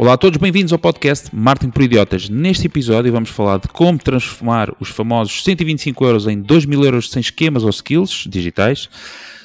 Olá 0.00 0.12
a 0.12 0.16
todos, 0.16 0.38
bem-vindos 0.38 0.72
ao 0.72 0.78
podcast 0.78 1.34
Martin 1.34 1.70
por 1.70 1.82
Idiotas. 1.82 2.28
Neste 2.28 2.68
episódio 2.68 3.10
vamos 3.10 3.30
falar 3.30 3.58
de 3.58 3.66
como 3.66 3.98
transformar 3.98 4.72
os 4.78 4.90
famosos 4.90 5.42
125 5.42 6.04
euros 6.04 6.28
em 6.28 6.40
2 6.40 6.66
mil 6.66 6.84
euros 6.84 7.10
sem 7.10 7.18
esquemas 7.18 7.64
ou 7.64 7.70
skills 7.70 8.28
digitais, 8.30 8.88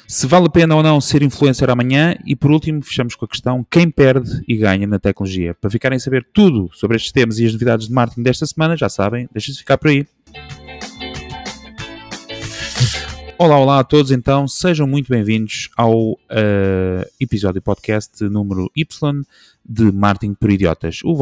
se 0.06 0.28
vale 0.28 0.46
a 0.46 0.48
pena 0.48 0.76
ou 0.76 0.82
não 0.82 1.00
ser 1.00 1.24
influencer 1.24 1.68
amanhã 1.68 2.16
e 2.24 2.36
por 2.36 2.52
último 2.52 2.80
fechamos 2.82 3.16
com 3.16 3.24
a 3.24 3.28
questão 3.28 3.66
quem 3.68 3.90
perde 3.90 4.44
e 4.46 4.56
ganha 4.56 4.86
na 4.86 5.00
tecnologia. 5.00 5.54
Para 5.54 5.70
ficarem 5.70 5.96
a 5.96 6.00
saber 6.00 6.24
tudo 6.32 6.70
sobre 6.72 6.98
estes 6.98 7.10
temas 7.10 7.40
e 7.40 7.46
as 7.46 7.52
novidades 7.52 7.88
de 7.88 7.92
marketing 7.92 8.22
desta 8.22 8.46
semana, 8.46 8.76
já 8.76 8.88
sabem, 8.88 9.28
deixem-se 9.32 9.58
ficar 9.58 9.76
por 9.76 9.90
aí. 9.90 10.06
Olá, 13.36 13.58
olá 13.58 13.80
a 13.80 13.84
todos, 13.84 14.12
então 14.12 14.46
sejam 14.46 14.86
muito 14.86 15.08
bem-vindos 15.08 15.68
ao 15.76 16.12
uh, 16.12 16.16
episódio 17.18 17.60
podcast 17.60 18.22
número 18.22 18.70
Y 18.76 19.24
de 19.64 19.90
Marketing 19.90 20.34
por 20.34 20.50
Idiotas, 20.50 21.00
o, 21.02 21.16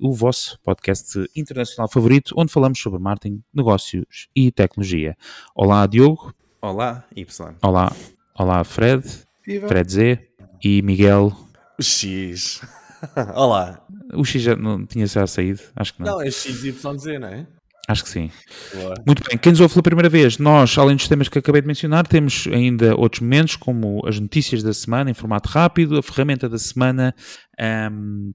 o, 0.00 0.12
vosso 0.12 0.58
podcast 0.62 1.24
internacional 1.36 1.88
favorito, 1.88 2.34
onde 2.36 2.52
falamos 2.52 2.80
sobre 2.80 3.00
marketing, 3.00 3.42
negócios 3.54 4.28
e 4.34 4.50
tecnologia. 4.50 5.16
Olá, 5.54 5.86
Diogo. 5.86 6.34
Olá, 6.60 7.04
Y. 7.14 7.54
Olá, 7.62 7.92
olá, 8.34 8.64
Fred. 8.64 9.04
Viva. 9.46 9.68
Fred 9.68 9.92
Z. 9.92 10.28
E 10.62 10.82
Miguel. 10.82 11.32
O 11.78 11.82
X. 11.82 12.62
olá. 13.34 13.84
O 14.14 14.24
X 14.24 14.42
já 14.42 14.56
não 14.56 14.84
tinha 14.86 15.06
já 15.06 15.26
saído? 15.26 15.60
Acho 15.76 15.94
que 15.94 16.02
não. 16.02 16.12
Não, 16.12 16.22
é 16.22 16.30
XYZ, 16.30 16.82
não 17.20 17.28
é? 17.28 17.46
Acho 17.86 18.04
que 18.04 18.08
sim. 18.08 18.30
Boa. 18.74 18.94
Muito 19.06 19.22
bem, 19.28 19.36
quem 19.36 19.52
nos 19.52 19.60
ouve 19.60 19.74
pela 19.74 19.82
primeira 19.82 20.08
vez, 20.08 20.38
nós, 20.38 20.76
além 20.78 20.96
dos 20.96 21.06
temas 21.06 21.28
que 21.28 21.38
acabei 21.38 21.60
de 21.60 21.66
mencionar, 21.66 22.06
temos 22.06 22.46
ainda 22.50 22.96
outros 22.96 23.20
momentos, 23.20 23.56
como 23.56 24.00
as 24.06 24.18
notícias 24.18 24.62
da 24.62 24.72
semana 24.72 25.10
em 25.10 25.14
formato 25.14 25.48
rápido, 25.50 25.98
a 25.98 26.02
ferramenta 26.02 26.48
da 26.48 26.58
semana 26.58 27.14
um, 27.92 28.32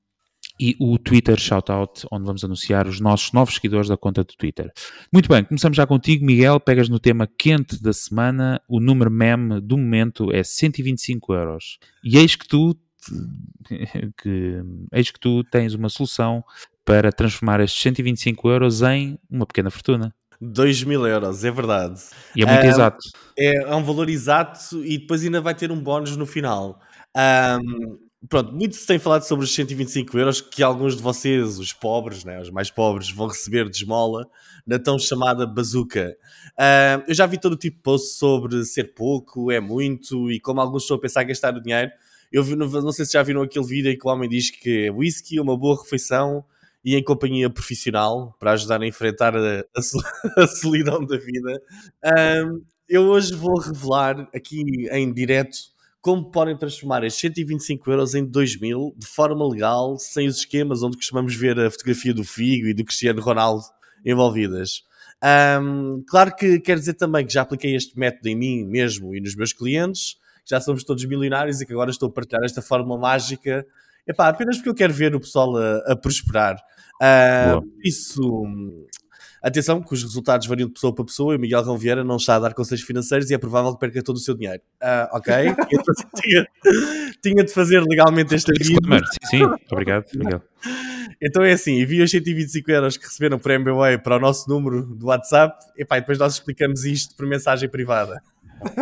e 0.60 0.76
o 0.80 1.00
Twitter 1.00 1.40
Shoutout, 1.40 2.06
onde 2.12 2.26
vamos 2.26 2.44
anunciar 2.44 2.86
os 2.86 3.00
nossos 3.00 3.32
novos 3.32 3.56
seguidores 3.56 3.88
da 3.88 3.98
conta 3.98 4.24
do 4.24 4.34
Twitter. 4.38 4.72
Muito 5.12 5.30
bem, 5.30 5.44
começamos 5.44 5.76
já 5.76 5.88
contigo, 5.88 6.26
Miguel. 6.26 6.60
Pegas 6.60 6.90
no 6.90 7.00
tema 7.00 7.26
quente 7.26 7.82
da 7.82 7.94
semana, 7.94 8.62
o 8.68 8.80
número 8.80 9.10
meme 9.10 9.62
do 9.62 9.78
momento 9.78 10.32
é 10.32 10.44
125 10.44 11.34
euros. 11.34 11.80
E 12.04 12.18
eis 12.18 12.36
que 12.36 12.48
tu 12.48 12.78
que, 14.22 14.62
eis 14.92 15.10
que 15.10 15.20
tu 15.20 15.44
tens 15.46 15.74
uma 15.74 15.88
solução 15.88 16.44
para 16.90 17.12
transformar 17.12 17.60
estes 17.60 17.80
125 17.84 18.50
euros 18.50 18.82
em 18.82 19.20
uma 19.30 19.46
pequena 19.46 19.70
fortuna. 19.70 20.12
2 20.42 20.86
mil 20.86 21.06
euros, 21.06 21.44
é 21.44 21.52
verdade. 21.52 22.02
E 22.36 22.42
é 22.42 22.48
muito 22.48 22.66
um, 22.66 22.68
exato. 22.68 22.98
É, 23.38 23.58
é, 23.58 23.76
um 23.76 23.84
valor 23.84 24.10
exato 24.10 24.84
e 24.84 24.98
depois 24.98 25.24
ainda 25.24 25.40
vai 25.40 25.54
ter 25.54 25.72
um 25.72 25.80
bónus 25.80 26.18
no 26.18 26.26
final. 26.26 26.80
Um, 27.16 28.00
pronto, 28.28 28.52
muito 28.54 28.76
se 28.76 28.88
tem 28.88 28.98
falado 28.98 29.22
sobre 29.22 29.46
os 29.46 29.54
125 29.54 30.18
euros 30.18 30.42
que 30.42 30.64
alguns 30.64 30.96
de 30.96 31.04
vocês, 31.04 31.60
os 31.60 31.72
pobres, 31.72 32.26
né, 32.26 32.42
os 32.42 32.50
mais 32.50 32.72
pobres, 32.72 33.12
vão 33.12 33.28
receber 33.28 33.70
de 33.70 33.78
esmola 33.78 34.26
na 34.66 34.80
tão 34.80 34.98
chamada 34.98 35.46
bazuca. 35.46 36.18
Uh, 36.58 37.04
eu 37.08 37.14
já 37.14 37.28
vi 37.28 37.38
todo 37.40 37.56
tipo 37.56 37.78
de 37.78 37.84
posts 37.84 38.18
sobre 38.18 38.66
ser 38.66 38.96
pouco, 38.96 39.52
é 39.52 39.60
muito 39.60 40.32
e 40.32 40.40
como 40.40 40.60
alguns 40.60 40.82
estão 40.84 40.98
a 40.98 41.00
pensar 41.00 41.22
em 41.22 41.28
gastar 41.28 41.56
o 41.56 41.62
dinheiro. 41.62 41.92
Eu 42.32 42.44
vi, 42.44 42.56
não 42.56 42.92
sei 42.92 43.06
se 43.06 43.14
já 43.14 43.22
viram 43.22 43.44
aquele 43.44 43.66
vídeo 43.66 43.92
em 43.92 43.98
que 43.98 44.08
o 44.08 44.10
homem 44.10 44.28
diz 44.28 44.50
que 44.50 44.88
é 44.88 44.92
whisky, 44.92 45.40
uma 45.40 45.56
boa 45.56 45.80
refeição 45.80 46.44
e 46.84 46.96
em 46.96 47.04
companhia 47.04 47.50
profissional 47.50 48.36
para 48.40 48.52
ajudar 48.52 48.82
a 48.82 48.88
enfrentar 48.88 49.36
a, 49.36 49.64
a, 49.76 50.48
solidão 50.48 51.06
da 51.06 51.18
vida. 51.18 51.62
Um, 52.46 52.64
eu 52.88 53.04
hoje 53.04 53.36
vou 53.36 53.60
revelar 53.60 54.30
aqui 54.34 54.88
em 54.92 55.14
direto 55.14 55.58
como 56.02 56.32
podem 56.32 56.58
transformar 56.58 57.04
estes 57.04 57.22
125 57.22 57.92
euros 57.92 58.16
em 58.16 58.26
2000 58.26 58.96
de 58.98 59.06
forma 59.06 59.48
legal, 59.48 59.98
sem 60.00 60.28
os 60.28 60.38
esquemas 60.38 60.82
onde 60.82 60.98
costumamos 60.98 61.36
ver 61.36 61.60
a 61.60 61.70
fotografia 61.70 62.14
do 62.14 62.24
Figo 62.24 62.68
e 62.68 62.74
do 62.74 62.86
Cristiano 62.86 63.22
Ronaldo 63.22 63.64
envolvidas. 64.06 64.84
Um, 65.62 66.02
claro 66.08 66.34
que 66.34 66.60
quero 66.62 66.80
dizer 66.80 66.94
também 66.94 67.26
que 67.26 67.34
já 67.34 67.42
apliquei 67.42 67.76
este 67.76 68.00
método 68.00 68.30
em 68.30 68.36
mim 68.36 68.64
mesmo 68.64 69.14
e 69.14 69.20
nos 69.20 69.36
meus 69.36 69.52
clientes, 69.52 70.16
já 70.46 70.62
somos 70.62 70.84
todos 70.84 71.04
milionários 71.04 71.60
e 71.60 71.66
que 71.66 71.74
agora 71.74 71.92
estou 71.92 72.08
a 72.08 72.12
partilhar 72.12 72.44
esta 72.46 72.62
fórmula 72.62 73.00
mágica 73.00 73.66
Epá, 74.08 74.30
apenas 74.30 74.58
porque 74.58 74.70
eu 74.70 74.76
quero 74.76 74.94
ver 74.94 75.16
o 75.16 75.20
pessoal 75.20 75.56
a, 75.56 75.92
a 75.92 75.96
prosperar. 75.96 76.56
Uh, 77.02 77.66
isso. 77.84 78.22
Atenção, 79.42 79.82
que 79.82 79.94
os 79.94 80.04
resultados 80.04 80.48
variam 80.48 80.68
de 80.68 80.74
pessoa 80.74 80.94
para 80.94 81.06
pessoa 81.06 81.34
e 81.34 81.38
o 81.38 81.40
Miguel 81.40 81.64
Rão 81.64 81.78
Vieira 81.78 82.04
não 82.04 82.18
está 82.18 82.36
a 82.36 82.40
dar 82.40 82.54
conselhos 82.54 82.84
financeiros 82.84 83.30
e 83.30 83.34
é 83.34 83.38
provável 83.38 83.74
que 83.74 83.80
perca 83.80 84.04
todo 84.04 84.18
o 84.18 84.20
seu 84.20 84.36
dinheiro. 84.36 84.62
Uh, 84.82 85.16
ok? 85.16 85.34
tinha, 86.22 86.48
tinha, 87.22 87.44
de 87.46 87.54
fazer 87.54 87.82
legalmente 87.82 88.36
esta 88.36 88.52
vídeo. 88.52 88.78
Sim, 89.24 89.38
sim, 89.38 89.44
obrigado, 89.72 90.06
Miguel. 90.14 90.42
Então 91.22 91.44
é 91.44 91.54
assim, 91.54 91.80
envia 91.80 92.04
os 92.04 92.12
125 92.12 92.72
euros 92.72 92.98
que 92.98 93.06
receberam 93.06 93.40
por 93.40 93.52
MBWay 93.52 93.98
para 93.98 94.18
o 94.18 94.20
nosso 94.20 94.50
número 94.50 94.84
do 94.84 95.08
WhatsApp 95.08 95.58
e 95.78 95.86
pá, 95.86 96.00
depois 96.00 96.18
nós 96.18 96.34
explicamos 96.34 96.84
isto 96.84 97.16
por 97.16 97.26
mensagem 97.26 97.70
privada. 97.70 98.22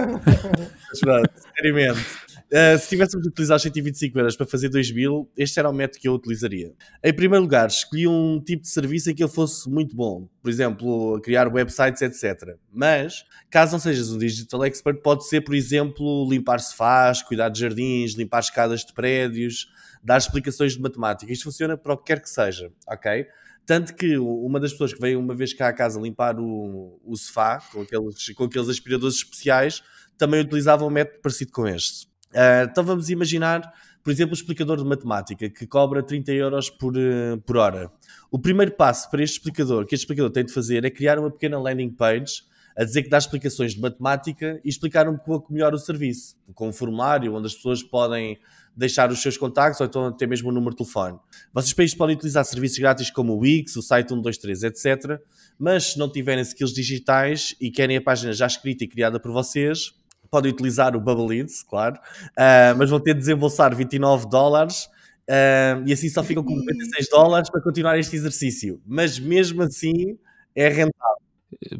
Mas 0.89 0.99
pronto, 0.99 1.29
seriamente. 1.55 2.26
Uh, 2.49 2.79
se 2.79 2.87
tivéssemos 2.87 3.23
de 3.23 3.29
utilizar 3.29 3.59
125 3.59 4.17
euros 4.17 4.37
para 4.37 4.45
fazer 4.45 4.69
2000, 4.69 5.29
este 5.35 5.59
era 5.59 5.69
o 5.69 5.73
método 5.73 5.99
que 5.99 6.07
eu 6.07 6.13
utilizaria. 6.13 6.73
Em 7.03 7.13
primeiro 7.13 7.43
lugar, 7.43 7.67
escolhi 7.67 8.07
um 8.07 8.41
tipo 8.41 8.61
de 8.61 8.69
serviço 8.69 9.11
em 9.11 9.15
que 9.15 9.21
ele 9.21 9.31
fosse 9.31 9.69
muito 9.69 9.93
bom. 9.93 10.29
Por 10.41 10.49
exemplo, 10.49 11.19
criar 11.21 11.53
websites, 11.53 12.01
etc. 12.01 12.55
Mas, 12.71 13.25
caso 13.49 13.73
não 13.73 13.79
sejas 13.79 14.11
um 14.11 14.17
digital 14.17 14.63
expert, 14.63 15.01
pode 15.01 15.27
ser, 15.27 15.41
por 15.41 15.53
exemplo, 15.53 16.25
limpar 16.29 16.59
sofás, 16.61 17.21
cuidar 17.21 17.49
de 17.49 17.59
jardins, 17.59 18.13
limpar 18.13 18.39
escadas 18.39 18.85
de 18.85 18.93
prédios, 18.93 19.67
dar 20.01 20.17
explicações 20.17 20.71
de 20.71 20.81
matemática. 20.81 21.29
Isto 21.29 21.43
funciona 21.43 21.75
para 21.75 21.93
o 21.93 21.97
que 21.97 22.05
quer 22.05 22.21
que 22.21 22.29
seja, 22.29 22.71
ok? 22.87 23.25
Tanto 23.65 23.93
que 23.93 24.17
uma 24.17 24.61
das 24.61 24.71
pessoas 24.71 24.93
que 24.93 25.01
veio 25.01 25.19
uma 25.19 25.35
vez 25.35 25.53
cá 25.53 25.67
à 25.67 25.73
casa 25.73 25.99
limpar 25.99 26.39
o, 26.39 26.97
o 27.03 27.17
sofá 27.17 27.59
com 27.73 27.81
aqueles, 27.81 28.29
com 28.29 28.45
aqueles 28.45 28.69
aspiradores 28.69 29.17
especiais 29.17 29.83
também 30.17 30.39
utilizava 30.39 30.85
um 30.85 30.89
método 30.89 31.19
parecido 31.21 31.51
com 31.51 31.67
este. 31.67 32.06
Uh, 32.33 32.69
então 32.69 32.83
vamos 32.83 33.09
imaginar, 33.09 33.73
por 34.03 34.11
exemplo, 34.11 34.31
o 34.31 34.37
explicador 34.37 34.77
de 34.77 34.83
matemática 34.83 35.49
que 35.49 35.65
cobra 35.65 36.03
30 36.03 36.31
euros 36.33 36.69
por, 36.69 36.95
uh, 36.95 37.37
por 37.45 37.57
hora. 37.57 37.91
O 38.29 38.37
primeiro 38.37 38.71
passo 38.73 39.09
para 39.09 39.23
este 39.23 39.37
explicador, 39.37 39.85
que 39.85 39.95
este 39.95 40.03
explicador 40.03 40.31
tem 40.31 40.45
de 40.45 40.53
fazer, 40.53 40.83
é 40.85 40.89
criar 40.89 41.17
uma 41.19 41.31
pequena 41.31 41.59
landing 41.59 41.89
page 41.89 42.43
a 42.77 42.83
dizer 42.83 43.01
que 43.01 43.09
dá 43.09 43.17
explicações 43.17 43.73
de 43.73 43.81
matemática 43.81 44.61
e 44.63 44.69
explicar 44.69 45.09
um 45.09 45.17
pouco 45.17 45.51
melhor 45.51 45.73
o 45.73 45.79
serviço, 45.79 46.35
com 46.53 46.69
um 46.69 46.73
formulário 46.73 47.33
onde 47.33 47.47
as 47.47 47.55
pessoas 47.55 47.81
podem 47.81 48.37
deixar 48.75 49.09
os 49.09 49.19
seus 49.19 49.35
contactos 49.35 49.81
ou 49.81 49.87
então 49.87 50.05
até 50.05 50.27
mesmo 50.27 50.49
o 50.49 50.51
número 50.51 50.71
de 50.71 50.77
telefone. 50.77 51.17
Vocês 51.51 51.73
para 51.73 51.83
isto 51.83 51.97
podem 51.97 52.15
utilizar 52.15 52.45
serviços 52.45 52.77
grátis 52.77 53.09
como 53.09 53.33
o 53.33 53.39
Wix, 53.39 53.75
o 53.75 53.81
site 53.81 54.09
123, 54.09 54.63
etc. 54.63 55.19
Mas 55.57 55.93
se 55.93 55.99
não 55.99 56.11
tiverem 56.11 56.43
skills 56.43 56.71
digitais 56.71 57.55
e 57.59 57.71
querem 57.71 57.97
a 57.97 58.01
página 58.01 58.31
já 58.31 58.45
escrita 58.45 58.83
e 58.83 58.87
criada 58.87 59.19
por 59.19 59.31
vocês, 59.31 59.95
podem 60.27 60.51
utilizar 60.51 60.95
o 60.95 60.99
Bubble 60.99 61.27
Leads, 61.27 61.63
claro, 61.63 61.95
uh, 61.95 62.77
mas 62.77 62.89
vão 62.89 62.99
ter 62.99 63.13
de 63.13 63.19
desembolsar 63.19 63.75
29 63.75 64.27
dólares 64.29 64.85
uh, 65.29 65.83
e 65.85 65.93
assim 65.93 66.09
só 66.09 66.23
ficam 66.23 66.43
com 66.43 66.55
96 66.55 67.09
dólares 67.09 67.49
para 67.49 67.61
continuar 67.61 67.97
este 67.97 68.15
exercício. 68.15 68.81
Mas 68.85 69.19
mesmo 69.19 69.63
assim 69.63 70.17
é 70.55 70.67
rentável. 70.67 71.17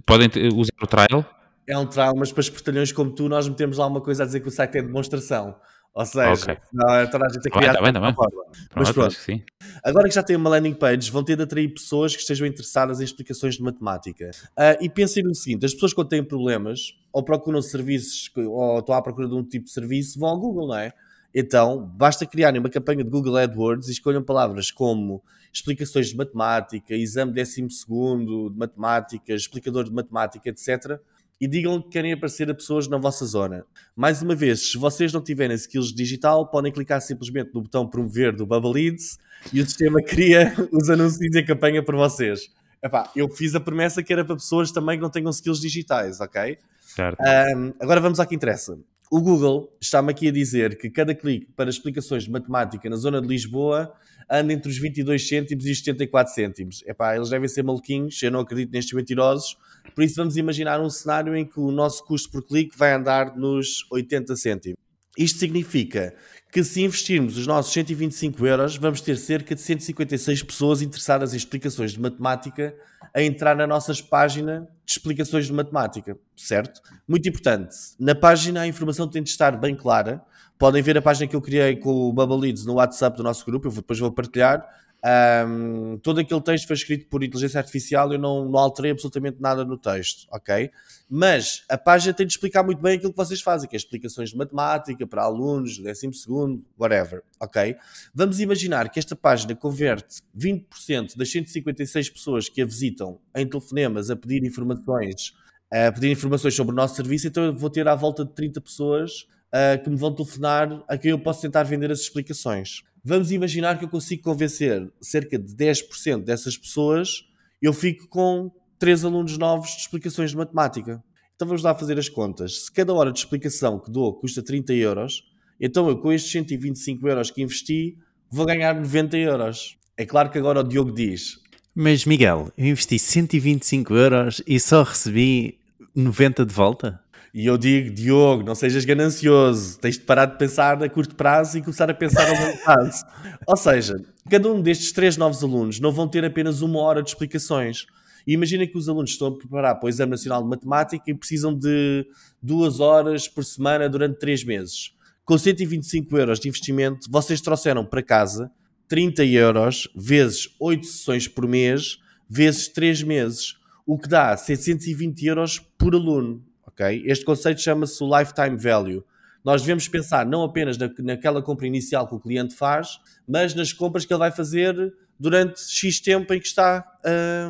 Podem 0.06 0.30
usar 0.56 0.74
o 0.82 0.88
trial? 0.88 1.26
É 1.68 1.78
um 1.78 1.86
trial, 1.86 2.16
mas 2.16 2.32
para 2.32 2.42
espertalhões 2.42 2.92
como 2.92 3.12
tu, 3.12 3.28
nós 3.28 3.48
metemos 3.48 3.78
lá 3.78 3.88
uma 3.88 4.00
coisa 4.00 4.24
a 4.24 4.26
dizer 4.26 4.40
que 4.40 4.48
o 4.48 4.52
site 4.52 4.78
é 4.78 4.82
demonstração. 4.82 5.56
Ou 5.98 6.06
seja, 6.06 6.44
okay. 6.44 6.58
não 6.72 6.94
é 6.94 7.08
toda 7.08 7.26
a 7.26 7.30
gente 7.30 7.48
a 7.48 7.52
criar 7.52 7.74
tá 7.74 7.82
bem, 7.82 7.92
tá 7.92 8.00
bem, 8.00 8.14
tá. 8.14 8.28
Mas 8.76 8.92
pronto, 8.92 9.16
que 9.16 9.20
sim. 9.20 9.44
agora 9.84 10.08
que 10.08 10.14
já 10.14 10.22
tem 10.22 10.36
uma 10.36 10.48
landing 10.48 10.76
page, 10.76 11.10
vão 11.10 11.24
ter 11.24 11.36
de 11.36 11.42
atrair 11.42 11.74
pessoas 11.74 12.16
que 12.16 12.22
estejam 12.22 12.46
interessadas 12.46 13.02
em 13.02 13.04
explicações 13.04 13.56
de 13.56 13.64
matemática. 13.64 14.30
Uh, 14.50 14.78
e 14.80 14.90
pensem 14.90 15.24
no 15.24 15.34
seguinte: 15.34 15.66
as 15.66 15.74
pessoas 15.74 15.94
quando 15.94 16.10
têm 16.10 16.24
problemas, 16.24 16.94
ou 17.12 17.24
procuram 17.24 17.60
serviços, 17.64 18.30
ou 18.36 18.78
estão 18.78 18.94
à 18.94 19.02
procura 19.02 19.28
de 19.28 19.34
um 19.34 19.44
tipo 19.44 19.66
de 19.66 19.72
serviço, 19.72 20.20
vão 20.20 20.30
ao 20.30 20.40
Google, 20.40 20.68
não 20.68 20.78
é? 20.78 20.94
Então, 21.34 21.84
basta 21.96 22.28
criarem 22.28 22.60
uma 22.60 22.70
campanha 22.70 23.04
de 23.04 23.10
Google 23.10 23.36
AdWords 23.36 23.88
e 23.88 23.92
escolham 23.92 24.22
palavras 24.22 24.70
como 24.70 25.24
explicações 25.52 26.10
de 26.10 26.16
matemática, 26.16 26.94
exame 26.94 27.34
décimo 27.34 27.72
segundo 27.72 28.52
de 28.52 28.58
matemática, 28.60 29.34
explicador 29.34 29.86
de 29.86 29.92
matemática, 29.92 30.48
etc 30.48 31.02
e 31.40 31.48
digam 31.48 31.82
que 31.82 31.90
querem 31.90 32.14
aparecer 32.14 32.50
a 32.50 32.54
pessoas 32.54 32.88
na 32.88 32.98
vossa 32.98 33.26
zona. 33.26 33.66
Mais 33.96 34.22
uma 34.22 34.36
vez, 34.36 34.72
se 34.72 34.78
vocês 34.78 35.14
não 35.14 35.22
tiverem 35.22 35.56
skills 35.56 35.94
digital, 35.94 36.50
podem 36.50 36.72
clicar 36.72 37.02
simplesmente 37.02 37.52
no 37.54 37.62
botão 37.62 37.88
promover 37.88 38.36
do 38.36 38.46
Bubble 38.46 38.74
Leads 38.74 39.20
e 39.54 39.62
o 39.62 39.66
sistema 39.66 40.02
cria 40.02 40.54
os 40.72 40.90
anúncios 40.90 41.34
e 41.36 41.40
a 41.40 41.46
campanha 41.46 41.84
para 41.84 41.96
vocês. 41.96 42.50
Epá, 42.84 43.10
eu 43.16 43.28
fiz 43.30 43.56
a 43.56 43.60
promessa 43.60 44.04
que 44.04 44.14
era 44.14 44.24
para 44.24 44.36
pessoas 44.36 44.72
também 44.72 44.98
que 44.98 45.02
não 45.02 45.10
tenham 45.10 45.30
skills 45.30 45.60
digitais, 45.60 46.20
ok? 46.20 46.58
Certo. 46.82 47.20
Um, 47.22 47.74
agora 47.80 48.00
vamos 48.00 48.20
ao 48.20 48.26
que 48.26 48.36
interessa. 48.36 48.78
O 49.10 49.22
Google 49.22 49.74
está-me 49.80 50.12
aqui 50.12 50.28
a 50.28 50.32
dizer 50.32 50.78
que 50.78 50.90
cada 50.90 51.16
clique 51.16 51.48
para 51.56 51.70
explicações 51.70 52.24
de 52.24 52.32
matemática 52.32 52.90
na 52.90 52.98
zona 52.98 53.22
de 53.22 53.28
Lisboa 53.28 53.94
anda 54.30 54.54
entre 54.54 54.70
os 54.70 54.78
22 54.78 55.28
cêntimos 55.28 55.66
e 55.66 55.72
os 55.72 55.80
74 55.80 56.34
cêntimos. 56.34 56.84
Epá, 56.86 57.16
eles 57.16 57.30
devem 57.30 57.48
ser 57.48 57.64
maluquinhos, 57.64 58.22
eu 58.22 58.32
não 58.32 58.42
acredito 58.42 58.72
nestes 58.72 58.94
mentirosos, 58.94 59.58
por 59.96 60.04
isso 60.04 60.16
vamos 60.16 60.38
imaginar 60.38 60.82
um 60.82 60.90
cenário 60.90 61.36
em 61.36 61.46
que 61.46 61.60
o 61.60 61.72
nosso 61.72 62.04
custo 62.06 62.30
por 62.32 62.44
clique 62.44 62.78
vai 62.78 62.94
andar 62.94 63.36
nos 63.36 63.86
80 63.92 64.36
cêntimos. 64.36 64.78
Isto 65.18 65.40
significa 65.40 66.14
que 66.52 66.64
se 66.64 66.84
investirmos 66.84 67.38
os 67.38 67.48
nossos 67.48 67.74
125 67.74 68.46
euros, 68.46 68.78
vamos 68.78 69.02
ter 69.02 69.18
cerca 69.18 69.56
de 69.56 69.62
156 69.62 70.44
pessoas 70.44 70.82
interessadas 70.82 71.34
em 71.34 71.38
explicações 71.38 71.94
de 71.94 72.00
matemática 72.00 72.76
a 73.14 73.22
entrar 73.22 73.56
na 73.56 73.66
nossa 73.66 73.92
página 74.04 74.68
de 74.86 74.92
explicações 74.92 75.48
de 75.48 75.54
matemática, 75.54 76.18
certo? 76.36 76.82
Muito 77.08 77.28
importante. 77.28 77.76
Na 78.00 78.14
página 78.14 78.62
a 78.62 78.68
informação 78.68 79.10
tem 79.10 79.24
de 79.24 79.30
estar 79.30 79.58
bem 79.58 79.76
clara. 79.76 80.24
Podem 80.58 80.82
ver 80.82 80.98
a 80.98 81.02
página 81.02 81.28
que 81.28 81.36
eu 81.36 81.42
criei 81.42 81.76
com 81.76 82.10
o 82.10 82.14
Bubble 82.14 82.40
Leads 82.40 82.66
no 82.66 82.74
WhatsApp 82.76 83.16
do 83.16 83.24
nosso 83.24 83.46
grupo, 83.46 83.68
eu 83.68 83.72
depois 83.72 84.00
vou 84.00 84.12
partilhar. 84.12 84.68
Um, 85.06 86.00
todo 86.00 86.20
aquele 86.20 86.42
texto 86.42 86.66
foi 86.66 86.76
escrito 86.76 87.08
por 87.08 87.24
inteligência 87.24 87.60
artificial, 87.60 88.12
eu 88.12 88.18
não, 88.18 88.50
não 88.50 88.60
alterei 88.60 88.92
absolutamente 88.92 89.38
nada 89.40 89.64
no 89.64 89.78
texto, 89.78 90.28
ok? 90.32 90.72
Mas 91.08 91.64
a 91.70 91.78
página 91.78 92.14
tem 92.14 92.26
de 92.26 92.34
explicar 92.34 92.64
muito 92.64 92.82
bem 92.82 92.98
aquilo 92.98 93.12
que 93.12 93.18
vocês 93.18 93.40
fazem, 93.40 93.70
que 93.70 93.76
é 93.76 93.78
explicações 93.78 94.32
de 94.32 94.38
matemática 94.38 95.06
para 95.06 95.24
alunos, 95.24 95.78
12 95.78 96.14
segundo, 96.14 96.66
whatever, 96.78 97.24
ok? 97.40 97.76
Vamos 98.14 98.40
imaginar 98.40 98.90
que 98.90 98.98
esta 98.98 99.16
página 99.16 99.56
converte 99.56 100.22
20% 100.36 101.16
das 101.16 101.32
156 101.32 102.10
pessoas 102.10 102.50
que 102.50 102.62
a 102.62 102.66
visitam 102.66 103.20
em 103.36 103.48
telefonemas 103.48 104.10
a 104.10 104.16
pedir 104.16 104.44
informações, 104.44 105.34
a 105.72 105.92
pedir 105.92 106.12
informações 106.12 106.56
sobre 106.56 106.74
o 106.74 106.76
nosso 106.76 106.96
serviço, 106.96 107.28
então 107.28 107.44
eu 107.44 107.56
vou 107.56 107.70
ter 107.70 107.88
à 107.88 107.94
volta 107.94 108.26
de 108.26 108.34
30 108.34 108.60
pessoas 108.60 109.28
uh, 109.54 109.82
que 109.84 109.90
me 109.90 109.96
vão 109.96 110.14
telefonar 110.14 110.84
a 110.88 110.98
quem 110.98 111.12
eu 111.12 111.20
posso 111.20 111.42
tentar 111.42 111.64
vender 111.64 111.92
as 111.92 112.00
explicações. 112.00 112.84
Vamos 113.04 113.32
imaginar 113.32 113.78
que 113.78 113.86
eu 113.86 113.90
consigo 113.90 114.24
convencer 114.24 114.92
cerca 115.00 115.40
de 115.40 115.54
10% 115.56 116.24
dessas 116.24 116.58
pessoas, 116.58 117.24
eu 117.62 117.72
fico 117.74 118.08
com 118.08 118.52
3 118.80 119.06
alunos 119.06 119.38
novos 119.38 119.72
de 119.72 119.82
explicações 119.82 120.32
de 120.32 120.38
matemática. 120.38 121.04
Então 121.36 121.48
vamos 121.48 121.64
lá 121.64 121.74
fazer 121.74 121.98
as 121.98 122.10
contas. 122.10 122.66
Se 122.66 122.72
cada 122.72 122.94
hora 122.94 123.12
de 123.12 123.20
explicação 123.20 123.80
que 123.80 123.92
dou 123.92 124.14
custa 124.14 124.44
30 124.44 124.74
euros, 124.74 125.24
então 125.60 125.88
eu 125.88 125.98
com 125.98 126.12
estes 126.12 126.32
125 126.32 127.08
euros 127.08 127.32
que 127.32 127.42
investi, 127.42 127.98
vou 128.30 128.46
ganhar 128.46 128.76
90 128.76 129.18
euros. 129.18 129.78
É 129.96 130.06
claro 130.06 130.30
que 130.30 130.38
agora 130.38 130.60
o 130.60 130.64
Diogo 130.64 130.92
diz. 130.92 131.40
Mas 131.74 132.06
Miguel, 132.06 132.52
eu 132.58 132.66
investi 132.66 132.98
125 132.98 133.96
euros 133.96 134.42
e 134.48 134.60
só 134.60 134.84
recebi 134.84 135.60
90 135.96 136.46
de 136.46 136.54
volta? 136.54 137.00
E 137.38 137.46
eu 137.46 137.56
digo, 137.56 137.94
Diogo, 137.94 138.42
não 138.44 138.56
sejas 138.56 138.84
ganancioso, 138.84 139.78
tens 139.78 139.94
de 139.94 140.02
parar 140.02 140.26
de 140.26 140.40
pensar 140.40 140.82
a 140.82 140.90
curto 140.90 141.14
prazo 141.14 141.60
e 141.60 141.62
começar 141.62 141.88
a 141.88 141.94
pensar 141.94 142.28
a 142.28 142.32
longo 142.32 142.58
prazo. 142.66 143.06
Ou 143.46 143.56
seja, 143.56 143.94
cada 144.28 144.52
um 144.52 144.60
destes 144.60 144.92
três 144.92 145.18
novos 145.18 145.44
alunos 145.44 145.80
não 145.80 145.92
vão 145.92 146.08
ter 146.08 146.26
apenas 146.26 146.64
uma 146.64 146.80
hora 146.80 147.04
de 147.04 147.10
explicações. 147.10 147.86
E 148.26 148.34
imagina 148.34 148.66
que 148.66 148.76
os 148.76 148.90
alunos 148.90 149.12
estão 149.12 149.28
a 149.28 149.38
preparar 149.38 149.76
para 149.76 149.86
o 149.86 149.88
Exame 149.90 150.10
Nacional 150.10 150.42
de 150.42 150.50
Matemática 150.50 151.04
e 151.06 151.14
precisam 151.14 151.54
de 151.54 152.08
duas 152.42 152.80
horas 152.80 153.28
por 153.28 153.46
semana 153.46 153.88
durante 153.88 154.18
três 154.18 154.44
meses. 154.44 154.96
Com 155.24 155.38
125 155.38 156.18
euros 156.18 156.40
de 156.40 156.50
investimento, 156.50 157.06
vocês 157.08 157.40
trouxeram 157.40 157.86
para 157.86 158.02
casa 158.02 158.50
30 158.88 159.24
euros 159.26 159.88
vezes 159.96 160.50
8 160.60 160.88
sessões 160.88 161.28
por 161.28 161.48
mês, 161.48 162.00
vezes 162.28 162.68
3 162.68 163.04
meses, 163.04 163.58
o 163.86 163.96
que 163.96 164.10
dá 164.10 164.36
720 164.36 165.24
euros 165.28 165.60
por 165.78 165.94
aluno 165.94 166.47
ok? 166.78 167.04
Este 167.06 167.26
conceito 167.26 167.60
chama-se 167.60 168.02
o 168.04 168.20
lifetime 168.20 168.56
value. 168.56 169.04
Nós 169.44 169.62
devemos 169.62 169.88
pensar 169.88 170.26
não 170.26 170.44
apenas 170.44 170.78
na, 170.78 170.90
naquela 171.00 171.42
compra 171.42 171.66
inicial 171.66 172.08
que 172.08 172.14
o 172.14 172.20
cliente 172.20 172.54
faz, 172.54 173.00
mas 173.28 173.56
nas 173.56 173.74
compras 173.74 174.06
que 174.06 174.14
ele 174.14 174.20
vai 174.20 174.32
fazer 174.32 174.94
durante 175.20 175.60
X 175.62 176.00
tempo 176.00 176.32
em 176.34 176.40
que 176.40 176.48
está 176.48 176.86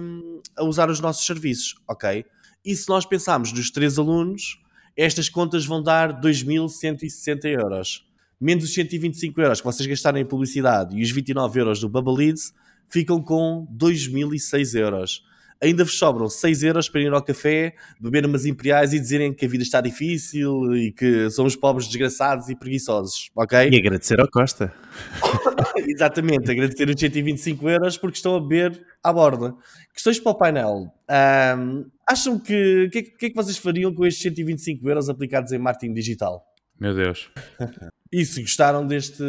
um, 0.01 0.41
a 0.56 0.63
usar 0.63 0.89
os 0.89 1.01
nossos 1.01 1.25
serviços, 1.25 1.75
ok? 1.88 2.25
E 2.63 2.75
se 2.75 2.88
nós 2.88 3.06
pensarmos 3.06 3.51
nos 3.51 3.69
três 3.69 3.97
alunos, 3.97 4.62
estas 4.95 5.27
contas 5.27 5.65
vão 5.65 5.83
dar 5.83 6.21
2.160 6.21 7.45
euros. 7.45 8.07
Menos 8.39 8.63
os 8.63 8.73
125 8.73 9.41
euros 9.41 9.59
que 9.59 9.65
vocês 9.65 9.88
gastarem 9.88 10.21
em 10.21 10.25
publicidade 10.25 10.95
e 10.95 11.01
os 11.01 11.12
29 11.12 11.59
euros 11.59 11.80
do 11.80 11.89
Bubble 11.89 12.25
Leads, 12.25 12.53
ficam 12.89 13.21
com 13.21 13.68
2.006 13.75 14.80
euros 14.80 15.23
ainda 15.62 15.83
vos 15.83 15.98
sobram 15.98 16.30
6 16.30 16.63
euros 16.63 16.89
para 16.89 17.01
ir 17.01 17.13
ao 17.13 17.24
café, 17.24 17.74
beber 18.00 18.25
umas 18.25 18.45
imperiais 18.45 18.94
e 18.94 19.00
dizerem 19.00 19.33
que 19.33 19.45
a 19.45 19.50
vida 19.50 19.63
está 19.63 19.81
difícil 19.81 20.75
e 20.75 20.92
que 20.92 21.30
somos 21.30 21.56
pobres, 21.56 21.88
desgraçados 21.88 22.50
e 22.50 22.56
preguiçosos, 22.56 23.30
ok? 23.36 23.69
E 23.71 23.75
agradecer 23.77 24.19
ao 24.19 24.27
Costa. 24.30 24.74
Exatamente, 25.88 26.51
agradecer 26.51 26.89
os 26.89 27.00
125 27.00 27.69
euros 27.69 27.98
porque 27.98 28.18
estão 28.18 28.36
a 28.36 28.39
beber 28.39 28.86
à 29.04 29.12
borda. 29.12 29.56
Questões 29.94 30.19
para 30.19 30.31
o 30.31 30.36
painel. 30.36 30.94
Um, 31.57 31.86
acham 32.07 32.39
que 32.39 32.86
o 32.86 32.89
que, 32.89 33.04
que, 33.04 33.25
é 33.27 33.30
que 33.30 33.36
vocês 33.36 33.57
fariam 33.57 33.94
com 33.94 34.06
estes 34.06 34.21
125 34.24 34.88
euros 34.88 35.09
aplicados 35.09 35.51
em 35.51 35.57
marketing 35.57 35.94
digital? 35.94 36.45
Meu 36.80 36.94
Deus. 36.94 37.30
E 38.12 38.24
se 38.24 38.42
gostaram 38.42 38.86
deste. 38.86 39.24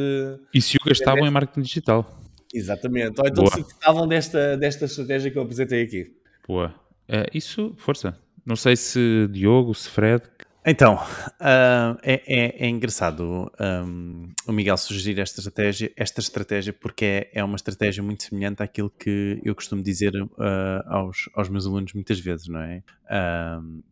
E 0.54 0.60
se 0.60 0.76
o 0.76 0.88
gastavam 0.88 1.26
em 1.26 1.30
marketing 1.30 1.62
digital? 1.62 2.20
Exatamente. 2.52 3.20
Ou 3.20 3.26
então 3.26 3.44
Boa. 3.44 3.54
se 3.54 3.62
gostavam 3.62 4.06
desta, 4.06 4.56
desta 4.56 4.84
estratégia 4.84 5.30
que 5.30 5.38
eu 5.38 5.42
apresentei 5.42 5.82
aqui. 5.82 6.17
Boa. 6.48 6.74
É, 7.06 7.26
isso, 7.34 7.74
força. 7.76 8.18
Não 8.44 8.56
sei 8.56 8.74
se 8.74 9.28
Diogo, 9.30 9.74
se 9.74 9.90
Fred. 9.90 10.22
Então, 10.66 10.94
uh, 10.96 11.98
é, 12.02 12.22
é, 12.26 12.66
é, 12.66 12.68
engraçado 12.68 13.50
um, 13.86 14.28
o 14.46 14.52
Miguel 14.52 14.76
sugerir 14.76 15.18
esta 15.20 15.40
estratégia, 15.40 15.92
esta 15.96 16.20
estratégia 16.20 16.72
porque 16.72 17.04
é, 17.04 17.30
é 17.40 17.44
uma 17.44 17.56
estratégia 17.56 18.02
muito 18.02 18.24
semelhante 18.24 18.62
àquilo 18.62 18.90
que 18.90 19.40
eu 19.44 19.54
costumo 19.54 19.82
dizer 19.82 20.14
uh, 20.14 20.28
aos, 20.86 21.28
aos 21.34 21.48
meus 21.48 21.66
alunos 21.66 21.92
muitas 21.94 22.18
vezes, 22.18 22.48
não 22.48 22.60
é? 22.60 22.82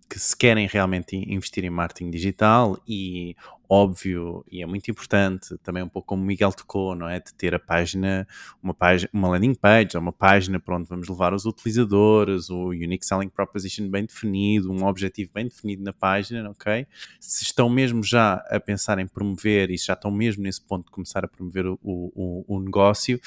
Que 0.09 0.19
se 0.19 0.37
querem 0.37 0.67
realmente 0.67 1.17
investir 1.17 1.65
em 1.65 1.71
marketing 1.71 2.11
digital 2.11 2.79
e 2.87 3.35
óbvio 3.69 4.45
e 4.51 4.63
é 4.63 4.67
muito 4.67 4.91
importante 4.91 5.57
também 5.59 5.83
um 5.83 5.89
pouco 5.89 6.09
como 6.09 6.23
o 6.23 6.27
Miguel 6.27 6.53
tocou, 6.53 6.95
não 6.95 7.09
é? 7.09 7.19
De 7.19 7.35
ter 7.35 7.55
a 7.55 7.59
página, 7.59 8.27
uma 8.63 8.73
página, 8.73 9.11
uma 9.13 9.29
landing 9.29 9.55
page, 9.55 9.97
uma 9.97 10.13
página 10.13 10.61
para 10.61 10.77
onde 10.77 10.89
vamos 10.89 11.09
levar 11.09 11.35
os 11.35 11.45
utilizadores, 11.45 12.49
o 12.49 12.69
unique 12.69 13.05
selling 13.05 13.29
proposition 13.29 13.89
bem 13.89 14.05
definido, 14.05 14.71
um 14.71 14.85
objetivo 14.85 15.33
bem 15.35 15.47
definido 15.47 15.83
na 15.83 15.93
página, 15.93 16.49
ok? 16.51 16.87
Se 17.21 17.45
estão 17.45 17.69
mesmo 17.69 18.03
já 18.03 18.35
a 18.49 18.61
pensar 18.61 18.99
em 18.99 19.07
promover 19.07 19.71
e 19.71 19.77
já 19.77 19.95
estão 19.95 20.11
mesmo 20.11 20.43
nesse 20.43 20.61
ponto 20.61 20.87
de 20.87 20.91
começar 20.91 21.25
a 21.25 21.29
promover 21.29 21.67
o, 21.67 21.79
o, 21.83 22.45
o 22.47 22.61
negócio, 22.61 23.21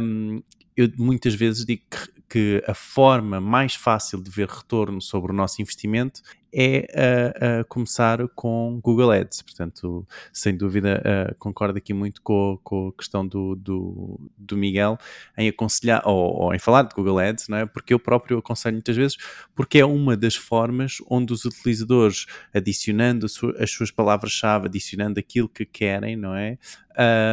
um, 0.00 0.42
eu 0.78 0.88
muitas 0.96 1.34
vezes 1.34 1.66
digo 1.66 1.82
que, 1.90 2.08
que, 2.28 2.64
a 2.66 2.74
forma 2.74 3.40
mais 3.40 3.74
fácil 3.74 4.22
de 4.22 4.30
ver 4.30 4.48
retorno 4.48 5.02
sobre 5.02 5.32
o 5.32 5.34
nosso 5.34 5.60
investimento 5.60 6.22
é 6.52 6.86
uh, 6.90 7.60
uh, 7.60 7.64
começar 7.66 8.26
com 8.34 8.80
Google 8.82 9.10
Ads. 9.10 9.42
Portanto, 9.42 10.06
sem 10.32 10.56
dúvida, 10.56 11.02
uh, 11.04 11.34
concordo 11.38 11.78
aqui 11.78 11.92
muito 11.92 12.22
com, 12.22 12.58
com 12.62 12.88
a 12.88 12.92
questão 12.92 13.26
do, 13.26 13.54
do, 13.54 14.20
do, 14.36 14.56
Miguel 14.56 14.98
em 15.36 15.48
aconselhar 15.48 16.02
ou, 16.06 16.42
ou, 16.42 16.54
em 16.54 16.58
falar 16.58 16.82
de 16.82 16.94
Google 16.94 17.18
Ads, 17.18 17.48
não 17.48 17.58
é? 17.58 17.66
porque 17.66 17.92
eu 17.92 17.98
próprio 17.98 18.38
aconselho 18.38 18.74
muitas 18.74 18.96
vezes, 18.96 19.16
porque 19.54 19.78
é 19.78 19.84
uma 19.84 20.16
das 20.16 20.34
formas 20.34 20.98
onde 21.08 21.32
os 21.32 21.44
utilizadores, 21.44 22.26
adicionando 22.54 23.26
as 23.58 23.70
suas 23.70 23.90
palavras-chave, 23.90 24.66
adicionando 24.66 25.20
aquilo 25.20 25.48
que 25.48 25.64
querem, 25.64 26.16
não 26.16 26.34
é? 26.34 26.58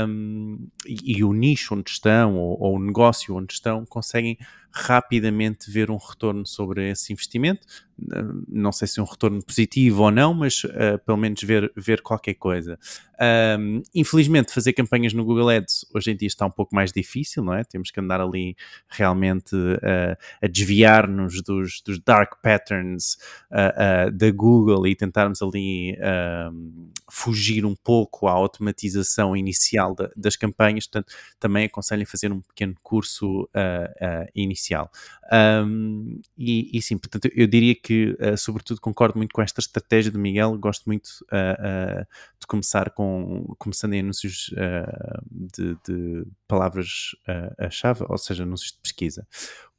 Um, 0.08 0.68
e, 0.86 1.18
e, 1.18 1.24
o 1.24 1.34
nicho 1.34 1.74
onde 1.74 1.90
estão 1.90 2.36
ou, 2.36 2.56
ou 2.62 2.75
o 2.75 2.80
negócio 2.80 3.36
onde 3.36 3.51
estão 3.51 3.84
conseguem 3.84 4.38
rapidamente 4.75 5.72
ver 5.72 5.89
um 5.89 5.98
retorno 5.98 6.46
sobre 6.46 6.89
esse 6.89 7.13
investimento. 7.13 7.65
Não 8.48 8.74
sei 8.74 8.88
se 8.88 9.00
um 9.00 9.05
retorno 9.05 9.41
positivo 9.41 10.03
ou 10.03 10.12
não, 10.12 10.34
mas 10.34 10.65
uh, 10.65 11.00
pelo 11.05 11.17
menos 11.17 11.41
ver, 11.41 11.72
ver 11.75 12.01
qualquer 12.01 12.34
coisa. 12.34 12.77
Um, 13.22 13.82
infelizmente, 13.94 14.52
fazer 14.52 14.74
campanhas 14.74 15.14
no 15.14 15.24
Google 15.24 15.50
Ads 15.50 15.86
hoje 15.94 16.12
em 16.12 16.16
dia 16.18 16.28
está 16.28 16.46
um 16.46 16.52
pouco 16.52 16.76
mais 16.76 16.92
difícil, 16.92 17.44
não 17.44 17.54
é? 17.54 17.64
Temos 17.64 17.92
que 17.92 18.00
andar 18.00 18.20
ali 18.20 18.56
realmente 18.90 19.56
uh, 19.56 20.18
a 20.42 20.48
desviar-nos 20.48 21.42
dos, 21.42 21.82
dos, 21.82 22.00
dark 22.00 22.42
patterns 22.42 23.18
uh, 23.52 24.12
da 24.12 24.32
Google 24.32 24.86
e 24.88 24.96
tentarmos 24.96 25.42
ali 25.42 25.98
fugir 27.10 27.66
um 27.66 27.76
pouco 27.76 28.28
à 28.28 28.32
automatização 28.32 29.36
inicial 29.36 29.96
da, 29.96 30.10
das 30.16 30.36
campanhas. 30.36 30.88
Portanto, 30.88 31.14
também 31.40 31.66
aconselho 31.66 32.06
fazer 32.06 32.32
um 32.32 32.42
pequeno 32.42 32.76
curso 32.84 33.50
inicial. 34.34 34.92
Um, 35.32 36.20
e, 36.38 36.78
e, 36.78 36.82
sim, 36.82 36.98
portanto, 36.98 37.30
eu 37.34 37.48
diria 37.48 37.76
que, 37.76 38.16
sobretudo, 38.38 38.82
concordo 38.82 39.18
muito 39.18 39.34
com 39.34 39.42
esta 39.42 39.60
estratégia 39.60 40.12
do 40.12 40.20
Miguel. 40.20 40.58
Gosto 40.58 40.86
muito 40.86 41.10
de 41.32 42.48
começar 42.48 42.92
com 42.92 43.05
com, 43.06 43.56
começando 43.58 43.94
em 43.94 44.00
anúncios 44.00 44.50
uh, 44.54 45.22
de, 45.30 45.78
de 45.88 46.26
palavras-chave, 46.48 48.04
uh, 48.04 48.08
ou 48.10 48.18
seja, 48.18 48.44
anúncios 48.44 48.72
de 48.72 48.80
pesquisa. 48.80 49.28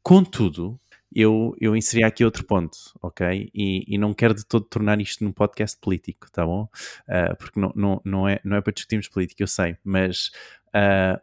Contudo, 0.03 0.81
eu, 1.13 1.55
eu 1.61 1.75
inseri 1.77 2.05
aqui 2.05 2.25
outro 2.25 2.45
ponto, 2.45 2.77
ok? 3.03 3.51
E, 3.55 3.85
e, 3.89 3.99
não 3.99 4.15
quero 4.15 4.35
de 4.35 4.45
todo 4.45 4.65
tornar 4.65 5.01
isto 5.01 5.25
num 5.25 5.33
podcast 5.33 5.79
político, 5.81 6.31
tá 6.31 6.45
bom? 6.45 6.69
Uh, 7.09 7.37
porque 7.39 7.59
não, 7.59 7.73
não, 7.75 8.01
não, 8.05 8.29
é, 8.29 8.41
não 8.45 8.57
é 8.57 8.61
para 8.61 8.73
discutirmos 8.73 9.09
política, 9.09 9.43
eu 9.43 9.49
sei, 9.49 9.77
mas 9.85 10.31
uh, 10.69 11.21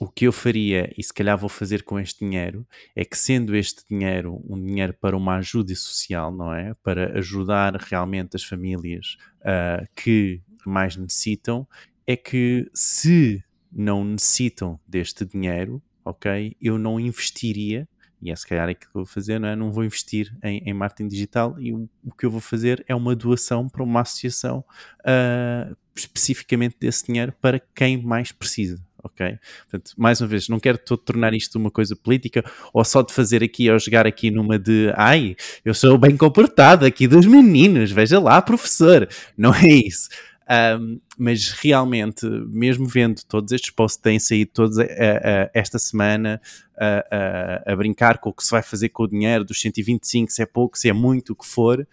o 0.00 0.08
que 0.08 0.26
eu 0.26 0.32
faria, 0.32 0.92
e 0.96 1.02
se 1.02 1.14
calhar 1.14 1.38
vou 1.38 1.48
fazer 1.48 1.84
com 1.84 2.00
este 2.00 2.24
dinheiro, 2.24 2.66
é 2.96 3.04
que 3.04 3.16
sendo 3.16 3.54
este 3.54 3.84
dinheiro 3.88 4.42
um 4.48 4.60
dinheiro 4.60 4.94
para 4.94 5.16
uma 5.16 5.36
ajuda 5.36 5.74
social, 5.74 6.32
não 6.32 6.52
é? 6.52 6.74
Para 6.82 7.16
ajudar 7.18 7.76
realmente 7.76 8.34
as 8.34 8.42
famílias 8.42 9.16
uh, 9.40 9.86
que 9.94 10.42
mais 10.68 10.96
necessitam, 10.96 11.66
é 12.06 12.16
que 12.16 12.70
se 12.74 13.42
não 13.72 14.04
necessitam 14.04 14.78
deste 14.86 15.24
dinheiro, 15.24 15.82
ok, 16.04 16.56
eu 16.60 16.78
não 16.78 17.00
investiria 17.00 17.88
e 18.24 18.30
é 18.30 18.36
se 18.36 18.46
calhar 18.46 18.66
aquilo 18.66 18.90
que 18.90 18.96
eu 18.96 19.04
vou 19.04 19.06
fazer, 19.06 19.38
não 19.38 19.48
é? 19.48 19.54
Não 19.54 19.70
vou 19.70 19.84
investir 19.84 20.34
em, 20.42 20.62
em 20.64 20.72
marketing 20.72 21.08
digital 21.08 21.56
e 21.60 21.74
o, 21.74 21.86
o, 22.02 22.10
que 22.10 22.24
eu 22.24 22.30
vou 22.30 22.40
fazer 22.40 22.82
é 22.88 22.94
uma 22.94 23.14
doação 23.14 23.68
para 23.68 23.82
uma 23.82 24.00
associação 24.00 24.64
uh, 25.00 25.76
especificamente 25.94 26.76
desse 26.80 27.04
dinheiro 27.04 27.34
para 27.38 27.60
quem 27.74 28.02
mais 28.02 28.32
precisa. 28.32 28.82
Ok? 29.02 29.38
Portanto, 29.70 29.92
mais 29.98 30.22
uma 30.22 30.26
vez, 30.26 30.48
não 30.48 30.58
quero 30.58 30.78
tornar 30.78 31.34
isto 31.34 31.56
uma 31.56 31.70
coisa 31.70 31.94
política 31.94 32.42
ou 32.72 32.82
só 32.82 33.02
de 33.02 33.12
fazer 33.12 33.44
aqui 33.44 33.70
ou 33.70 33.78
jogar 33.78 34.06
aqui 34.06 34.30
numa 34.30 34.58
de 34.58 34.90
ai, 34.96 35.36
eu 35.62 35.74
sou 35.74 35.98
bem 35.98 36.16
comportado 36.16 36.86
aqui 36.86 37.06
dos 37.06 37.26
meninos, 37.26 37.90
veja 37.90 38.18
lá, 38.18 38.40
professor. 38.40 39.06
Não 39.36 39.54
é 39.54 39.68
isso. 39.68 40.08
Um, 40.50 41.00
mas 41.16 41.50
realmente, 41.50 42.26
mesmo 42.26 42.86
vendo 42.86 43.22
todos 43.24 43.50
estes 43.52 43.70
posts 43.70 43.96
que 43.96 44.02
têm 44.02 44.18
saído 44.18 44.50
todos 44.52 44.76
uh, 44.76 44.82
uh, 44.82 45.50
esta 45.54 45.78
semana 45.78 46.40
uh, 46.74 47.72
a 47.72 47.76
brincar 47.76 48.18
com 48.18 48.28
o 48.28 48.32
que 48.32 48.44
se 48.44 48.50
vai 48.50 48.62
fazer 48.62 48.90
com 48.90 49.04
o 49.04 49.08
dinheiro 49.08 49.44
dos 49.44 49.60
125, 49.60 50.30
se 50.30 50.42
é 50.42 50.46
pouco, 50.46 50.78
se 50.78 50.88
é 50.88 50.92
muito, 50.92 51.32
o 51.32 51.36
que 51.36 51.46
for, 51.46 51.86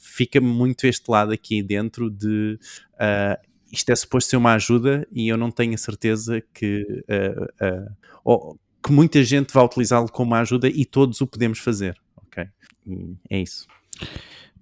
fica 0.00 0.40
muito 0.40 0.86
este 0.86 1.10
lado 1.10 1.32
aqui 1.32 1.62
dentro 1.62 2.10
de 2.10 2.58
isto 3.70 3.90
é 3.90 3.96
suposto 3.96 4.30
ser 4.30 4.36
uma 4.36 4.52
ajuda 4.52 5.06
e 5.10 5.28
eu 5.28 5.36
não 5.36 5.50
tenho 5.50 5.74
a 5.74 5.78
certeza 5.78 6.42
que, 6.54 6.86
ou, 8.22 8.58
que 8.82 8.92
muita 8.92 9.22
gente 9.24 9.52
vai 9.52 9.64
utilizá-lo 9.64 10.10
como 10.10 10.32
uma 10.32 10.40
ajuda 10.40 10.68
e 10.68 10.84
todos 10.84 11.20
o 11.20 11.26
podemos 11.26 11.58
fazer. 11.58 11.98
Ok? 12.16 12.46
É 13.30 13.40
isso. 13.40 13.66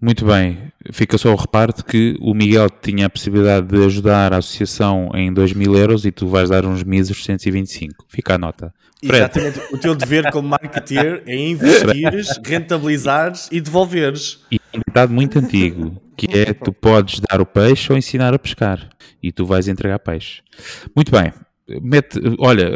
Muito 0.01 0.25
bem, 0.25 0.73
fica 0.93 1.19
só 1.19 1.31
o 1.31 1.37
reparo 1.37 1.75
de 1.75 1.85
que 1.85 2.17
o 2.21 2.33
Miguel 2.33 2.71
tinha 2.71 3.05
a 3.05 3.11
possibilidade 3.11 3.67
de 3.67 3.85
ajudar 3.85 4.33
a 4.33 4.39
associação 4.39 5.11
em 5.15 5.31
2 5.31 5.53
mil 5.53 5.77
euros 5.77 6.07
e 6.07 6.11
tu 6.11 6.27
vais 6.27 6.49
dar 6.49 6.65
uns 6.65 6.83
meses 6.83 7.23
125. 7.23 8.07
Fica 8.09 8.37
a 8.37 8.39
nota. 8.39 8.73
Fred. 9.05 9.17
Exatamente, 9.17 9.61
o 9.75 9.79
teu 9.79 9.95
dever 9.95 10.31
como 10.31 10.49
marketeer 10.49 11.23
é 11.27 11.37
investires, 11.37 12.41
rentabilizares 12.45 13.49
e 13.53 13.61
devolveres. 13.61 14.41
E 14.51 14.59
um 14.75 14.81
ditado 14.87 15.13
muito 15.13 15.39
antigo, 15.39 16.01
que 16.17 16.27
é 16.39 16.55
tu 16.55 16.73
podes 16.73 17.21
dar 17.21 17.41
o 17.41 17.47
peixe 17.47 17.93
ou 17.93 17.99
ensinar 17.99 18.33
a 18.33 18.39
pescar 18.39 18.89
e 19.23 19.31
tu 19.31 19.45
vais 19.45 19.69
entregar 19.69 19.99
peixe. 19.99 20.43
Muito 20.95 21.13
bem, 21.13 21.33
mete, 21.83 22.19
olha, 22.39 22.71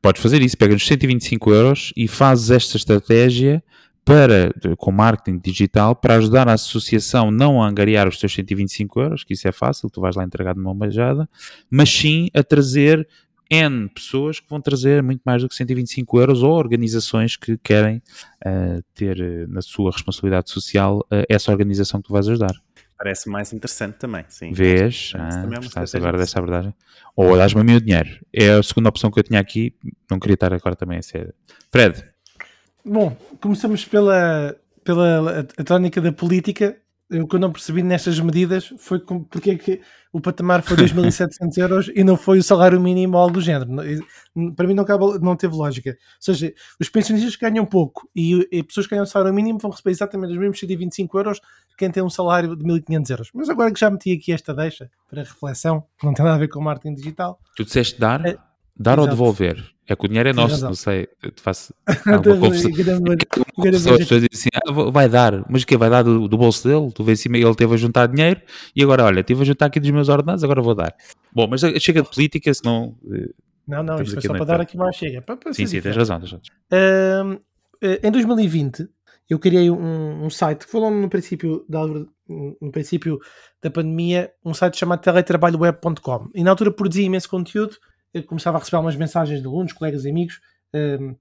podes 0.00 0.22
fazer 0.22 0.40
isso, 0.42 0.56
pega 0.56 0.72
nos 0.72 0.86
125 0.86 1.52
euros 1.52 1.92
e 1.96 2.08
fazes 2.08 2.50
esta 2.50 2.76
estratégia 2.76 3.62
para, 4.04 4.52
com 4.76 4.90
marketing 4.90 5.38
digital 5.38 5.94
para 5.94 6.16
ajudar 6.16 6.48
a 6.48 6.54
associação 6.54 7.30
não 7.30 7.62
a 7.62 7.68
angariar 7.68 8.08
os 8.08 8.18
seus 8.18 8.34
125 8.34 9.00
euros, 9.00 9.24
que 9.24 9.34
isso 9.34 9.46
é 9.46 9.52
fácil, 9.52 9.88
tu 9.88 10.00
vais 10.00 10.16
lá 10.16 10.24
entregar 10.24 10.54
de 10.54 10.60
uma 10.60 10.74
beijada, 10.74 11.28
mas 11.70 11.88
sim 11.88 12.28
a 12.34 12.42
trazer 12.42 13.06
N 13.50 13.88
pessoas 13.90 14.40
que 14.40 14.48
vão 14.48 14.60
trazer 14.60 15.02
muito 15.02 15.20
mais 15.24 15.42
do 15.42 15.48
que 15.48 15.54
125 15.54 16.18
euros 16.18 16.42
ou 16.42 16.52
organizações 16.52 17.36
que 17.36 17.58
querem 17.58 18.02
uh, 18.46 18.82
ter 18.94 19.20
uh, 19.20 19.52
na 19.52 19.60
sua 19.60 19.90
responsabilidade 19.90 20.50
social 20.50 21.00
uh, 21.00 21.24
essa 21.28 21.52
organização 21.52 22.00
que 22.00 22.08
tu 22.08 22.14
vais 22.14 22.26
ajudar. 22.28 22.54
Parece 22.96 23.28
mais 23.28 23.52
interessante 23.52 23.96
também, 23.96 24.24
sim. 24.28 24.52
Vês? 24.52 25.12
Ah, 25.16 25.28
é 25.92 25.96
agora 25.96 26.16
dessa 26.16 26.38
abordagem. 26.38 26.72
Ou 27.16 27.36
dás-me 27.36 27.60
o 27.60 27.64
meu 27.64 27.80
dinheiro. 27.80 28.08
É 28.32 28.52
a 28.52 28.62
segunda 28.62 28.88
opção 28.88 29.10
que 29.10 29.18
eu 29.18 29.24
tinha 29.24 29.40
aqui. 29.40 29.74
Não 30.10 30.20
queria 30.20 30.34
estar 30.34 30.52
agora 30.52 30.76
também 30.76 30.98
a 30.98 31.02
ser. 31.02 31.34
Fred, 31.70 32.02
Bom, 32.84 33.16
começamos 33.40 33.84
pela, 33.84 34.56
pela 34.84 35.46
a 35.56 35.64
tónica 35.64 36.00
da 36.00 36.12
política. 36.12 36.76
O 37.10 37.28
que 37.28 37.36
eu 37.36 37.40
não 37.40 37.52
percebi 37.52 37.82
nestas 37.82 38.18
medidas 38.18 38.72
foi 38.78 38.98
com, 38.98 39.22
porque 39.22 39.50
é 39.50 39.56
que 39.56 39.82
o 40.10 40.20
patamar 40.20 40.62
foi 40.62 40.76
2.700 40.78 41.58
euros 41.58 41.90
e 41.94 42.02
não 42.02 42.16
foi 42.16 42.38
o 42.38 42.42
salário 42.42 42.80
mínimo 42.80 43.16
ou 43.16 43.22
algo 43.22 43.34
do 43.34 43.40
género. 43.40 43.70
Para 44.56 44.66
mim 44.66 44.72
não, 44.72 44.84
cabe, 44.84 45.04
não 45.20 45.36
teve 45.36 45.54
lógica. 45.54 45.90
Ou 45.90 45.96
seja, 46.20 46.54
os 46.80 46.88
pensionistas 46.88 47.36
ganham 47.36 47.66
pouco 47.66 48.08
e, 48.16 48.48
e 48.50 48.62
pessoas 48.62 48.86
que 48.86 48.94
ganham 48.94 49.04
salário 49.04 49.34
mínimo 49.34 49.58
vão 49.58 49.70
receber 49.70 49.90
exatamente 49.90 50.32
os 50.32 50.38
mesmos 50.38 50.58
125 50.58 51.18
euros 51.18 51.38
que 51.38 51.76
quem 51.76 51.90
tem 51.90 52.02
um 52.02 52.10
salário 52.10 52.56
de 52.56 52.64
1.500 52.64 53.10
euros. 53.10 53.28
Mas 53.34 53.50
agora 53.50 53.70
que 53.70 53.78
já 53.78 53.90
meti 53.90 54.12
aqui 54.12 54.32
esta 54.32 54.54
deixa 54.54 54.90
para 55.10 55.22
reflexão, 55.22 55.84
que 55.98 56.06
não 56.06 56.14
tem 56.14 56.24
nada 56.24 56.36
a 56.36 56.40
ver 56.40 56.48
com 56.48 56.62
marketing 56.62 56.94
digital. 56.94 57.38
Tu 57.54 57.64
disseste 57.64 58.00
dar? 58.00 58.24
É, 58.24 58.38
Dar 58.76 58.92
Exato. 58.92 59.02
ou 59.02 59.08
devolver? 59.08 59.71
É 59.86 59.96
que 59.96 60.04
o 60.04 60.08
dinheiro 60.08 60.28
é 60.28 60.32
nosso, 60.32 60.64
não 60.64 60.74
sei. 60.74 61.08
Eu 61.22 61.32
te 61.32 61.42
faço 61.42 61.74
uma 62.06 62.22
confusão. 63.52 63.94
As 63.94 63.98
pessoas 63.98 64.22
dizem 64.22 64.28
assim: 64.32 64.48
ah, 64.54 64.90
vai 64.90 65.08
dar, 65.08 65.44
mas 65.50 65.62
o 65.62 65.66
que 65.66 65.76
vai 65.76 65.90
dar 65.90 66.02
do, 66.02 66.28
do, 66.28 66.38
bolso 66.38 66.68
dele? 66.68 66.90
Tu 66.92 67.02
vês 67.02 67.18
assim, 67.18 67.28
ele 67.34 67.54
teve 67.54 67.74
a 67.74 67.76
juntar 67.76 68.06
dinheiro 68.06 68.40
e 68.76 68.82
agora, 68.82 69.04
olha, 69.04 69.22
tive 69.24 69.42
a 69.42 69.44
juntar 69.44 69.66
aqui 69.66 69.80
dos 69.80 69.90
meus 69.90 70.08
ordenados, 70.08 70.44
agora 70.44 70.62
vou 70.62 70.74
dar. 70.74 70.94
Bom, 71.32 71.48
mas 71.48 71.60
chega 71.82 72.02
de 72.02 72.08
política, 72.08 72.54
senão. 72.54 72.96
Eh, 73.12 73.30
não, 73.66 73.82
não, 73.82 74.02
isto 74.02 74.14
foi 74.14 74.22
só 74.22 74.32
para 74.32 74.44
dar 74.44 74.60
aqui 74.60 74.76
mais 74.76 74.94
chega. 74.94 75.20
Para, 75.20 75.36
para 75.36 75.52
sim, 75.52 75.66
sim, 75.66 75.80
tens 75.80 75.96
razão. 75.96 76.20
Tens 76.20 76.32
razão. 76.32 76.40
Uh, 76.72 77.40
em 78.02 78.10
2020, 78.10 78.88
eu 79.28 79.38
criei 79.38 79.68
um, 79.68 80.24
um 80.24 80.30
site 80.30 80.64
que 80.64 80.70
foi 80.70 80.80
logo 80.80 80.94
no 80.94 81.08
princípio 81.08 81.64
da, 81.68 81.84
no 81.86 82.70
princípio 82.70 83.18
da 83.60 83.70
pandemia, 83.70 84.30
um 84.44 84.54
site 84.54 84.78
chamado 84.78 85.00
teletrabalhoweb.com. 85.00 86.30
E 86.34 86.44
na 86.44 86.50
altura 86.50 86.70
produzi 86.70 87.02
imenso 87.02 87.28
conteúdo 87.28 87.76
eu 88.12 88.22
começava 88.24 88.56
a 88.56 88.60
receber 88.60 88.76
algumas 88.76 88.96
mensagens 88.96 89.40
de 89.40 89.46
alunos, 89.46 89.72
colegas 89.72 90.04
e 90.04 90.10
amigos 90.10 90.40
um, 90.74 91.14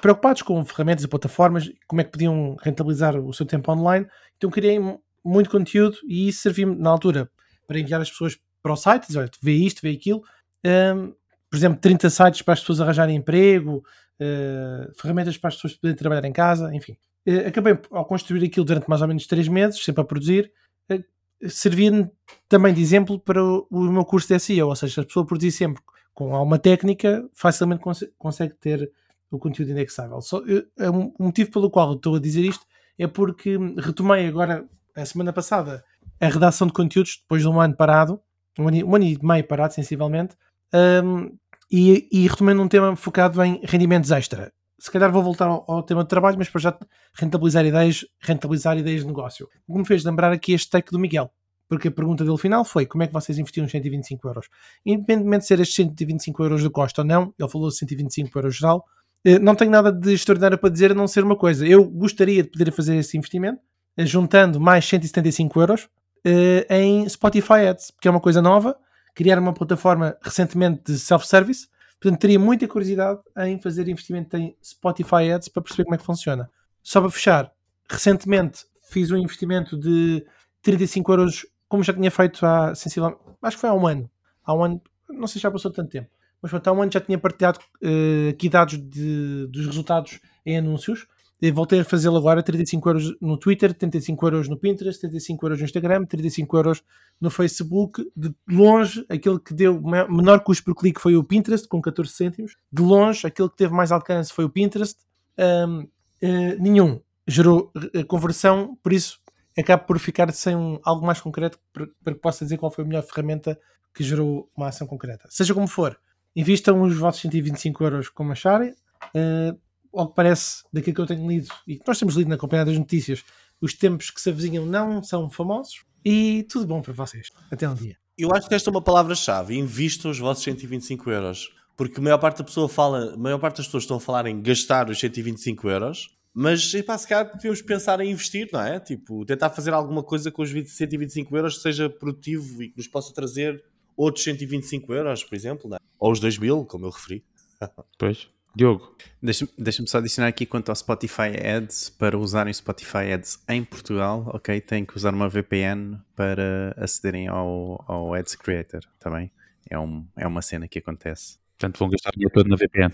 preocupados 0.00 0.42
com 0.42 0.64
ferramentas 0.64 1.04
e 1.04 1.08
plataformas, 1.08 1.70
como 1.86 2.00
é 2.00 2.04
que 2.04 2.10
podiam 2.10 2.56
rentabilizar 2.62 3.16
o 3.16 3.32
seu 3.32 3.44
tempo 3.44 3.70
online. 3.70 4.06
Então 4.36 4.50
criei 4.50 4.78
muito 5.24 5.50
conteúdo 5.50 5.98
e 6.06 6.28
isso 6.28 6.42
serviu-me 6.42 6.76
na 6.76 6.90
altura 6.90 7.30
para 7.66 7.78
enviar 7.78 8.00
as 8.00 8.10
pessoas 8.10 8.38
para 8.62 8.72
o 8.72 8.76
site, 8.76 9.06
dizer, 9.06 9.20
olha, 9.20 9.30
vê 9.42 9.52
isto, 9.52 9.82
vê 9.82 9.90
aquilo. 9.90 10.22
Um, 10.64 11.14
por 11.48 11.56
exemplo, 11.56 11.80
30 11.80 12.10
sites 12.10 12.42
para 12.42 12.54
as 12.54 12.60
pessoas 12.60 12.80
arranjarem 12.80 13.16
emprego, 13.16 13.82
uh, 14.20 14.92
ferramentas 15.00 15.36
para 15.36 15.48
as 15.48 15.54
pessoas 15.56 15.74
poderem 15.74 15.96
trabalhar 15.96 16.24
em 16.24 16.32
casa, 16.32 16.74
enfim. 16.74 16.96
Uh, 17.26 17.48
acabei 17.48 17.78
ao 17.90 18.04
construir 18.04 18.44
aquilo 18.44 18.64
durante 18.64 18.88
mais 18.88 19.02
ou 19.02 19.08
menos 19.08 19.26
3 19.26 19.48
meses, 19.48 19.82
sempre 19.82 20.02
a 20.02 20.04
produzir, 20.04 20.52
uh, 20.90 21.48
servia 21.48 22.10
também 22.48 22.72
de 22.72 22.80
exemplo 22.80 23.18
para 23.18 23.42
o, 23.42 23.66
o, 23.70 23.80
meu 23.90 24.04
curso 24.04 24.28
de 24.28 24.38
SEO, 24.38 24.68
ou 24.68 24.76
seja, 24.76 25.00
a 25.00 25.04
pessoa 25.04 25.26
produzir 25.26 25.52
sempre 25.52 25.82
com 26.14 26.34
alguma 26.34 26.58
técnica, 26.58 27.28
facilmente 27.34 27.82
cons 27.82 28.04
consegue 28.18 28.54
ter 28.54 28.90
o 29.30 29.38
conteúdo 29.38 29.70
indexável. 29.70 30.20
Só, 30.20 30.38
eu, 30.40 30.64
é 30.78 30.90
um, 30.90 31.12
o 31.18 31.24
motivo 31.24 31.50
pelo 31.50 31.70
qual 31.70 31.94
estou 31.94 32.16
a 32.16 32.20
dizer 32.20 32.42
isto 32.42 32.66
é 32.98 33.06
porque 33.06 33.56
retomei 33.78 34.26
agora, 34.26 34.68
a 34.94 35.04
semana 35.06 35.32
passada, 35.32 35.84
a 36.20 36.28
redação 36.28 36.66
de 36.66 36.72
conteúdos 36.72 37.18
depois 37.22 37.42
de 37.42 37.48
um 37.48 37.60
ano 37.60 37.74
parado, 37.74 38.20
um 38.58 38.68
ano, 38.68 38.86
um 38.86 38.94
ano 38.94 39.04
e 39.04 39.18
meio 39.22 39.46
parado, 39.46 39.72
sensivelmente, 39.72 40.36
um, 40.74 41.34
e, 41.70 42.08
e 42.12 42.26
retomei 42.26 42.54
num 42.54 42.68
tema 42.68 42.94
focado 42.96 43.42
em 43.42 43.60
rendimentos 43.64 44.10
extra. 44.10 44.52
Se 44.78 44.90
calhar 44.90 45.10
vou 45.12 45.22
voltar 45.22 45.46
ao, 45.46 45.64
ao 45.70 45.82
tema 45.82 46.02
de 46.02 46.08
trabalho, 46.08 46.36
mas 46.36 46.48
para 46.48 46.60
já 46.60 46.78
rentabilizar 47.14 47.64
ideias, 47.64 48.04
rentabilizar 48.20 48.76
ideias 48.76 49.02
de 49.02 49.06
negócio. 49.06 49.48
O 49.68 49.74
que 49.74 49.78
me 49.78 49.86
fez 49.86 50.04
lembrar 50.04 50.32
aqui 50.32 50.52
este 50.52 50.68
take 50.70 50.90
do 50.90 50.98
Miguel 50.98 51.30
porque 51.70 51.86
a 51.86 51.90
pergunta 51.92 52.24
dele 52.24 52.36
final 52.36 52.64
foi 52.64 52.84
como 52.84 53.04
é 53.04 53.06
que 53.06 53.12
vocês 53.12 53.38
investiram 53.38 53.64
os 53.64 53.70
125 53.70 54.26
euros? 54.26 54.48
Independentemente 54.84 55.42
de 55.42 55.46
ser 55.46 55.60
estes 55.60 55.76
125 55.76 56.42
euros 56.42 56.62
de 56.62 56.68
costa 56.68 57.02
ou 57.02 57.06
não, 57.06 57.32
ele 57.38 57.48
falou 57.48 57.70
125 57.70 58.36
euros 58.36 58.56
geral, 58.56 58.84
eh, 59.24 59.38
não 59.38 59.54
tenho 59.54 59.70
nada 59.70 59.92
de 59.92 60.12
extraordinário 60.12 60.58
para 60.58 60.68
dizer 60.68 60.90
a 60.90 60.94
não 60.94 61.06
ser 61.06 61.22
uma 61.22 61.36
coisa. 61.36 61.64
Eu 61.64 61.84
gostaria 61.84 62.42
de 62.42 62.50
poder 62.50 62.72
fazer 62.72 62.96
esse 62.96 63.16
investimento, 63.16 63.60
eh, 63.96 64.04
juntando 64.04 64.58
mais 64.60 64.84
175 64.84 65.60
euros 65.60 65.88
eh, 66.24 66.66
em 66.68 67.08
Spotify 67.08 67.68
Ads, 67.68 67.92
porque 67.92 68.08
é 68.08 68.10
uma 68.10 68.20
coisa 68.20 68.42
nova, 68.42 68.76
criar 69.14 69.38
uma 69.38 69.54
plataforma 69.54 70.16
recentemente 70.20 70.82
de 70.86 70.98
self-service, 70.98 71.68
portanto 72.00 72.20
teria 72.20 72.38
muita 72.40 72.66
curiosidade 72.66 73.20
em 73.38 73.60
fazer 73.60 73.88
investimento 73.88 74.36
em 74.36 74.56
Spotify 74.60 75.30
Ads 75.32 75.48
para 75.48 75.62
perceber 75.62 75.84
como 75.84 75.94
é 75.94 75.98
que 75.98 76.04
funciona. 76.04 76.50
Só 76.82 77.00
para 77.00 77.10
fechar, 77.10 77.52
recentemente 77.88 78.64
fiz 78.90 79.12
um 79.12 79.16
investimento 79.16 79.78
de 79.78 80.26
35 80.62 81.12
euros 81.12 81.46
como 81.70 81.84
já 81.84 81.94
tinha 81.94 82.10
feito 82.10 82.44
há 82.44 82.74
sensivelmente, 82.74 83.20
acho 83.40 83.56
que 83.56 83.60
foi 83.60 83.70
há 83.70 83.74
um 83.74 83.86
ano, 83.86 84.10
há 84.44 84.52
um 84.52 84.64
ano, 84.64 84.82
não 85.08 85.28
sei 85.28 85.34
se 85.34 85.44
já 85.44 85.50
passou 85.50 85.70
tanto 85.70 85.88
tempo, 85.88 86.10
mas 86.42 86.52
há 86.52 86.72
um 86.72 86.82
ano 86.82 86.90
já 86.90 87.00
tinha 87.00 87.16
partilhado 87.16 87.60
uh, 87.80 88.30
aqui 88.30 88.48
dados 88.48 88.76
de, 88.76 89.46
dos 89.46 89.66
resultados 89.66 90.18
em 90.44 90.58
anúncios. 90.58 91.06
E 91.42 91.50
voltei 91.50 91.80
a 91.80 91.84
fazê-lo 91.84 92.18
agora, 92.18 92.42
35 92.42 92.88
euros 92.90 93.16
no 93.18 93.38
Twitter, 93.38 93.72
35 93.72 94.26
euros 94.26 94.48
no 94.48 94.58
Pinterest, 94.58 95.00
35 95.00 95.46
euros 95.46 95.58
no 95.58 95.64
Instagram, 95.64 96.04
35 96.04 96.56
euros 96.56 96.82
no 97.18 97.30
Facebook. 97.30 98.04
De 98.14 98.34
longe, 98.46 99.06
aquele 99.08 99.38
que 99.38 99.54
deu 99.54 99.80
menor 99.80 100.40
custo 100.40 100.64
por 100.64 100.74
clique 100.74 101.00
foi 101.00 101.16
o 101.16 101.24
Pinterest, 101.24 101.66
com 101.66 101.80
14 101.80 102.12
cêntimos. 102.12 102.56
De 102.70 102.82
longe, 102.82 103.26
aquele 103.26 103.48
que 103.48 103.56
teve 103.56 103.72
mais 103.72 103.90
alcance 103.90 104.30
foi 104.30 104.44
o 104.44 104.50
Pinterest. 104.50 104.98
Um, 105.38 105.80
uh, 105.80 105.88
eh, 106.20 106.56
nenhum 106.58 107.00
gerou 107.26 107.72
eh, 107.94 108.02
conversão, 108.02 108.76
por 108.82 108.92
isso 108.92 109.19
acabo 109.58 109.84
por 109.84 109.98
ficar 109.98 110.32
sem 110.32 110.56
um, 110.56 110.78
algo 110.82 111.04
mais 111.04 111.20
concreto 111.20 111.58
para, 111.72 111.86
que 111.86 112.20
possa 112.20 112.44
dizer 112.44 112.58
qual 112.58 112.70
foi 112.70 112.84
a 112.84 112.86
melhor 112.86 113.02
ferramenta 113.02 113.58
que 113.94 114.04
gerou 114.04 114.50
uma 114.56 114.68
ação 114.68 114.86
concreta. 114.86 115.28
Seja 115.30 115.52
como 115.52 115.66
for, 115.66 115.98
invistam 116.34 116.80
os 116.82 116.96
vossos 116.96 117.20
125 117.22 117.84
euros 117.84 118.08
como 118.08 118.32
acharem. 118.32 118.74
Uh, 119.14 119.58
ao 119.92 120.08
que 120.08 120.14
parece, 120.14 120.62
daquilo 120.72 120.94
que 120.94 121.00
eu 121.00 121.06
tenho 121.06 121.28
lido 121.28 121.48
e 121.66 121.76
que 121.76 121.82
nós 121.86 121.98
temos 121.98 122.14
lido 122.14 122.28
na 122.28 122.36
Companhia 122.36 122.64
das 122.64 122.78
Notícias, 122.78 123.24
os 123.60 123.74
tempos 123.74 124.10
que 124.10 124.20
se 124.20 124.30
avizinham 124.30 124.64
não 124.64 125.02
são 125.02 125.28
famosos. 125.28 125.84
e 126.04 126.46
tudo 126.48 126.66
bom 126.66 126.80
para 126.80 126.92
vocês. 126.92 127.30
Até 127.50 127.68
um 127.68 127.74
dia. 127.74 127.96
Eu 128.16 128.32
acho 128.34 128.48
que 128.48 128.54
esta 128.54 128.70
é 128.70 128.72
uma 128.72 128.82
palavra-chave. 128.82 129.58
Invistam 129.58 130.10
os 130.10 130.18
vossos 130.18 130.44
125 130.44 131.10
euros. 131.10 131.50
Porque 131.76 131.98
a 131.98 132.02
maior 132.02 132.18
parte 132.18 132.38
da 132.38 132.44
pessoa 132.44 132.68
fala, 132.68 133.14
a 133.14 133.16
maior 133.16 133.38
parte 133.38 133.56
das 133.56 133.66
pessoas 133.66 133.84
estão 133.84 133.96
a 133.96 134.00
falar 134.00 134.26
em 134.26 134.42
gastar 134.42 134.90
os 134.90 135.00
125 135.00 135.68
euros, 135.68 136.14
mas 136.32 136.72
epá, 136.74 136.96
se 136.96 137.08
calhar 137.08 137.34
devemos 137.34 137.60
pensar 137.62 138.00
em 138.00 138.10
investir, 138.10 138.48
não 138.52 138.60
é? 138.60 138.78
Tipo, 138.78 139.24
tentar 139.24 139.50
fazer 139.50 139.72
alguma 139.72 140.02
coisa 140.02 140.30
com 140.30 140.42
os 140.42 140.50
20, 140.50 140.68
125 140.68 141.36
euros 141.36 141.56
que 141.56 141.62
seja 141.62 141.90
produtivo 141.90 142.62
e 142.62 142.68
que 142.68 142.76
nos 142.76 142.86
possa 142.86 143.12
trazer 143.12 143.62
outros 143.96 144.24
125 144.24 144.94
euros, 144.94 145.24
por 145.24 145.34
exemplo, 145.34 145.68
não 145.68 145.76
é? 145.76 145.80
ou 145.98 146.10
os 146.10 146.20
2 146.20 146.38
mil, 146.38 146.64
como 146.64 146.86
eu 146.86 146.90
referi. 146.90 147.24
Pois. 147.98 148.28
Diogo. 148.54 148.96
Deixa-me 149.22 149.50
deixa 149.56 149.86
só 149.86 149.98
adicionar 149.98 150.28
aqui 150.28 150.44
quanto 150.44 150.70
ao 150.70 150.74
Spotify 150.74 151.30
Ads. 151.56 151.90
Para 151.90 152.18
usarem 152.18 152.52
Spotify 152.52 153.12
Ads 153.12 153.38
em 153.48 153.62
Portugal, 153.62 154.28
ok, 154.34 154.60
têm 154.60 154.84
que 154.84 154.96
usar 154.96 155.14
uma 155.14 155.28
VPN 155.28 155.98
para 156.16 156.74
acederem 156.76 157.28
ao, 157.28 157.84
ao 157.86 158.14
Ads 158.14 158.34
Creator, 158.34 158.80
também. 158.98 159.28
Tá 159.28 159.34
é, 159.70 159.78
um, 159.78 160.04
é 160.16 160.26
uma 160.26 160.42
cena 160.42 160.66
que 160.66 160.78
acontece. 160.78 161.38
Portanto, 161.56 161.78
vão 161.78 161.90
gastar 161.90 162.10
o 162.10 162.12
dinheiro 162.12 162.32
todo 162.32 162.48
na 162.48 162.56
VPN. 162.56 162.92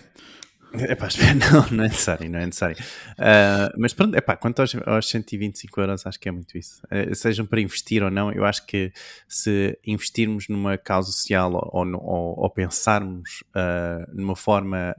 Epá, 0.74 1.08
não, 1.52 1.76
não 1.76 1.84
é 1.84 1.88
necessário, 1.88 2.30
não 2.30 2.38
é 2.38 2.46
necessário. 2.46 2.76
Uh, 3.12 3.72
mas 3.78 3.92
pronto, 3.92 4.16
epá, 4.16 4.36
quanto 4.36 4.60
aos, 4.60 4.74
aos 4.86 5.08
125 5.08 5.80
euros, 5.80 6.06
acho 6.06 6.18
que 6.18 6.28
é 6.28 6.32
muito 6.32 6.56
isso. 6.58 6.82
Uh, 6.86 7.14
sejam 7.14 7.46
para 7.46 7.60
investir 7.60 8.02
ou 8.02 8.10
não, 8.10 8.32
eu 8.32 8.44
acho 8.44 8.66
que 8.66 8.92
se 9.28 9.78
investirmos 9.86 10.48
numa 10.48 10.76
causa 10.76 11.10
social 11.12 11.52
ou, 11.72 11.86
ou, 11.86 12.40
ou 12.40 12.50
pensarmos 12.50 13.42
uh, 13.50 14.10
numa 14.12 14.36
forma, 14.36 14.94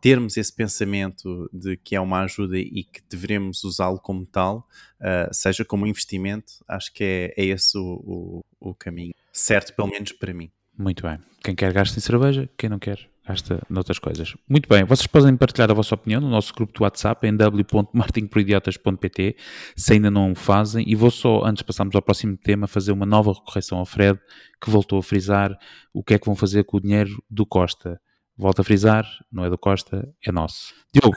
termos 0.00 0.36
esse 0.36 0.54
pensamento 0.54 1.50
de 1.52 1.76
que 1.76 1.96
é 1.96 2.00
uma 2.00 2.22
ajuda 2.22 2.56
e 2.56 2.84
que 2.84 3.00
devemos 3.10 3.64
usá-lo 3.64 3.98
como 3.98 4.24
tal, 4.24 4.66
seja 5.32 5.64
como 5.64 5.86
investimento, 5.86 6.52
acho 6.68 6.92
que 6.92 7.04
é, 7.04 7.34
é 7.36 7.44
esse 7.46 7.76
o, 7.76 8.42
o, 8.60 8.70
o 8.70 8.74
caminho 8.74 9.14
certo, 9.32 9.74
pelo 9.74 9.88
menos 9.88 10.12
para 10.12 10.32
mim. 10.32 10.50
Muito 10.76 11.02
bem. 11.02 11.18
Quem 11.42 11.54
quer 11.54 11.72
gasta 11.72 11.98
em 11.98 12.02
cerveja, 12.02 12.48
quem 12.56 12.68
não 12.68 12.78
quer 12.78 13.08
gasta 13.28 13.62
noutras 13.68 13.98
coisas. 13.98 14.34
Muito 14.48 14.66
bem, 14.66 14.84
vocês 14.84 15.06
podem 15.06 15.36
partilhar 15.36 15.70
a 15.70 15.74
vossa 15.74 15.94
opinião 15.94 16.18
no 16.18 16.30
nosso 16.30 16.54
grupo 16.54 16.72
do 16.72 16.82
WhatsApp 16.82 17.26
em 17.26 17.36
w.martinproidiotas.pt 17.36 19.36
se 19.76 19.92
ainda 19.92 20.10
não 20.10 20.32
o 20.32 20.34
fazem. 20.34 20.82
E 20.88 20.94
vou 20.94 21.10
só, 21.10 21.44
antes 21.44 21.58
de 21.58 21.64
passarmos 21.64 21.94
ao 21.94 22.00
próximo 22.00 22.38
tema, 22.38 22.66
fazer 22.66 22.92
uma 22.92 23.04
nova 23.04 23.34
correção 23.34 23.76
ao 23.78 23.84
Fred, 23.84 24.18
que 24.58 24.70
voltou 24.70 24.98
a 24.98 25.02
frisar 25.02 25.54
o 25.92 26.02
que 26.02 26.14
é 26.14 26.18
que 26.18 26.24
vão 26.24 26.34
fazer 26.34 26.64
com 26.64 26.78
o 26.78 26.80
dinheiro 26.80 27.22
do 27.28 27.44
Costa. 27.44 28.00
Volto 28.36 28.60
a 28.60 28.64
frisar, 28.64 29.06
não 29.30 29.44
é 29.44 29.50
do 29.50 29.58
Costa, 29.58 30.08
é 30.24 30.32
nosso. 30.32 30.72
Diogo, 30.94 31.16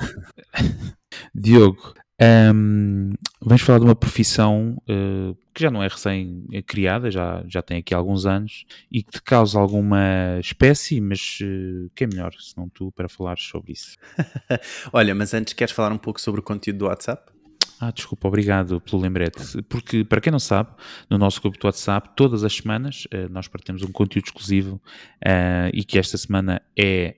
Diogo, 1.33 1.93
um, 2.21 3.13
vamos 3.41 3.63
falar 3.63 3.79
de 3.79 3.85
uma 3.85 3.95
profissão 3.95 4.77
uh, 4.87 5.35
que 5.53 5.63
já 5.63 5.71
não 5.71 5.81
é 5.81 5.87
recém-criada, 5.87 7.09
já, 7.09 7.43
já 7.47 7.63
tem 7.63 7.79
aqui 7.79 7.95
alguns 7.95 8.27
anos 8.27 8.63
e 8.91 9.01
que 9.01 9.13
te 9.13 9.21
causa 9.23 9.59
alguma 9.59 10.37
espécie, 10.39 11.01
mas 11.01 11.39
uh, 11.41 11.89
quem 11.95 12.05
é 12.05 12.07
melhor 12.07 12.31
se 12.39 12.55
não 12.55 12.69
tu 12.69 12.91
para 12.91 13.09
falar 13.09 13.39
sobre 13.39 13.73
isso? 13.73 13.97
Olha, 14.93 15.15
mas 15.15 15.33
antes 15.33 15.53
queres 15.53 15.73
falar 15.73 15.91
um 15.91 15.97
pouco 15.97 16.21
sobre 16.21 16.41
o 16.41 16.43
conteúdo 16.43 16.77
do 16.77 16.85
WhatsApp? 16.85 17.31
Ah, 17.79 17.89
desculpa, 17.89 18.27
obrigado 18.27 18.79
pelo 18.79 19.01
lembrete. 19.01 19.63
Porque, 19.63 20.03
para 20.03 20.21
quem 20.21 20.31
não 20.31 20.37
sabe, 20.37 20.69
no 21.09 21.17
nosso 21.17 21.41
grupo 21.41 21.57
do 21.57 21.65
WhatsApp, 21.65 22.11
todas 22.15 22.43
as 22.43 22.53
semanas 22.53 23.05
uh, 23.05 23.27
nós 23.31 23.47
partilhamos 23.47 23.81
um 23.81 23.91
conteúdo 23.91 24.25
exclusivo 24.25 24.79
e 25.73 25.83
que 25.83 25.97
esta 25.97 26.17
semana 26.17 26.61
é. 26.77 27.15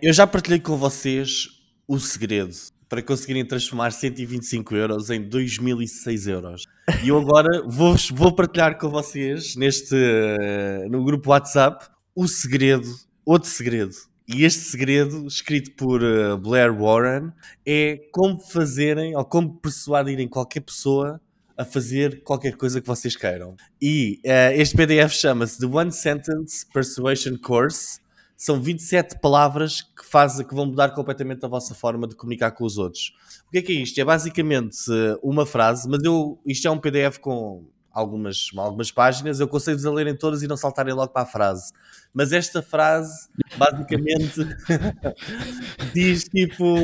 eu 0.00 0.12
já 0.14 0.26
partilhei 0.26 0.60
com 0.60 0.76
vocês 0.78 1.50
o 1.86 1.98
segredo 1.98 2.54
para 2.88 3.02
conseguirem 3.02 3.44
transformar 3.44 3.90
125 3.90 4.74
euros 4.76 5.10
em 5.10 5.20
2006 5.20 6.26
euros. 6.26 6.64
E 7.02 7.08
eu 7.08 7.18
agora 7.18 7.62
vou, 7.66 7.96
vou 8.12 8.34
partilhar 8.34 8.78
com 8.78 8.88
vocês 8.88 9.56
neste 9.56 9.94
uh, 9.94 10.88
no 10.88 11.04
grupo 11.04 11.30
WhatsApp 11.30 11.86
o 12.14 12.26
segredo, 12.26 12.88
outro 13.24 13.48
segredo. 13.50 13.94
E 14.28 14.44
este 14.44 14.60
segredo, 14.60 15.26
escrito 15.26 15.72
por 15.72 16.02
uh, 16.02 16.36
Blair 16.38 16.72
Warren, 16.72 17.32
é 17.64 18.00
como 18.12 18.40
fazerem 18.40 19.16
ou 19.16 19.24
como 19.24 19.54
persuadirem 19.60 20.28
qualquer 20.28 20.60
pessoa 20.60 21.20
a 21.56 21.64
fazer 21.64 22.22
qualquer 22.22 22.56
coisa 22.56 22.80
que 22.80 22.86
vocês 22.86 23.16
queiram. 23.16 23.56
E 23.80 24.20
uh, 24.24 24.52
este 24.54 24.76
PDF 24.76 25.12
chama-se 25.12 25.58
The 25.58 25.66
One 25.66 25.90
Sentence 25.92 26.66
Persuasion 26.72 27.38
Course 27.38 28.00
são 28.36 28.60
27 28.60 29.18
palavras 29.20 29.82
que, 29.82 30.04
fazem, 30.04 30.46
que 30.46 30.54
vão 30.54 30.66
mudar 30.66 30.90
completamente 30.90 31.44
a 31.44 31.48
vossa 31.48 31.74
forma 31.74 32.06
de 32.06 32.14
comunicar 32.14 32.50
com 32.50 32.64
os 32.64 32.76
outros. 32.76 33.14
O 33.48 33.50
que 33.50 33.58
é 33.58 33.62
que 33.62 33.72
é 33.72 33.76
isto? 33.76 33.98
É 33.98 34.04
basicamente 34.04 34.76
eh, 34.90 35.18
uma 35.22 35.46
frase, 35.46 35.88
mas 35.88 36.02
eu, 36.04 36.38
isto 36.44 36.68
é 36.68 36.70
um 36.70 36.78
PDF 36.78 37.18
com 37.18 37.64
algumas, 37.96 38.50
algumas 38.54 38.90
páginas, 38.90 39.40
eu 39.40 39.48
consigo-vos 39.48 39.86
a 39.86 39.90
lerem 39.90 40.14
todas 40.14 40.42
e 40.42 40.46
não 40.46 40.56
saltarem 40.56 40.92
logo 40.92 41.12
para 41.12 41.22
a 41.22 41.26
frase. 41.26 41.72
Mas 42.12 42.30
esta 42.30 42.60
frase, 42.60 43.28
basicamente, 43.56 44.40
diz 45.94 46.24
tipo: 46.24 46.82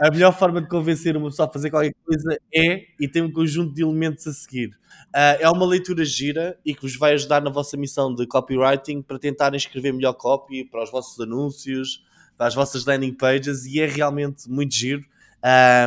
a 0.00 0.10
melhor 0.12 0.32
forma 0.32 0.62
de 0.62 0.68
convencer 0.68 1.16
uma 1.16 1.28
pessoa 1.28 1.48
a 1.48 1.52
fazer 1.52 1.70
qualquer 1.70 1.92
coisa 2.04 2.38
é 2.54 2.84
e 3.00 3.08
tem 3.08 3.22
um 3.22 3.32
conjunto 3.32 3.74
de 3.74 3.82
elementos 3.82 4.26
a 4.28 4.32
seguir. 4.32 4.68
Uh, 5.08 5.38
é 5.40 5.50
uma 5.50 5.66
leitura 5.66 6.04
gira 6.04 6.56
e 6.64 6.72
que 6.72 6.82
vos 6.82 6.96
vai 6.96 7.14
ajudar 7.14 7.42
na 7.42 7.50
vossa 7.50 7.76
missão 7.76 8.14
de 8.14 8.24
copywriting 8.26 9.02
para 9.02 9.18
tentarem 9.18 9.56
escrever 9.56 9.92
melhor 9.92 10.12
copy 10.12 10.64
para 10.64 10.84
os 10.84 10.90
vossos 10.90 11.18
anúncios, 11.18 12.04
para 12.36 12.46
as 12.46 12.54
vossas 12.54 12.84
landing 12.84 13.14
pages 13.14 13.66
e 13.66 13.80
é 13.80 13.86
realmente 13.86 14.48
muito 14.48 14.72
giro. 14.72 15.04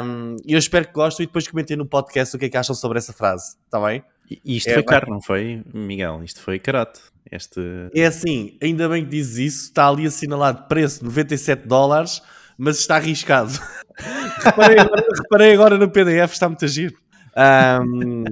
Um, 0.03 0.35
eu 0.45 0.59
espero 0.59 0.87
que 0.87 0.93
gostem 0.93 1.23
e 1.23 1.27
depois 1.27 1.47
comentem 1.47 1.75
no 1.75 1.85
podcast 1.85 2.35
o 2.35 2.39
que 2.39 2.45
é 2.45 2.49
que 2.49 2.57
acham 2.57 2.75
sobre 2.75 2.97
essa 2.97 3.11
frase, 3.11 3.57
está 3.65 3.79
bem? 3.79 4.03
E 4.29 4.57
isto 4.57 4.69
é, 4.69 4.73
foi 4.73 4.83
caro, 4.83 5.09
não 5.09 5.21
foi, 5.21 5.63
Miguel? 5.73 6.21
Isto 6.23 6.41
foi 6.41 6.59
carote. 6.59 6.99
Este... 7.31 7.59
É 7.93 8.05
assim, 8.05 8.57
ainda 8.61 8.87
bem 8.89 9.03
que 9.03 9.11
dizes 9.11 9.37
isso, 9.37 9.63
está 9.65 9.87
ali 9.87 10.05
assinalado 10.05 10.67
preço 10.67 11.03
97 11.03 11.67
dólares, 11.67 12.21
mas 12.57 12.79
está 12.79 12.95
arriscado. 12.97 13.51
reparei, 14.43 14.79
agora, 14.79 15.05
reparei 15.15 15.53
agora 15.53 15.77
no 15.77 15.89
PDF, 15.89 16.33
está 16.33 16.47
muito 16.47 16.65
a 16.65 16.67
giro. 16.67 16.95
Um, 17.37 18.23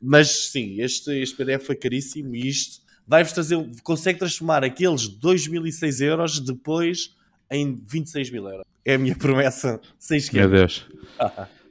mas 0.00 0.50
sim, 0.50 0.80
este, 0.80 1.10
este 1.20 1.36
PDF 1.36 1.66
foi 1.66 1.74
caríssimo 1.74 2.34
e 2.34 2.48
isto 2.48 2.80
vai-vos 3.06 3.32
trazer, 3.32 3.58
consegue 3.82 4.18
transformar 4.18 4.64
aqueles 4.64 5.08
2006 5.08 6.00
euros 6.00 6.40
depois 6.40 7.14
em 7.50 7.82
26 7.86 8.30
mil 8.30 8.48
euros. 8.48 8.64
É 8.84 8.94
a 8.94 8.98
minha 8.98 9.16
promessa, 9.16 9.80
sem 9.98 10.18
esquecer. 10.18 10.48
Meu 10.48 10.58
Deus. 10.58 10.86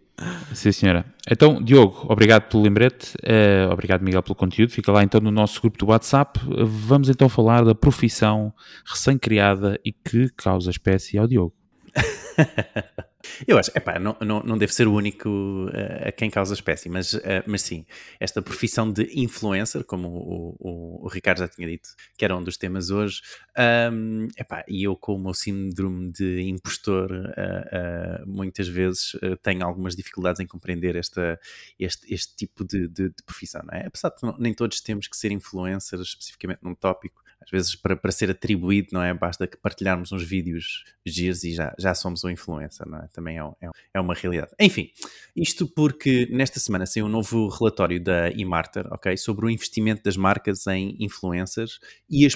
Sim, 0.54 0.72
senhora. 0.72 1.06
Então, 1.30 1.62
Diogo, 1.62 2.06
obrigado 2.10 2.50
pelo 2.50 2.64
lembrete, 2.64 3.16
uh, 3.18 3.72
obrigado, 3.72 4.02
Miguel, 4.02 4.24
pelo 4.24 4.36
conteúdo. 4.36 4.72
Fica 4.72 4.92
lá 4.92 5.04
então 5.04 5.20
no 5.20 5.32
nosso 5.32 5.62
grupo 5.62 5.78
do 5.78 5.88
WhatsApp. 5.88 6.40
Vamos 6.64 7.10
então 7.10 7.30
falar 7.30 7.64
da 7.64 7.76
profissão 7.76 8.54
recém-criada 8.86 9.80
e 9.84 9.92
que 9.92 10.30
causa 10.36 10.70
espécie 10.70 11.18
ao 11.18 11.28
Diogo. 11.28 11.54
Eu 13.48 13.58
acho, 13.58 13.72
epá, 13.76 14.00
não, 14.00 14.16
não, 14.22 14.42
não 14.42 14.58
deve 14.58 14.74
ser 14.74 14.88
o 14.88 14.94
único 14.94 15.30
uh, 15.30 16.08
a 16.08 16.12
quem 16.12 16.30
causa 16.30 16.54
espécie, 16.54 16.90
mas, 16.90 17.14
uh, 17.14 17.44
mas 17.46 17.62
sim, 17.62 17.86
esta 18.20 18.42
profissão 18.42 18.92
de 18.92 19.10
influencer, 19.20 19.84
como 19.84 20.08
o, 20.08 20.56
o, 20.60 21.06
o, 21.06 21.08
Ricardo 21.08 21.40
já 21.40 21.48
tinha 21.48 21.68
dito, 21.68 21.90
que 22.18 22.26
era 22.26 22.36
um 22.36 22.44
dos 22.44 22.58
temas 22.58 22.90
hoje, 22.90 23.22
um, 23.92 24.28
epá, 24.38 24.64
e 24.68 24.84
eu 24.84 24.96
com 24.96 25.16
o 25.16 25.20
meu 25.20 25.34
síndrome 25.34 26.12
de 26.12 26.42
impostor, 26.42 27.12
uh, 27.12 28.28
muitas 28.28 28.68
vezes 28.68 29.16
tenho 29.42 29.66
algumas 29.66 29.96
dificuldades 29.96 30.40
em 30.40 30.48
compreender 30.48 30.96
esta, 30.96 31.40
este, 31.80 32.14
este 32.14 32.36
tipo 32.36 32.64
de, 32.64 32.88
de, 32.88 33.10
de 33.10 33.24
profissão, 33.26 33.62
não 33.64 33.78
é? 33.78 33.86
Apesar 33.88 34.10
de 34.10 34.16
não, 34.24 34.38
nem 34.38 34.54
todos 34.54 34.82
temos 34.82 35.08
que 35.08 35.18
ser 35.18 35.32
influencers 35.32 36.02
especificamente 36.02 36.60
num 36.64 36.76
tópico, 36.76 37.22
às 37.42 37.50
vezes 37.50 37.76
para, 37.76 37.96
para 37.96 38.12
ser 38.12 38.30
atribuído, 38.30 38.90
não 38.92 39.02
é? 39.02 39.14
Basta 39.14 39.48
que 39.48 39.58
partilharmos 39.58 40.12
uns 40.12 40.24
vídeos 40.24 40.84
giros 41.06 41.44
e 41.44 41.54
já, 41.54 41.74
já 41.78 41.94
somos 41.96 42.24
um 42.24 42.30
influencer, 42.30 42.88
não 42.88 43.00
é? 43.00 43.08
Também 43.12 43.40
é, 43.40 43.44
é, 43.62 43.70
é 43.96 44.00
uma 44.00 44.14
realidade. 44.14 44.52
Enfim, 44.60 44.92
isto 45.36 45.66
porque 45.68 46.28
nesta 46.32 46.60
semana 46.60 46.86
saiu 46.86 47.06
um 47.06 47.10
novo 47.10 47.48
relatório 47.48 48.02
da 48.02 48.30
eMarter, 48.30 48.86
ok? 48.92 49.18
Sobre 49.18 49.46
o 49.46 49.50
investimento 49.50 50.04
das 50.04 50.16
marcas 50.16 50.68
em 50.68 50.96
influencers 51.00 51.80
e 52.10 52.26
as 52.26 52.36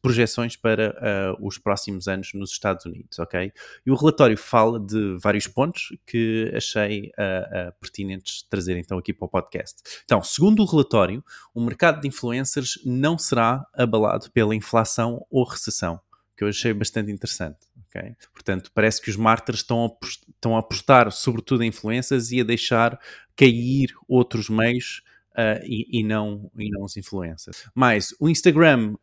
projeções 0.00 0.56
para 0.56 1.36
uh, 1.40 1.46
os 1.46 1.58
próximos 1.58 2.08
anos 2.08 2.32
nos 2.34 2.50
Estados 2.50 2.86
Unidos, 2.86 3.18
ok? 3.18 3.52
E 3.84 3.90
o 3.90 3.94
relatório 3.94 4.38
fala 4.38 4.80
de 4.80 5.16
vários 5.22 5.46
pontos 5.46 5.88
que 6.06 6.50
achei 6.54 7.10
uh, 7.18 7.68
uh, 7.68 7.72
pertinentes 7.80 8.42
trazer 8.48 8.78
então 8.78 8.98
aqui 8.98 9.12
para 9.12 9.26
o 9.26 9.28
podcast. 9.28 9.82
Então, 10.04 10.22
segundo 10.22 10.62
o 10.62 10.66
relatório, 10.66 11.22
o 11.54 11.60
mercado 11.60 12.00
de 12.00 12.08
influencers 12.08 12.78
não 12.84 13.18
será 13.18 13.66
abalado 13.74 14.29
pela 14.32 14.54
inflação 14.54 15.26
ou 15.30 15.44
recessão, 15.44 16.00
que 16.36 16.44
eu 16.44 16.48
achei 16.48 16.72
bastante 16.72 17.10
interessante. 17.10 17.58
Okay? 17.88 18.14
Portanto, 18.32 18.70
parece 18.72 19.00
que 19.00 19.10
os 19.10 19.16
mártires 19.16 19.60
estão 19.60 19.84
a, 19.84 20.06
estão 20.28 20.56
a 20.56 20.60
apostar 20.60 21.10
sobretudo 21.10 21.62
em 21.62 21.68
influências 21.68 22.30
e 22.30 22.40
a 22.40 22.44
deixar 22.44 22.98
cair 23.36 23.92
outros 24.08 24.48
meios 24.48 25.02
Uh, 25.30 25.62
e, 25.64 26.00
e, 26.00 26.02
não, 26.02 26.50
e 26.58 26.68
não 26.70 26.82
os 26.82 26.96
influencers. 26.96 27.64
Mas 27.72 28.12
o 28.18 28.28
Instagram 28.28 28.96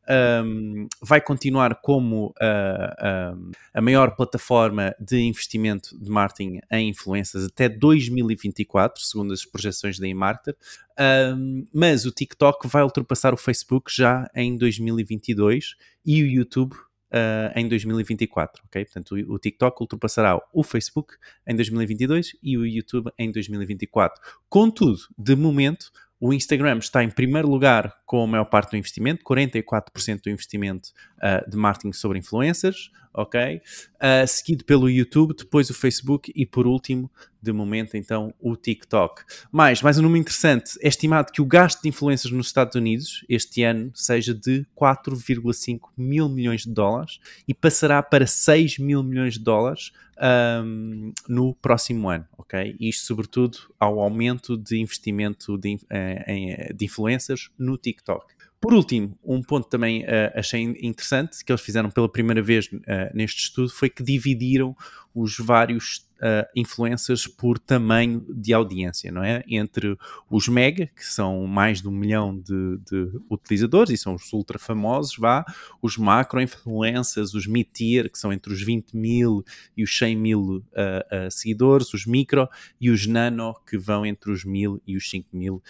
um, 0.44 0.88
vai 1.02 1.22
continuar 1.22 1.76
como 1.76 2.34
um, 2.42 3.52
a 3.74 3.82
maior 3.82 4.14
plataforma 4.14 4.94
de 5.00 5.20
investimento 5.22 5.98
de 5.98 6.10
marketing 6.10 6.60
em 6.70 6.90
influências 6.90 7.46
até 7.46 7.70
2024, 7.70 9.02
segundo 9.02 9.34
as 9.34 9.46
projeções 9.46 9.98
da 9.98 10.08
eMarketer, 10.08 10.56
um, 11.00 11.66
mas 11.74 12.06
o 12.06 12.12
TikTok 12.12 12.68
vai 12.68 12.84
ultrapassar 12.84 13.34
o 13.34 13.38
Facebook 13.38 13.92
já 13.94 14.30
em 14.36 14.58
2022 14.58 15.76
e 16.06 16.24
o 16.24 16.28
YouTube 16.28 16.76
Uh, 17.10 17.48
em 17.58 17.66
2024, 17.70 18.64
ok? 18.66 18.84
Portanto, 18.84 19.16
o, 19.16 19.40
TikTok 19.40 19.82
ultrapassará 19.82 20.38
o 20.52 20.62
Facebook 20.62 21.14
em 21.48 21.56
2022 21.56 22.36
e 22.44 22.58
o 22.58 22.66
YouTube 22.66 23.10
em 23.18 23.32
2024. 23.32 24.22
Contudo, 24.50 25.00
de 25.18 25.34
momento, 25.34 25.90
o 26.20 26.34
Instagram 26.34 26.80
está 26.80 27.04
em 27.04 27.10
primeiro 27.10 27.48
lugar 27.48 27.96
com 28.06 28.24
a 28.24 28.28
maior 28.28 28.46
parte 28.46 28.72
do 28.72 28.78
investimento, 28.78 29.24
44% 29.24 30.24
do 30.24 30.30
investimento 30.30 30.90
uh, 31.18 31.50
de 31.50 31.56
marketing 31.56 31.94
sobre 31.94 32.18
influencers, 32.18 32.92
ok? 33.14 33.62
Uh, 33.96 34.28
seguido 34.28 34.64
pelo 34.66 34.90
YouTube, 34.90 35.36
depois 35.36 35.70
o 35.70 35.74
Facebook 35.74 36.32
e 36.36 36.46
por 36.46 36.66
último, 36.66 37.12
de 37.42 37.52
momento, 37.52 37.96
então, 37.96 38.34
o 38.40 38.56
TikTok. 38.56 39.24
Mais, 39.52 39.82
mais 39.82 40.00
um 40.00 40.02
número 40.02 40.20
interessante, 40.20 40.72
é 40.82 40.88
estimado 40.88 41.32
que 41.32 41.42
o 41.42 41.46
gasto 41.46 41.82
de 41.82 41.90
influencers 41.90 42.34
nos 42.34 42.48
Estados 42.48 42.76
Unidos 42.76 43.24
este 43.30 43.64
ano 43.64 43.92
seja 43.94 44.34
de 44.34 44.66
4,5 44.76 45.80
mil 45.96 46.28
milhões 46.28 46.62
de 46.62 46.72
dólares 46.72 47.20
e 47.48 47.54
passará 47.54 48.02
para 48.02 48.26
6 48.26 48.80
mil 48.80 49.04
milhões 49.04 49.36
de 49.36 49.40
dólares 49.40 49.92
um, 50.22 51.12
no 51.28 51.54
próximo 51.56 52.10
ano, 52.10 52.26
ok? 52.38 52.76
Isto 52.80 53.06
sobretudo 53.06 53.58
ao 53.80 54.00
aumento 54.00 54.58
de 54.58 54.78
investimento 54.80 55.58
de, 55.58 55.76
uh, 55.76 56.74
de 56.74 56.86
influencers 56.86 57.50
no 57.58 57.78
TikTok. 57.78 58.36
Por 58.60 58.74
último, 58.74 59.18
um 59.24 59.42
ponto 59.42 59.70
também 59.70 60.04
uh, 60.04 60.32
achei 60.36 60.64
interessante 60.82 61.46
que 61.46 61.52
eles 61.52 61.62
fizeram 61.62 61.92
pela 61.92 62.12
primeira 62.12 62.42
vez 62.42 62.68
uh, 62.68 62.80
neste 63.14 63.44
estudo 63.44 63.70
foi 63.70 63.90
que 63.90 64.04
dividiram 64.04 64.76
os 65.14 65.38
vários 65.38 66.07
uh, 66.18 66.48
influencers 66.56 67.28
por 67.28 67.58
tamanho 67.60 68.26
de 68.30 68.54
audiência, 68.54 69.12
não 69.12 69.24
é? 69.24 69.44
Entre 69.48 69.98
os 70.30 70.48
mega, 70.48 70.88
que 70.88 71.06
são 71.06 71.46
mais 71.46 71.82
de 71.82 71.88
um 71.88 71.92
milhão 71.92 72.38
de, 72.38 72.78
de 72.90 73.20
utilizadores 73.30 73.92
e 73.92 73.98
são 73.98 74.16
os 74.16 74.32
ultra 74.34 74.60
famosos, 74.60 75.16
vá, 75.18 75.46
os 75.82 75.98
macro 75.98 76.42
influencers, 76.42 77.34
os 77.34 77.48
mid-tier, 77.48 78.10
que 78.10 78.18
são 78.18 78.32
entre 78.32 78.54
os 78.54 78.62
20 78.62 78.96
mil 78.96 79.44
e 79.76 79.84
os 79.84 79.98
100 79.98 80.16
mil 80.16 80.42
uh, 80.42 80.58
uh, 80.58 81.32
seguidores, 81.32 81.94
os 81.94 82.06
micro 82.06 82.48
e 82.80 82.90
os 82.90 83.06
nano, 83.08 83.56
que 83.68 83.78
vão 83.78 84.06
entre 84.06 84.32
os 84.32 84.44
mil 84.44 84.82
e 84.86 84.96
os 84.96 85.10
5 85.10 85.30
mil 85.34 85.62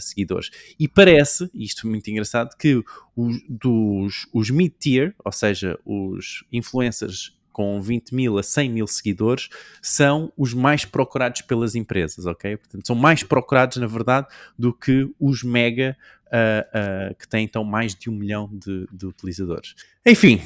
seguidores. 0.00 0.50
E 0.78 0.86
parece, 0.86 1.50
isto 1.52 1.84
é 1.84 1.90
muito 1.90 2.08
engraçado, 2.08 2.56
que 2.56 2.80
os, 3.16 3.42
dos, 3.48 4.28
os 4.32 4.50
mid-tier, 4.50 5.16
ou 5.24 5.32
seja, 5.32 5.76
os 5.84 6.44
influencers 6.52 7.36
com 7.60 7.78
20 7.78 8.14
mil 8.14 8.38
a 8.38 8.42
100 8.42 8.70
mil 8.70 8.86
seguidores 8.86 9.50
são 9.82 10.32
os 10.34 10.54
mais 10.54 10.86
procurados 10.86 11.42
pelas 11.42 11.74
empresas, 11.74 12.24
ok? 12.24 12.56
Portanto, 12.56 12.86
são 12.86 12.96
mais 12.96 13.22
procurados, 13.22 13.76
na 13.76 13.86
verdade, 13.86 14.28
do 14.58 14.72
que 14.72 15.06
os 15.20 15.42
mega 15.42 15.94
uh, 16.28 17.10
uh, 17.10 17.14
que 17.16 17.28
têm 17.28 17.44
então 17.44 17.62
mais 17.62 17.94
de 17.94 18.08
um 18.08 18.14
milhão 18.14 18.48
de, 18.50 18.88
de, 18.90 19.04
utilizadores. 19.04 19.74
Enfim, 20.06 20.40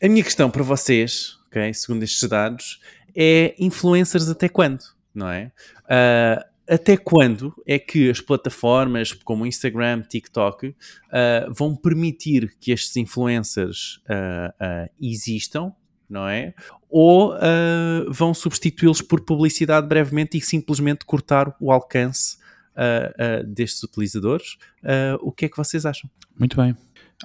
a 0.00 0.06
minha 0.06 0.22
questão 0.22 0.48
para 0.48 0.62
vocês, 0.62 1.38
ok? 1.48 1.74
Segundo 1.74 2.04
estes 2.04 2.28
dados, 2.28 2.80
é 3.16 3.52
influencers 3.58 4.28
até 4.28 4.48
quando, 4.48 4.84
não 5.12 5.28
é? 5.28 5.50
Uh, 5.86 6.50
até 6.72 6.96
quando 6.96 7.52
é 7.66 7.80
que 7.80 8.08
as 8.08 8.20
plataformas 8.20 9.12
como 9.12 9.44
Instagram, 9.44 10.02
TikTok 10.02 10.68
uh, 10.68 10.74
vão 11.52 11.74
permitir 11.74 12.54
que 12.60 12.70
estes 12.70 12.96
influencers 12.96 13.96
uh, 14.08 14.50
uh, 14.86 14.90
existam 15.02 15.74
não 16.10 16.28
é? 16.28 16.52
Ou 16.88 17.34
uh, 17.34 17.38
vão 18.08 18.34
substituí-los 18.34 19.00
por 19.00 19.20
publicidade 19.20 19.86
brevemente 19.86 20.36
e 20.36 20.40
simplesmente 20.40 21.04
cortar 21.04 21.54
o 21.60 21.70
alcance 21.70 22.36
uh, 22.76 23.42
uh, 23.42 23.46
destes 23.46 23.82
utilizadores. 23.82 24.58
o 25.20 25.30
que 25.30 25.46
é 25.46 25.48
que 25.48 25.56
vocês 25.56 25.86
acham? 25.86 26.10
Muito 26.38 26.56
bem. 26.56 26.76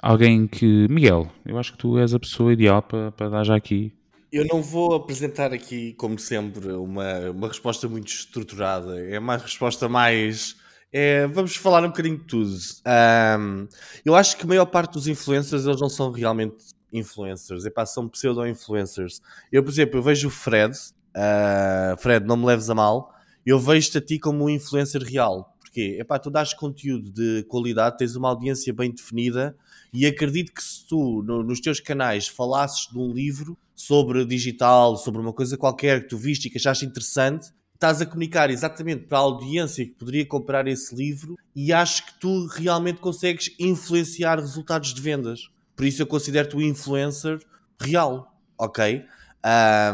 Alguém 0.02 0.46
que. 0.46 0.86
Miguel, 0.88 1.30
eu 1.44 1.58
acho 1.58 1.72
que 1.72 1.78
tu 1.78 1.98
és 1.98 2.12
a 2.12 2.20
pessoa 2.20 2.52
ideal 2.52 2.82
para, 2.82 3.10
para 3.12 3.28
dar 3.28 3.44
já 3.44 3.56
aqui. 3.56 3.92
Eu 4.30 4.44
não 4.44 4.60
vou 4.62 4.94
apresentar 4.94 5.52
aqui, 5.52 5.94
como 5.94 6.18
sempre, 6.18 6.72
uma, 6.72 7.30
uma 7.30 7.48
resposta 7.48 7.88
muito 7.88 8.08
estruturada. 8.08 9.00
É 9.00 9.18
uma 9.18 9.36
resposta 9.36 9.88
mais. 9.88 10.56
É, 10.92 11.26
vamos 11.26 11.56
falar 11.56 11.82
um 11.82 11.88
bocadinho 11.88 12.18
de 12.18 12.24
tudo. 12.24 12.54
Um, 12.86 13.66
eu 14.04 14.14
acho 14.14 14.36
que 14.36 14.44
a 14.44 14.46
maior 14.46 14.66
parte 14.66 14.92
dos 14.92 15.08
influencers 15.08 15.64
eles 15.64 15.80
não 15.80 15.88
são 15.88 16.10
realmente 16.10 16.75
influencers, 16.96 17.64
epá, 17.64 17.84
são 17.86 18.08
pseudo-influencers. 18.08 19.20
Eu, 19.50 19.62
por 19.62 19.70
exemplo, 19.70 19.98
eu 19.98 20.02
vejo 20.02 20.28
o 20.28 20.30
Fred, 20.30 20.76
uh, 21.16 21.96
Fred, 21.98 22.26
não 22.26 22.36
me 22.36 22.46
leves 22.46 22.70
a 22.70 22.74
mal, 22.74 23.14
eu 23.44 23.58
vejo-te 23.58 23.98
a 23.98 24.00
ti 24.00 24.18
como 24.18 24.44
um 24.44 24.50
influencer 24.50 25.02
real. 25.02 25.56
Porquê? 25.60 25.98
Epá, 26.00 26.18
tu 26.18 26.30
dás 26.30 26.52
conteúdo 26.52 27.10
de 27.10 27.44
qualidade, 27.44 27.98
tens 27.98 28.16
uma 28.16 28.28
audiência 28.28 28.72
bem 28.72 28.90
definida 28.90 29.56
e 29.92 30.06
acredito 30.06 30.52
que 30.52 30.62
se 30.62 30.86
tu, 30.86 31.22
no, 31.22 31.42
nos 31.42 31.60
teus 31.60 31.80
canais, 31.80 32.26
falasses 32.26 32.88
de 32.90 32.98
um 32.98 33.12
livro 33.12 33.56
sobre 33.74 34.24
digital, 34.24 34.96
sobre 34.96 35.20
uma 35.20 35.32
coisa 35.32 35.56
qualquer 35.56 36.02
que 36.02 36.08
tu 36.08 36.16
viste 36.16 36.46
e 36.46 36.50
que 36.50 36.58
achaste 36.58 36.84
interessante, 36.84 37.52
estás 37.74 38.00
a 38.00 38.06
comunicar 38.06 38.50
exatamente 38.50 39.04
para 39.04 39.18
a 39.18 39.22
audiência 39.22 39.84
que 39.84 39.92
poderia 39.92 40.26
comprar 40.26 40.66
esse 40.66 40.94
livro 40.94 41.36
e 41.54 41.72
acho 41.72 42.06
que 42.06 42.18
tu 42.18 42.46
realmente 42.46 43.00
consegues 43.00 43.54
influenciar 43.58 44.38
resultados 44.38 44.92
de 44.92 45.00
vendas. 45.00 45.48
Por 45.76 45.84
isso 45.84 46.02
eu 46.02 46.06
considero-te 46.06 46.56
um 46.56 46.60
influencer 46.60 47.38
real, 47.78 48.34
ok? 48.58 49.04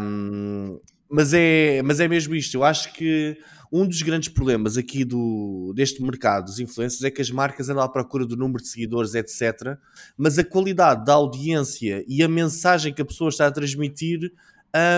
Um, 0.00 0.80
mas, 1.10 1.34
é, 1.34 1.82
mas 1.82 2.00
é 2.00 2.08
mesmo 2.08 2.34
isto. 2.34 2.54
Eu 2.54 2.64
acho 2.64 2.92
que 2.92 3.36
um 3.70 3.86
dos 3.86 4.02
grandes 4.02 4.28
problemas 4.28 4.76
aqui 4.76 5.04
do, 5.04 5.72
deste 5.74 6.02
mercado 6.02 6.44
dos 6.44 6.58
influencers 6.60 7.02
é 7.02 7.10
que 7.10 7.20
as 7.20 7.30
marcas 7.30 7.68
andam 7.68 7.82
à 7.82 7.88
procura 7.88 8.24
do 8.24 8.36
número 8.36 8.62
de 8.62 8.68
seguidores, 8.68 9.14
etc. 9.14 9.76
Mas 10.16 10.38
a 10.38 10.44
qualidade 10.44 11.04
da 11.04 11.14
audiência 11.14 12.04
e 12.06 12.22
a 12.22 12.28
mensagem 12.28 12.94
que 12.94 13.02
a 13.02 13.04
pessoa 13.04 13.30
está 13.30 13.46
a 13.46 13.50
transmitir 13.50 14.32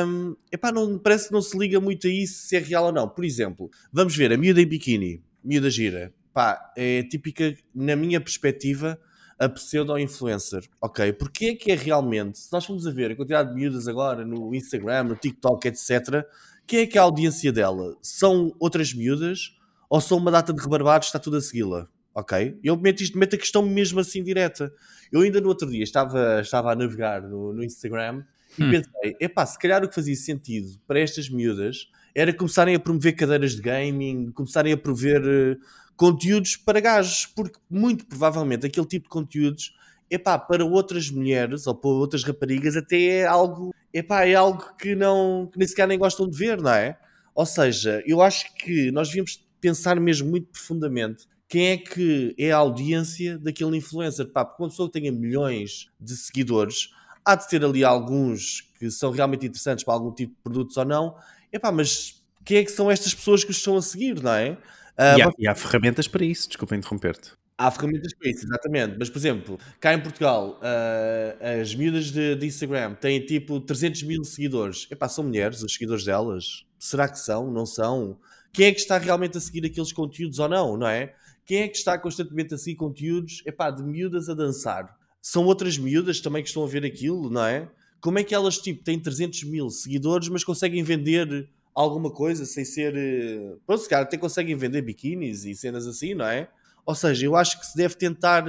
um, 0.07 0.37
epá, 0.53 0.71
não, 0.71 0.99
parece 0.99 1.29
que 1.29 1.33
não 1.33 1.43
se 1.43 1.59
liga 1.59 1.81
muito 1.81 2.07
a 2.07 2.11
isso 2.11 2.47
se 2.47 2.57
é 2.57 2.61
real 2.61 2.87
ou 2.87 2.93
não. 2.93 3.09
Por 3.09 3.25
exemplo, 3.25 3.71
vamos 3.93 4.17
ver 4.17 4.33
a 4.33 4.37
miúda 4.37 4.61
em 4.61 4.67
biquíni, 4.67 5.23
miúda 5.43 5.69
gira, 5.69 6.13
pá, 6.33 6.73
é 6.77 7.03
típica, 7.05 7.57
na 7.75 7.97
minha 7.97 8.21
perspectiva, 8.21 8.99
a 9.39 9.49
pseudo-influencer. 9.49 10.65
Ok, 10.81 11.13
porque 11.15 11.47
é 11.47 11.55
que 11.55 11.73
é 11.73 11.75
realmente, 11.75 12.39
se 12.39 12.53
nós 12.53 12.65
formos 12.65 12.87
a 12.87 12.91
ver 12.91 13.13
a 13.13 13.17
quantidade 13.17 13.51
de 13.51 13.55
miúdas 13.55 13.89
agora 13.89 14.25
no 14.25 14.55
Instagram, 14.55 15.05
no 15.05 15.17
TikTok, 15.17 15.69
etc., 15.69 16.25
quem 16.67 16.81
é 16.81 16.87
que 16.87 16.97
é 16.97 17.01
a 17.01 17.05
audiência 17.05 17.53
dela? 17.53 17.97
São 18.01 18.55
outras 18.59 18.95
miúdas 18.95 19.57
ou 19.89 20.01
são 20.01 20.19
uma 20.19 20.31
data 20.31 20.53
de 20.53 20.63
rebarbados 20.63 21.07
que 21.07 21.11
está 21.11 21.19
tudo 21.19 21.37
a 21.37 21.41
segui-la? 21.41 21.89
Ok? 22.15 22.59
Eu 22.63 22.77
meto, 22.77 23.03
isto, 23.03 23.19
meto 23.19 23.35
a 23.35 23.39
questão 23.39 23.63
mesmo 23.63 24.01
assim 24.01 24.23
direta. 24.23 24.73
Eu 25.13 25.21
ainda 25.21 25.41
no 25.41 25.49
outro 25.49 25.69
dia 25.69 25.83
estava, 25.83 26.41
estava 26.41 26.73
a 26.73 26.77
navegar 26.77 27.23
no, 27.23 27.53
no 27.53 27.63
Instagram 27.63 28.25
e 28.59 28.63
hum. 28.63 28.71
pensei, 28.71 29.17
epá, 29.21 29.45
se 29.45 29.59
calhar 29.59 29.85
o 29.85 29.89
que 29.89 29.95
fazia 29.95 30.15
sentido 30.15 30.79
para 30.87 31.01
estas 31.01 31.29
miúdas 31.29 31.89
era 32.15 32.33
começarem 32.33 32.77
a 32.77 32.79
promover 32.79 33.17
cadeiras 33.17 33.57
de 33.57 33.63
gaming, 33.63 34.31
começarem 34.31 34.73
a 34.73 34.77
promover 34.77 35.21
uh, 35.23 35.61
conteúdos 35.97 36.57
para 36.57 36.81
gajos, 36.81 37.27
porque 37.27 37.59
muito 37.71 38.07
provavelmente 38.07 38.67
aquele 38.67 38.87
tipo 38.87 39.05
de 39.05 39.11
conteúdos, 39.11 39.75
epá, 40.11 40.39
para 40.39 40.65
outras 40.65 41.11
mulheres 41.11 41.67
ou 41.67 41.75
para 41.75 41.91
outras 41.91 42.25
raparigas 42.25 42.77
até 42.77 43.01
é 43.03 43.27
algo, 43.27 43.75
epá, 43.93 44.25
é 44.25 44.35
algo 44.35 44.75
que 44.77 44.95
não, 44.95 45.49
que 45.53 45.59
nem 45.59 45.69
sequer 45.69 45.89
nem 45.89 45.99
gostam 45.99 46.29
de 46.29 46.37
ver, 46.37 46.61
não 46.61 46.73
é? 46.73 46.99
Ou 47.35 47.47
seja, 47.47 48.03
eu 48.07 48.23
acho 48.23 48.55
que 48.55 48.91
nós 48.93 49.09
devíamos 49.09 49.45
pensar 49.61 49.99
mesmo 49.99 50.29
muito 50.31 50.49
profundamente 50.49 51.27
quem 51.49 51.69
é 51.69 51.77
que 51.77 52.35
é 52.39 52.51
a 52.51 52.57
audiência 52.57 53.39
daquele 53.39 53.77
influencer, 53.77 54.27
pá, 54.27 54.45
porque 54.45 54.63
uma 54.63 54.69
pessoa 54.69 54.89
que 54.89 54.99
tenha 54.99 55.13
milhões 55.13 55.89
de 56.01 56.17
seguidores, 56.17 56.91
há 57.25 57.35
de 57.35 57.49
ter 57.49 57.65
ali 57.65 57.85
alguns 57.85 58.63
que 58.79 58.91
são 58.91 59.11
realmente 59.11 59.47
interessantes 59.47 59.85
para 59.85 59.95
algum 59.95 60.13
tipo 60.13 60.35
de 60.35 60.43
produtos 60.43 60.77
ou 60.77 60.85
não, 60.85 61.17
epá, 61.53 61.71
mas 61.71 62.23
quem 62.45 62.59
é 62.59 62.65
que 62.65 62.73
são 62.73 62.91
estas 62.91 63.15
pessoas 63.15 63.45
que 63.45 63.51
os 63.51 63.57
estão 63.57 63.77
a 63.77 63.83
seguir, 63.83 64.21
não 64.23 64.33
é? 64.33 64.59
Uh, 64.99 65.19
e, 65.19 65.23
há, 65.23 65.31
e, 65.39 65.49
há, 65.49 65.55
ferramentas 65.55 66.07
para 66.07 66.25
isso, 66.25 66.49
desculpa 66.49 66.77
interromper-te. 66.77 67.33
Há 67.57 67.71
ferramentas 67.71 68.13
para 68.15 68.31
isso, 68.31 68.45
exatamente. 68.47 68.97
Mas, 68.99 69.09
por 69.09 69.19
exemplo, 69.19 69.59
cá 69.81 69.95
em 69.95 70.01
Portugal, 70.01 70.61
uh, 70.61 71.61
as 71.61 71.75
miúdas 71.75 72.11
de, 72.11 72.35
de, 72.35 72.47
Instagram 72.47 72.95
têm 72.95 73.21
tipo 73.25 73.61
300 73.61 74.03
mil 74.03 74.25
seguidores. 74.25 74.89
Epá, 74.91 75.09
são 75.09 75.25
mulheres 75.25 75.63
os 75.63 75.73
seguidores 75.73 76.05
delas? 76.05 76.65
Será 76.79 77.09
que 77.09 77.19
são? 77.19 77.51
Não 77.51 77.65
são? 77.65 78.19
Quem 78.53 78.67
é 78.67 78.73
que 78.73 78.81
está 78.81 78.99
realmente 78.99 79.37
a 79.37 79.41
seguir 79.41 79.67
aqueles 79.67 79.93
conteúdos 79.93 80.39
ou 80.39 80.49
não, 80.49 80.77
não 80.77 80.87
é? 80.87 81.15
Quem 81.45 81.63
é 81.63 81.69
que 81.69 81.77
está 81.77 81.99
constantemente 81.99 82.55
a 82.55 82.59
seguir 82.59 82.77
conteúdos 82.77 83.43
epá, 83.45 83.71
de 83.71 83.83
miúdas 83.83 84.29
a 84.29 84.35
dançar? 84.35 84.97
São 85.21 85.45
outras 85.45 85.77
miúdas 85.77 86.21
também 86.21 86.43
que 86.43 86.49
estão 86.49 86.65
a 86.65 86.69
ver 86.69 86.85
aquilo, 86.85 87.31
não 87.31 87.45
é? 87.45 87.69
Como 88.01 88.19
é 88.19 88.25
que 88.25 88.35
elas 88.35 88.59
tipo, 88.59 88.85
têm 88.85 88.99
300 88.99 89.45
mil 89.45 89.71
seguidores, 89.71 90.29
mas 90.29 90.45
conseguem 90.45 90.83
vender 90.83 91.49
alguma 91.75 92.11
coisa 92.11 92.45
sem 92.45 92.65
ser. 92.65 92.95
eh, 92.97 93.57
Pronto, 93.67 93.83
se 93.83 93.89
calhar 93.89 94.05
até 94.05 94.17
conseguem 94.17 94.55
vender 94.57 94.83
biquínis 94.83 95.45
e 95.45 95.55
cenas 95.55 95.87
assim, 95.87 96.15
não 96.15 96.27
é? 96.27 96.49
Ou 96.87 96.95
seja, 96.95 97.27
eu 97.27 97.35
acho 97.37 97.59
que 97.61 97.67
se 97.67 97.77
deve 97.77 97.95
tentar 97.97 98.45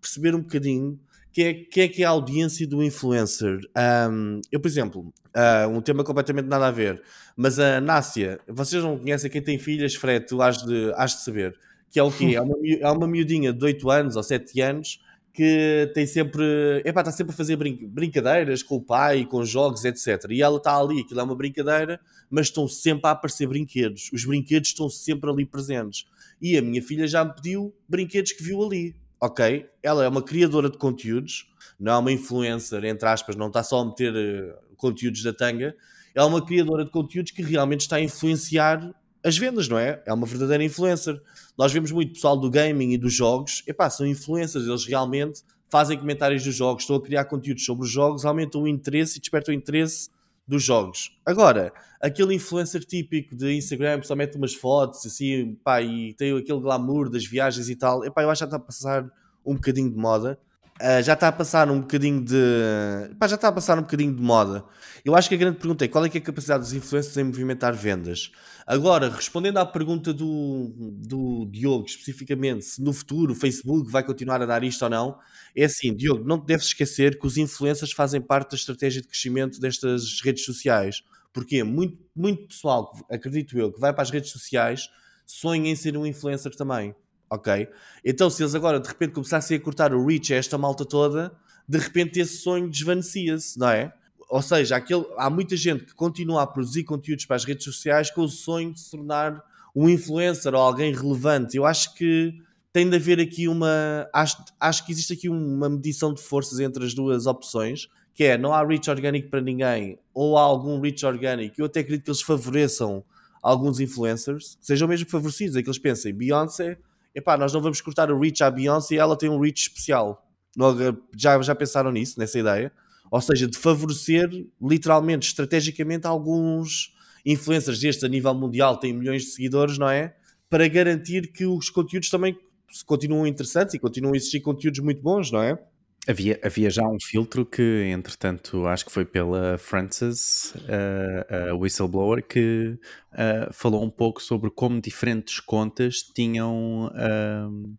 perceber 0.00 0.34
um 0.34 0.40
bocadinho 0.40 0.98
que 1.32 1.42
é, 1.42 1.54
que 1.54 1.80
é 1.82 1.88
que 1.88 2.02
é 2.02 2.06
a 2.06 2.10
audiência 2.10 2.66
do 2.66 2.82
influencer. 2.82 3.60
Ahm, 3.74 4.40
eu, 4.50 4.58
por 4.60 4.68
exemplo, 4.68 5.12
ah, 5.34 5.66
um 5.68 5.80
tema 5.80 6.02
completamente 6.04 6.46
nada 6.46 6.66
a 6.66 6.70
ver, 6.70 7.02
mas 7.36 7.58
a 7.58 7.80
Nácia, 7.80 8.40
vocês 8.48 8.82
não 8.82 8.98
conhecem 8.98 9.30
quem 9.30 9.42
tem 9.42 9.58
filhas, 9.58 9.94
Fred, 9.94 10.26
tu 10.26 10.40
has 10.42 10.58
de, 10.64 10.92
has 10.96 11.12
de 11.12 11.22
saber, 11.24 11.56
que 11.90 11.98
é 12.00 12.02
o 12.02 12.10
quê? 12.10 12.34
É 12.34 12.40
uma, 12.40 12.56
é 12.80 12.90
uma 12.90 13.06
miudinha 13.06 13.52
de 13.52 13.64
8 13.64 13.90
anos 13.90 14.16
ou 14.16 14.22
7 14.22 14.60
anos 14.60 15.00
que 15.32 15.90
tem 15.94 16.06
sempre, 16.06 16.82
epá, 16.84 17.00
está 17.00 17.12
sempre 17.12 17.32
a 17.32 17.36
fazer 17.36 17.56
brin- 17.56 17.86
brincadeiras 17.86 18.62
com 18.62 18.76
o 18.76 18.82
pai, 18.82 19.24
com 19.24 19.44
jogos, 19.44 19.84
etc. 19.84 20.26
E 20.30 20.42
ela 20.42 20.56
está 20.56 20.76
ali, 20.76 21.00
aquilo 21.00 21.20
é 21.20 21.22
uma 21.22 21.36
brincadeira, 21.36 22.00
mas 22.28 22.46
estão 22.46 22.66
sempre 22.66 23.06
a 23.06 23.12
aparecer 23.12 23.46
brinquedos. 23.46 24.10
Os 24.12 24.24
brinquedos 24.24 24.70
estão 24.70 24.88
sempre 24.88 25.30
ali 25.30 25.46
presentes. 25.46 26.06
E 26.40 26.56
a 26.56 26.62
minha 26.62 26.82
filha 26.82 27.06
já 27.06 27.24
me 27.24 27.34
pediu 27.34 27.74
brinquedos 27.88 28.32
que 28.32 28.42
viu 28.42 28.62
ali. 28.62 28.96
Ok? 29.20 29.66
Ela 29.82 30.04
é 30.04 30.08
uma 30.08 30.22
criadora 30.22 30.70
de 30.70 30.78
conteúdos, 30.78 31.46
não 31.78 31.92
é 31.92 31.98
uma 31.98 32.12
influencer, 32.12 32.84
entre 32.84 33.06
aspas, 33.08 33.36
não 33.36 33.48
está 33.48 33.62
só 33.62 33.80
a 33.80 33.84
meter 33.84 34.14
eh, 34.16 34.58
conteúdos 34.76 35.22
da 35.22 35.32
tanga. 35.32 35.76
É 36.14 36.22
uma 36.24 36.44
criadora 36.44 36.84
de 36.84 36.90
conteúdos 36.90 37.30
que 37.30 37.42
realmente 37.42 37.82
está 37.82 37.96
a 37.96 38.00
influenciar 38.00 38.92
as 39.24 39.36
vendas, 39.36 39.68
não 39.68 39.78
é? 39.78 40.02
É 40.06 40.12
uma 40.12 40.26
verdadeira 40.26 40.64
influencer. 40.64 41.20
Nós 41.56 41.72
vemos 41.72 41.90
muito 41.92 42.14
pessoal 42.14 42.36
do 42.36 42.50
gaming 42.50 42.92
e 42.92 42.98
dos 42.98 43.12
jogos, 43.12 43.62
epá, 43.66 43.90
são 43.90 44.06
influencers, 44.06 44.66
eles 44.66 44.84
realmente 44.84 45.42
fazem 45.68 45.96
comentários 45.96 46.42
dos 46.42 46.54
jogos, 46.54 46.82
estão 46.82 46.96
a 46.96 47.02
criar 47.02 47.24
conteúdos 47.26 47.64
sobre 47.64 47.84
os 47.84 47.90
jogos, 47.90 48.24
aumentam 48.24 48.62
o 48.62 48.68
interesse 48.68 49.18
e 49.18 49.20
despertam 49.20 49.54
o 49.54 49.56
interesse 49.56 50.10
dos 50.46 50.64
jogos. 50.64 51.16
Agora, 51.24 51.72
aquele 52.00 52.34
influencer 52.34 52.84
típico 52.84 53.36
de 53.36 53.54
Instagram 53.56 54.02
só 54.02 54.16
mete 54.16 54.36
umas 54.36 54.52
fotos 54.52 55.06
assim, 55.06 55.54
pá, 55.62 55.80
e 55.80 56.12
tem 56.14 56.36
aquele 56.36 56.60
glamour 56.60 57.08
das 57.08 57.24
viagens 57.24 57.68
e 57.68 57.76
tal, 57.76 58.04
epá, 58.04 58.22
eu 58.22 58.30
acho 58.30 58.40
que 58.40 58.46
está 58.46 58.56
a 58.56 58.60
passar 58.60 59.08
um 59.46 59.54
bocadinho 59.54 59.90
de 59.90 59.96
moda. 59.96 60.38
Ah, 60.82 61.02
já 61.02 61.12
está 61.12 61.28
a 61.28 61.32
passar 61.32 61.70
um 61.70 61.80
bocadinho 61.80 62.24
de. 62.24 63.14
Pá, 63.18 63.28
já 63.28 63.34
está 63.34 63.48
a 63.48 63.52
passar 63.52 63.78
um 63.78 63.82
bocadinho 63.82 64.14
de 64.14 64.22
moda. 64.22 64.64
Eu 65.04 65.14
acho 65.14 65.28
que 65.28 65.34
a 65.34 65.38
grande 65.38 65.58
pergunta 65.58 65.84
é 65.84 65.88
qual 65.88 66.06
é, 66.06 66.08
é 66.08 66.16
a 66.16 66.20
capacidade 66.22 66.62
dos 66.62 66.72
influencers 66.72 67.14
em 67.18 67.24
movimentar 67.24 67.74
vendas. 67.74 68.32
Agora, 68.66 69.10
respondendo 69.10 69.58
à 69.58 69.66
pergunta 69.66 70.10
do, 70.14 70.72
do 70.74 71.46
Diogo, 71.50 71.84
especificamente, 71.84 72.64
se 72.64 72.82
no 72.82 72.94
futuro 72.94 73.32
o 73.32 73.36
Facebook 73.36 73.90
vai 73.90 74.02
continuar 74.02 74.40
a 74.40 74.46
dar 74.46 74.64
isto 74.64 74.82
ou 74.82 74.88
não, 74.88 75.18
é 75.54 75.64
assim, 75.64 75.94
Diogo, 75.94 76.24
não 76.26 76.40
te 76.40 76.46
deves 76.46 76.68
esquecer 76.68 77.18
que 77.18 77.26
os 77.26 77.36
influencers 77.36 77.92
fazem 77.92 78.20
parte 78.20 78.52
da 78.52 78.56
estratégia 78.56 79.02
de 79.02 79.08
crescimento 79.08 79.60
destas 79.60 80.22
redes 80.22 80.46
sociais. 80.46 81.02
Porque 81.30 81.62
muito, 81.62 81.98
muito 82.16 82.48
pessoal, 82.48 82.90
acredito 83.10 83.58
eu, 83.58 83.70
que 83.70 83.78
vai 83.78 83.92
para 83.92 84.02
as 84.02 84.10
redes 84.10 84.30
sociais 84.30 84.88
sonha 85.26 85.70
em 85.70 85.76
ser 85.76 85.94
um 85.96 86.06
influencer 86.06 86.56
também. 86.56 86.94
Ok? 87.30 87.68
Então, 88.04 88.28
se 88.28 88.42
eles 88.42 88.54
agora 88.54 88.80
de 88.80 88.88
repente 88.88 89.12
começassem 89.12 89.56
a 89.56 89.60
cortar 89.60 89.94
o 89.94 90.04
reach 90.04 90.34
a 90.34 90.36
esta 90.36 90.58
malta 90.58 90.84
toda, 90.84 91.32
de 91.68 91.78
repente 91.78 92.18
esse 92.18 92.38
sonho 92.38 92.68
desvanecia-se, 92.68 93.58
não 93.58 93.68
é? 93.68 93.94
Ou 94.28 94.42
seja, 94.42 94.76
aquele, 94.76 95.06
há 95.16 95.30
muita 95.30 95.56
gente 95.56 95.84
que 95.84 95.94
continua 95.94 96.42
a 96.42 96.46
produzir 96.46 96.84
conteúdos 96.84 97.24
para 97.24 97.36
as 97.36 97.44
redes 97.44 97.64
sociais 97.64 98.10
com 98.10 98.22
o 98.22 98.28
sonho 98.28 98.72
de 98.72 98.80
se 98.80 98.90
tornar 98.90 99.42
um 99.74 99.88
influencer 99.88 100.54
ou 100.54 100.60
alguém 100.60 100.94
relevante. 100.94 101.56
Eu 101.56 101.64
acho 101.64 101.94
que 101.94 102.34
tem 102.72 102.88
de 102.88 102.96
haver 102.96 103.20
aqui 103.20 103.48
uma. 103.48 104.08
Acho, 104.12 104.44
acho 104.58 104.86
que 104.86 104.92
existe 104.92 105.12
aqui 105.12 105.28
uma 105.28 105.68
medição 105.68 106.14
de 106.14 106.20
forças 106.22 106.60
entre 106.60 106.84
as 106.84 106.94
duas 106.94 107.26
opções, 107.26 107.88
que 108.14 108.24
é 108.24 108.38
não 108.38 108.52
há 108.52 108.64
reach 108.64 108.88
orgânico 108.90 109.28
para 109.28 109.40
ninguém, 109.40 109.98
ou 110.14 110.36
há 110.36 110.42
algum 110.42 110.80
reach 110.80 111.04
orgânico. 111.04 111.60
Eu 111.60 111.66
até 111.66 111.80
acredito 111.80 112.04
que 112.04 112.10
eles 112.10 112.22
favoreçam 112.22 113.04
alguns 113.42 113.80
influencers, 113.80 114.58
sejam 114.60 114.86
mesmo 114.86 115.08
favorecidos, 115.08 115.56
é 115.56 115.62
que 115.62 115.68
eles 115.68 115.78
pensem, 115.78 116.12
Beyoncé, 116.12 116.78
epá, 117.14 117.36
nós 117.36 117.52
não 117.52 117.60
vamos 117.60 117.80
cortar 117.80 118.10
o 118.10 118.18
reach 118.18 118.42
à 118.42 118.50
Beyoncé 118.50 118.94
e 118.94 118.98
ela 118.98 119.16
tem 119.16 119.28
um 119.28 119.40
reach 119.40 119.62
especial. 119.62 120.26
Logo, 120.56 120.78
Já, 121.16 121.40
já 121.42 121.54
pensaram 121.54 121.92
nisso, 121.92 122.18
nessa 122.18 122.38
ideia? 122.38 122.72
Ou 123.10 123.20
seja, 123.20 123.48
de 123.48 123.58
favorecer 123.58 124.28
literalmente, 124.60 125.26
estrategicamente, 125.28 126.06
alguns 126.06 126.94
influencers 127.26 127.80
destes 127.80 128.04
a 128.04 128.08
nível 128.08 128.34
mundial 128.34 128.76
têm 128.76 128.92
milhões 128.92 129.22
de 129.22 129.30
seguidores, 129.30 129.78
não 129.78 129.88
é? 129.88 130.14
Para 130.48 130.66
garantir 130.68 131.32
que 131.32 131.44
os 131.44 131.70
conteúdos 131.70 132.08
também 132.08 132.38
continuam 132.86 133.26
interessantes 133.26 133.74
e 133.74 133.78
continuam 133.78 134.14
a 134.14 134.16
existir 134.16 134.40
conteúdos 134.40 134.80
muito 134.80 135.02
bons, 135.02 135.30
não 135.30 135.42
é? 135.42 135.58
Havia, 136.08 136.40
havia 136.42 136.70
já 136.70 136.82
um 136.88 136.98
filtro 136.98 137.44
que, 137.44 137.84
entretanto, 137.92 138.66
acho 138.66 138.86
que 138.86 138.92
foi 138.92 139.04
pela 139.04 139.58
Frances, 139.58 140.54
uh, 140.54 141.50
a 141.50 141.54
whistleblower, 141.54 142.26
que 142.26 142.78
uh, 143.12 143.52
falou 143.52 143.84
um 143.84 143.90
pouco 143.90 144.22
sobre 144.22 144.50
como 144.50 144.80
diferentes 144.80 145.40
contas 145.40 145.96
tinham 145.96 146.86
uh, 146.86 147.76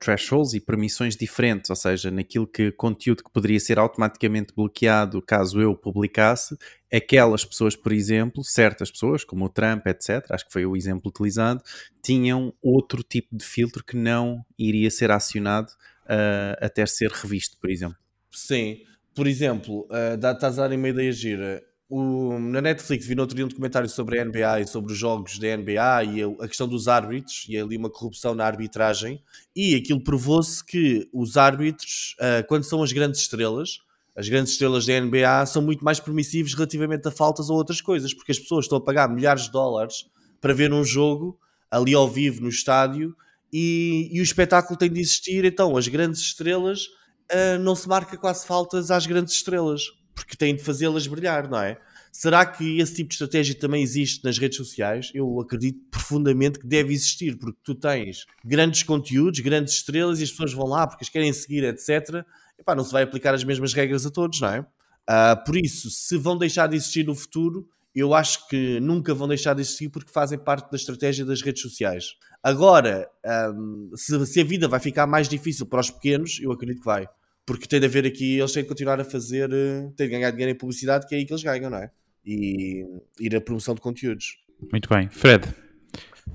thresholds 0.00 0.54
e 0.54 0.60
permissões 0.60 1.14
diferentes, 1.16 1.70
ou 1.70 1.76
seja, 1.76 2.10
naquilo 2.10 2.48
que 2.48 2.72
conteúdo 2.72 3.22
que 3.22 3.30
poderia 3.30 3.60
ser 3.60 3.78
automaticamente 3.78 4.52
bloqueado 4.52 5.22
caso 5.22 5.60
eu 5.60 5.76
publicasse, 5.76 6.56
aquelas 6.92 7.44
pessoas, 7.44 7.76
por 7.76 7.92
exemplo, 7.92 8.42
certas 8.42 8.90
pessoas, 8.90 9.22
como 9.22 9.44
o 9.44 9.48
Trump, 9.48 9.86
etc., 9.86 10.26
acho 10.30 10.46
que 10.46 10.52
foi 10.52 10.66
o 10.66 10.76
exemplo 10.76 11.08
utilizado, 11.08 11.62
tinham 12.02 12.52
outro 12.60 13.04
tipo 13.04 13.36
de 13.36 13.44
filtro 13.44 13.84
que 13.84 13.96
não 13.96 14.44
iria 14.58 14.90
ser 14.90 15.12
acionado 15.12 15.72
uh, 16.10 16.56
até 16.60 16.84
ser 16.84 17.10
revisto, 17.10 17.56
por 17.58 17.70
exemplo. 17.70 17.96
Sim, 18.32 18.78
por 19.14 19.26
exemplo, 19.26 19.86
uh, 19.90 20.14
estás 20.14 20.58
a 20.58 20.68
dar 20.68 20.74
uma 20.74 20.88
ideia 20.88 21.12
gira. 21.12 21.62
O, 21.88 22.38
na 22.38 22.60
Netflix 22.60 23.04
vi 23.04 23.16
no 23.16 23.22
outro 23.22 23.34
dia 23.34 23.44
um 23.44 23.48
documentário 23.48 23.88
sobre 23.88 24.20
a 24.20 24.24
NBA 24.24 24.60
e 24.60 24.66
sobre 24.66 24.92
os 24.92 24.98
jogos 24.98 25.38
da 25.38 25.56
NBA 25.56 26.04
e 26.04 26.22
a, 26.22 26.44
a 26.44 26.48
questão 26.48 26.68
dos 26.68 26.86
árbitros 26.86 27.46
e 27.48 27.58
ali 27.58 27.76
uma 27.76 27.90
corrupção 27.90 28.32
na 28.32 28.44
arbitragem 28.44 29.20
e 29.56 29.74
aquilo 29.74 30.00
provou-se 30.00 30.64
que 30.64 31.08
os 31.12 31.36
árbitros, 31.36 32.14
uh, 32.20 32.46
quando 32.46 32.62
são 32.62 32.80
as 32.82 32.92
grandes 32.92 33.20
estrelas, 33.20 33.78
as 34.14 34.28
grandes 34.28 34.52
estrelas 34.52 34.86
da 34.86 35.00
NBA 35.00 35.46
são 35.46 35.62
muito 35.62 35.84
mais 35.84 35.98
permissivos 35.98 36.54
relativamente 36.54 37.08
a 37.08 37.10
faltas 37.10 37.50
ou 37.50 37.56
outras 37.56 37.80
coisas, 37.80 38.14
porque 38.14 38.32
as 38.32 38.38
pessoas 38.38 38.66
estão 38.66 38.78
a 38.78 38.80
pagar 38.80 39.08
milhares 39.08 39.44
de 39.44 39.50
dólares 39.50 40.04
para 40.40 40.54
ver 40.54 40.72
um 40.72 40.84
jogo 40.84 41.38
ali 41.70 41.94
ao 41.94 42.08
vivo 42.08 42.40
no 42.40 42.48
estádio 42.48 43.16
e, 43.52 44.08
e 44.12 44.20
o 44.20 44.22
espetáculo 44.22 44.78
tem 44.78 44.90
de 44.90 45.00
existir, 45.00 45.44
então 45.44 45.76
as 45.76 45.88
grandes 45.88 46.20
estrelas 46.20 46.84
uh, 46.84 47.58
não 47.60 47.74
se 47.74 47.88
marca 47.88 48.16
quase 48.16 48.46
faltas 48.46 48.90
às 48.90 49.06
grandes 49.06 49.34
estrelas, 49.34 49.82
porque 50.14 50.36
têm 50.36 50.54
de 50.54 50.62
fazê-las 50.62 51.06
brilhar, 51.06 51.48
não 51.48 51.60
é? 51.60 51.78
Será 52.12 52.44
que 52.44 52.80
esse 52.80 52.94
tipo 52.94 53.08
de 53.08 53.14
estratégia 53.14 53.54
também 53.54 53.82
existe 53.82 54.24
nas 54.24 54.36
redes 54.36 54.56
sociais? 54.56 55.12
Eu 55.14 55.40
acredito 55.40 55.78
profundamente 55.90 56.58
que 56.58 56.66
deve 56.66 56.92
existir, 56.92 57.38
porque 57.38 57.58
tu 57.62 57.74
tens 57.74 58.26
grandes 58.44 58.82
conteúdos, 58.82 59.38
grandes 59.40 59.74
estrelas 59.74 60.20
e 60.20 60.24
as 60.24 60.30
pessoas 60.30 60.52
vão 60.52 60.66
lá 60.66 60.86
porque 60.86 61.04
as 61.04 61.08
querem 61.08 61.32
seguir, 61.32 61.62
etc. 61.62 62.24
Epá, 62.58 62.74
não 62.74 62.82
se 62.82 62.92
vai 62.92 63.04
aplicar 63.04 63.32
as 63.32 63.44
mesmas 63.44 63.72
regras 63.72 64.04
a 64.04 64.10
todos, 64.10 64.40
não 64.40 64.48
é? 64.48 64.60
Uh, 64.60 65.44
por 65.46 65.56
isso, 65.56 65.88
se 65.88 66.16
vão 66.16 66.36
deixar 66.36 66.66
de 66.66 66.76
existir 66.76 67.06
no 67.06 67.14
futuro, 67.14 67.68
eu 67.94 68.12
acho 68.12 68.46
que 68.48 68.80
nunca 68.80 69.14
vão 69.14 69.28
deixar 69.28 69.54
de 69.54 69.60
existir 69.60 69.88
porque 69.88 70.12
fazem 70.12 70.38
parte 70.38 70.70
da 70.70 70.76
estratégia 70.76 71.24
das 71.24 71.42
redes 71.42 71.62
sociais. 71.62 72.16
Agora, 72.42 73.08
um, 73.54 73.90
se, 73.94 74.26
se, 74.26 74.40
a 74.40 74.44
vida 74.44 74.66
vai 74.66 74.80
ficar 74.80 75.06
mais 75.06 75.28
difícil 75.28 75.66
para 75.66 75.80
os 75.80 75.90
pequenos, 75.90 76.38
eu 76.40 76.50
acredito 76.52 76.80
que 76.80 76.86
vai. 76.86 77.06
Porque 77.44 77.66
tem 77.66 77.80
de 77.80 77.86
haver 77.86 78.06
aqui, 78.06 78.38
eles 78.38 78.52
têm 78.52 78.62
de 78.62 78.68
continuar 78.68 79.00
a 79.00 79.04
fazer, 79.04 79.50
têm 79.96 80.06
de 80.06 80.08
ganhar 80.08 80.30
dinheiro 80.30 80.52
em 80.52 80.54
publicidade, 80.54 81.06
que 81.06 81.14
é 81.14 81.18
aí 81.18 81.26
que 81.26 81.32
eles 81.32 81.42
ganham, 81.42 81.70
não 81.70 81.78
é? 81.78 81.90
E 82.24 82.84
ir 83.18 83.36
a 83.36 83.40
promoção 83.40 83.74
de 83.74 83.80
conteúdos. 83.80 84.38
Muito 84.72 84.88
bem. 84.88 85.08
Fred. 85.08 85.46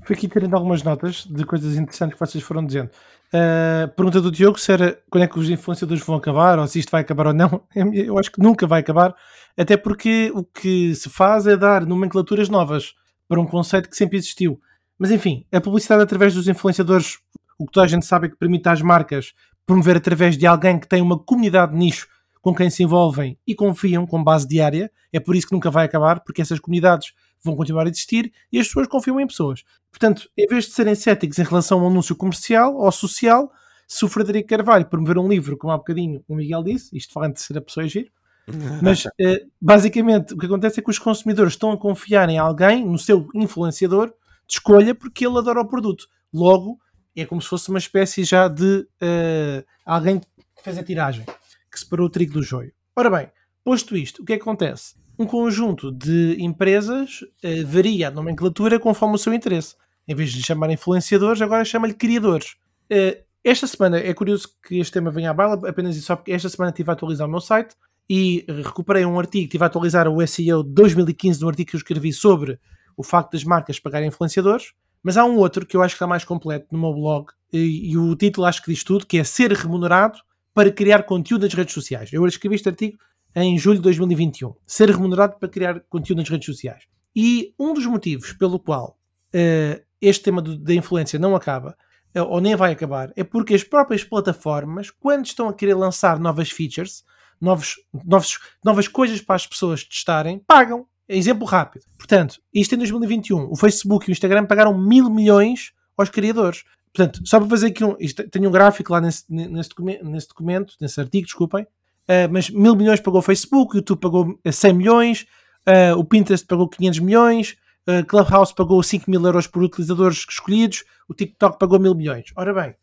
Fui 0.04 0.14
aqui 0.14 0.28
tirando 0.28 0.54
algumas 0.54 0.82
notas 0.82 1.24
de 1.24 1.44
coisas 1.44 1.76
interessantes 1.76 2.14
que 2.14 2.20
vocês 2.20 2.44
foram 2.44 2.64
dizendo. 2.64 2.90
Uh, 3.28 3.88
pergunta 3.96 4.20
do 4.20 4.30
Diogo 4.30 4.58
se 4.58 4.70
era 4.70 5.00
quando 5.10 5.24
é 5.24 5.26
que 5.26 5.38
os 5.38 5.50
influenciadores 5.50 6.04
vão 6.04 6.16
acabar, 6.16 6.58
ou 6.58 6.66
se 6.66 6.78
isto 6.78 6.90
vai 6.90 7.00
acabar 7.00 7.28
ou 7.28 7.34
não. 7.34 7.62
Eu 7.92 8.18
acho 8.18 8.30
que 8.30 8.40
nunca 8.40 8.66
vai 8.66 8.80
acabar, 8.80 9.14
até 9.56 9.76
porque 9.76 10.30
o 10.34 10.44
que 10.44 10.94
se 10.94 11.08
faz 11.08 11.46
é 11.46 11.56
dar 11.56 11.84
nomenclaturas 11.84 12.48
novas 12.48 12.94
para 13.28 13.40
um 13.40 13.46
conceito 13.46 13.88
que 13.88 13.96
sempre 13.96 14.18
existiu. 14.18 14.60
Mas 14.98 15.10
enfim, 15.10 15.44
a 15.52 15.60
publicidade 15.60 16.02
através 16.02 16.34
dos 16.34 16.48
influenciadores, 16.48 17.18
o 17.58 17.66
que 17.66 17.72
toda 17.72 17.86
a 17.86 17.88
gente 17.88 18.06
sabe 18.06 18.26
é 18.26 18.30
que 18.30 18.36
permite 18.36 18.68
às 18.68 18.80
marcas 18.80 19.32
promover 19.66 19.96
através 19.96 20.36
de 20.36 20.46
alguém 20.46 20.78
que 20.78 20.88
tem 20.88 21.02
uma 21.02 21.18
comunidade 21.18 21.72
de 21.72 21.78
nicho 21.78 22.08
com 22.40 22.54
quem 22.54 22.70
se 22.70 22.82
envolvem 22.82 23.36
e 23.46 23.54
confiam 23.54 24.06
com 24.06 24.22
base 24.22 24.46
diária. 24.46 24.90
É 25.12 25.18
por 25.18 25.34
isso 25.34 25.48
que 25.48 25.52
nunca 25.52 25.70
vai 25.70 25.84
acabar, 25.84 26.20
porque 26.20 26.40
essas 26.40 26.60
comunidades 26.60 27.12
vão 27.42 27.56
continuar 27.56 27.86
a 27.86 27.90
existir 27.90 28.32
e 28.52 28.58
as 28.58 28.68
pessoas 28.68 28.86
confiam 28.86 29.18
em 29.18 29.26
pessoas. 29.26 29.64
Portanto, 29.90 30.28
em 30.36 30.46
vez 30.46 30.66
de 30.66 30.70
serem 30.70 30.94
céticos 30.94 31.38
em 31.38 31.42
relação 31.42 31.80
a 31.80 31.82
um 31.82 31.88
anúncio 31.88 32.14
comercial 32.14 32.76
ou 32.76 32.92
social, 32.92 33.50
se 33.86 34.04
o 34.04 34.08
Frederico 34.08 34.48
Carvalho 34.48 34.86
promover 34.86 35.18
um 35.18 35.28
livro, 35.28 35.56
como 35.56 35.72
há 35.72 35.76
bocadinho 35.76 36.22
o 36.28 36.34
Miguel 36.34 36.62
disse, 36.62 36.96
isto 36.96 37.12
falando 37.12 37.34
de 37.34 37.40
ser 37.40 37.58
a 37.58 37.60
pessoa 37.60 37.84
é 37.84 37.88
giro, 37.88 38.10
mas 38.80 39.06
eh, 39.18 39.42
basicamente 39.60 40.34
o 40.34 40.38
que 40.38 40.46
acontece 40.46 40.78
é 40.78 40.82
que 40.82 40.90
os 40.90 40.98
consumidores 40.98 41.54
estão 41.54 41.72
a 41.72 41.76
confiar 41.76 42.28
em 42.28 42.38
alguém, 42.38 42.86
no 42.86 42.98
seu 42.98 43.28
influenciador, 43.34 44.12
de 44.46 44.54
escolha, 44.54 44.94
porque 44.94 45.26
ele 45.26 45.38
adora 45.38 45.60
o 45.60 45.68
produto. 45.68 46.06
Logo, 46.32 46.78
é 47.16 47.24
como 47.24 47.40
se 47.40 47.48
fosse 47.48 47.68
uma 47.68 47.78
espécie 47.78 48.24
já 48.24 48.48
de 48.48 48.86
uh, 49.02 49.64
alguém 49.84 50.20
que 50.20 50.62
fez 50.62 50.78
a 50.78 50.82
tiragem, 50.82 51.24
que 51.70 51.80
separou 51.80 52.06
o 52.06 52.10
trigo 52.10 52.34
do 52.34 52.42
joio. 52.42 52.72
Ora 52.94 53.10
bem, 53.10 53.30
posto 53.64 53.96
isto, 53.96 54.22
o 54.22 54.24
que 54.24 54.34
é 54.34 54.36
que 54.36 54.42
acontece? 54.42 54.94
um 55.18 55.26
conjunto 55.26 55.90
de 55.90 56.36
empresas 56.38 57.22
uh, 57.22 57.66
varia 57.66 58.08
a 58.08 58.10
nomenclatura 58.10 58.78
conforme 58.78 59.14
o 59.14 59.18
seu 59.18 59.32
interesse. 59.32 59.74
Em 60.06 60.14
vez 60.14 60.30
de 60.30 60.42
chamar 60.42 60.70
influenciadores, 60.70 61.40
agora 61.40 61.64
chama-lhe 61.64 61.94
criadores. 61.94 62.56
Uh, 62.92 63.24
esta 63.42 63.66
semana, 63.66 63.98
é 63.98 64.12
curioso 64.12 64.48
que 64.66 64.78
este 64.78 64.92
tema 64.92 65.10
venha 65.10 65.30
à 65.30 65.34
baila, 65.34 65.68
apenas 65.68 65.96
isso 65.96 66.06
só 66.06 66.16
porque 66.16 66.32
esta 66.32 66.48
semana 66.48 66.70
estive 66.70 66.90
a 66.90 66.92
atualizar 66.92 67.26
o 67.26 67.30
meu 67.30 67.40
site 67.40 67.74
e 68.08 68.44
recuperei 68.48 69.04
um 69.04 69.18
artigo, 69.18 69.44
estive 69.44 69.64
a 69.64 69.66
atualizar 69.68 70.08
o 70.08 70.24
SEO 70.26 70.62
2015 70.62 71.40
no 71.40 71.48
artigo 71.48 71.70
que 71.70 71.76
eu 71.76 71.78
escrevi 71.78 72.12
sobre 72.12 72.58
o 72.96 73.02
facto 73.02 73.32
das 73.32 73.44
marcas 73.44 73.78
pagarem 73.78 74.08
influenciadores, 74.08 74.72
mas 75.02 75.16
há 75.16 75.24
um 75.24 75.36
outro 75.36 75.64
que 75.64 75.76
eu 75.76 75.82
acho 75.82 75.94
que 75.94 75.96
está 75.96 76.06
mais 76.06 76.24
completo 76.24 76.66
no 76.72 76.78
meu 76.78 76.92
blog 76.92 77.26
e, 77.52 77.92
e 77.92 77.96
o 77.98 78.16
título 78.16 78.46
acho 78.46 78.62
que 78.62 78.72
diz 78.72 78.82
tudo, 78.82 79.06
que 79.06 79.18
é 79.18 79.24
ser 79.24 79.52
remunerado 79.52 80.18
para 80.52 80.70
criar 80.72 81.02
conteúdo 81.02 81.42
nas 81.42 81.54
redes 81.54 81.74
sociais. 81.74 82.12
Eu 82.12 82.26
escrevi 82.26 82.54
este 82.56 82.68
artigo 82.68 82.98
em 83.34 83.58
julho 83.58 83.76
de 83.76 83.82
2021. 83.82 84.54
Ser 84.66 84.88
remunerado 84.90 85.38
para 85.38 85.48
criar 85.48 85.80
conteúdo 85.90 86.18
nas 86.18 86.28
redes 86.28 86.46
sociais. 86.46 86.84
E 87.14 87.54
um 87.58 87.74
dos 87.74 87.84
motivos 87.86 88.32
pelo 88.32 88.58
qual 88.58 88.98
uh, 89.34 89.84
este 90.00 90.24
tema 90.24 90.40
da 90.40 90.74
influência 90.74 91.18
não 91.18 91.36
acaba, 91.36 91.76
uh, 92.16 92.22
ou 92.22 92.40
nem 92.40 92.56
vai 92.56 92.72
acabar, 92.72 93.12
é 93.14 93.22
porque 93.22 93.54
as 93.54 93.62
próprias 93.62 94.02
plataformas, 94.02 94.90
quando 94.90 95.26
estão 95.26 95.48
a 95.48 95.54
querer 95.54 95.74
lançar 95.74 96.18
novas 96.18 96.50
features, 96.50 97.04
novos, 97.40 97.76
novos, 98.04 98.38
novas 98.64 98.88
coisas 98.88 99.20
para 99.20 99.36
as 99.36 99.46
pessoas 99.46 99.84
testarem, 99.84 100.38
pagam. 100.38 100.86
Exemplo 101.08 101.46
rápido. 101.46 101.84
Portanto, 101.96 102.40
isto 102.52 102.74
em 102.74 102.78
2021, 102.78 103.50
o 103.50 103.56
Facebook 103.56 104.08
e 104.08 104.10
o 104.10 104.12
Instagram 104.12 104.46
pagaram 104.46 104.76
mil 104.76 105.08
milhões 105.08 105.72
aos 105.96 106.10
criadores. 106.10 106.64
Portanto, 106.92 107.20
só 107.24 107.38
para 107.38 107.48
fazer 107.48 107.68
aqui 107.68 107.84
um. 107.84 107.94
Isto, 108.00 108.28
tenho 108.28 108.48
um 108.48 108.52
gráfico 108.52 108.92
lá 108.92 109.00
nesse, 109.00 109.24
nesse, 109.28 109.68
documento, 109.68 110.04
nesse 110.04 110.28
documento, 110.28 110.74
nesse 110.80 110.98
artigo, 110.98 111.26
desculpem. 111.26 111.64
Uh, 111.64 112.30
mas 112.30 112.48
mil 112.48 112.74
milhões 112.74 113.00
pagou 113.00 113.18
o 113.18 113.22
Facebook, 113.22 113.74
o 113.74 113.78
YouTube 113.78 113.98
pagou 113.98 114.38
100 114.50 114.72
milhões, 114.72 115.26
uh, 115.68 115.98
o 115.98 116.04
Pinterest 116.04 116.46
pagou 116.46 116.68
500 116.68 117.00
milhões, 117.00 117.56
uh, 117.88 118.06
Clubhouse 118.06 118.54
pagou 118.54 118.82
5 118.82 119.10
mil 119.10 119.22
euros 119.24 119.46
por 119.46 119.62
utilizadores 119.62 120.24
escolhidos, 120.28 120.84
o 121.08 121.14
TikTok 121.14 121.58
pagou 121.58 121.80
mil 121.80 121.94
milhões. 121.94 122.32
Ora 122.36 122.54
bem, 122.54 122.74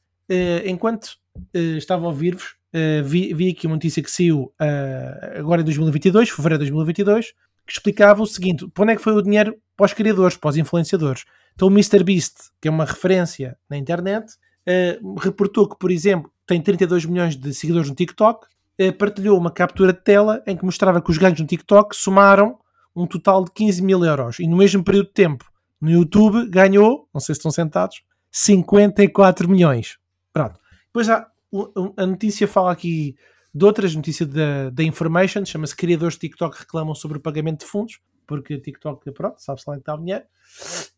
enquanto 0.65 1.17
estava 1.53 2.05
a 2.05 2.07
ouvir-vos, 2.07 2.55
vi, 3.03 3.33
vi, 3.33 3.49
aqui 3.49 3.65
uma 3.65 3.75
notícia 3.75 4.03
que 4.03 4.11
saiu 4.11 4.53
agora 5.37 5.61
em 5.61 5.65
2022, 5.65 6.29
fevereiro 6.29 6.63
de 6.63 6.71
2022, 6.71 7.33
que 7.65 7.73
explicava 7.73 8.21
o 8.21 8.27
seguinte: 8.27 8.67
para 8.69 8.83
onde 8.83 8.93
é 8.93 8.95
que 8.95 9.01
foi 9.01 9.13
o 9.13 9.21
dinheiro 9.21 9.55
para 9.75 9.85
os 9.85 9.93
criadores, 9.93 10.37
para 10.37 10.49
os 10.49 10.57
influenciadores? 10.57 11.25
Então 11.55 11.67
o 11.67 11.71
MrBeast, 11.71 12.51
que 12.61 12.67
é 12.67 12.71
uma 12.71 12.85
referência 12.85 13.57
na 13.69 13.77
internet, 13.77 14.33
uh, 14.67 15.19
reportou 15.19 15.67
que, 15.67 15.77
por 15.77 15.91
exemplo, 15.91 16.31
tem 16.45 16.61
32 16.61 17.05
milhões 17.05 17.35
de 17.35 17.53
seguidores 17.53 17.89
no 17.89 17.95
TikTok, 17.95 18.45
uh, 18.81 18.93
partilhou 18.93 19.37
uma 19.37 19.51
captura 19.51 19.93
de 19.93 20.01
tela 20.01 20.41
em 20.47 20.57
que 20.57 20.65
mostrava 20.65 21.01
que 21.01 21.11
os 21.11 21.17
ganhos 21.17 21.39
no 21.39 21.45
TikTok 21.47 21.95
somaram 21.95 22.57
um 22.95 23.07
total 23.07 23.43
de 23.43 23.51
15 23.51 23.81
mil 23.81 24.03
euros. 24.03 24.39
E 24.39 24.47
no 24.47 24.57
mesmo 24.57 24.83
período 24.83 25.07
de 25.07 25.13
tempo, 25.13 25.45
no 25.81 25.89
YouTube, 25.89 26.47
ganhou, 26.49 27.07
não 27.13 27.19
sei 27.19 27.35
se 27.35 27.39
estão 27.39 27.51
sentados, 27.51 28.03
54 28.31 29.49
milhões. 29.49 29.97
Pronto. 30.31 30.59
Depois 30.87 31.09
há, 31.09 31.27
a 31.97 32.05
notícia 32.05 32.47
fala 32.47 32.71
aqui 32.71 33.15
de 33.53 33.65
outras 33.65 33.95
notícias 33.95 34.27
da, 34.29 34.69
da 34.69 34.83
Information, 34.83 35.45
chama-se 35.45 35.75
Criadores 35.75 36.15
de 36.15 36.21
TikTok 36.21 36.57
reclamam 36.59 36.95
sobre 36.95 37.17
o 37.17 37.21
pagamento 37.21 37.59
de 37.59 37.65
fundos, 37.65 37.99
porque 38.25 38.57
TikTok, 38.57 39.11
pronto, 39.11 39.41
sabe-se 39.41 39.65
lá 39.67 39.73
onde 39.73 39.81
está 39.81 39.93
o 39.93 39.97
dinheiro, 39.99 40.23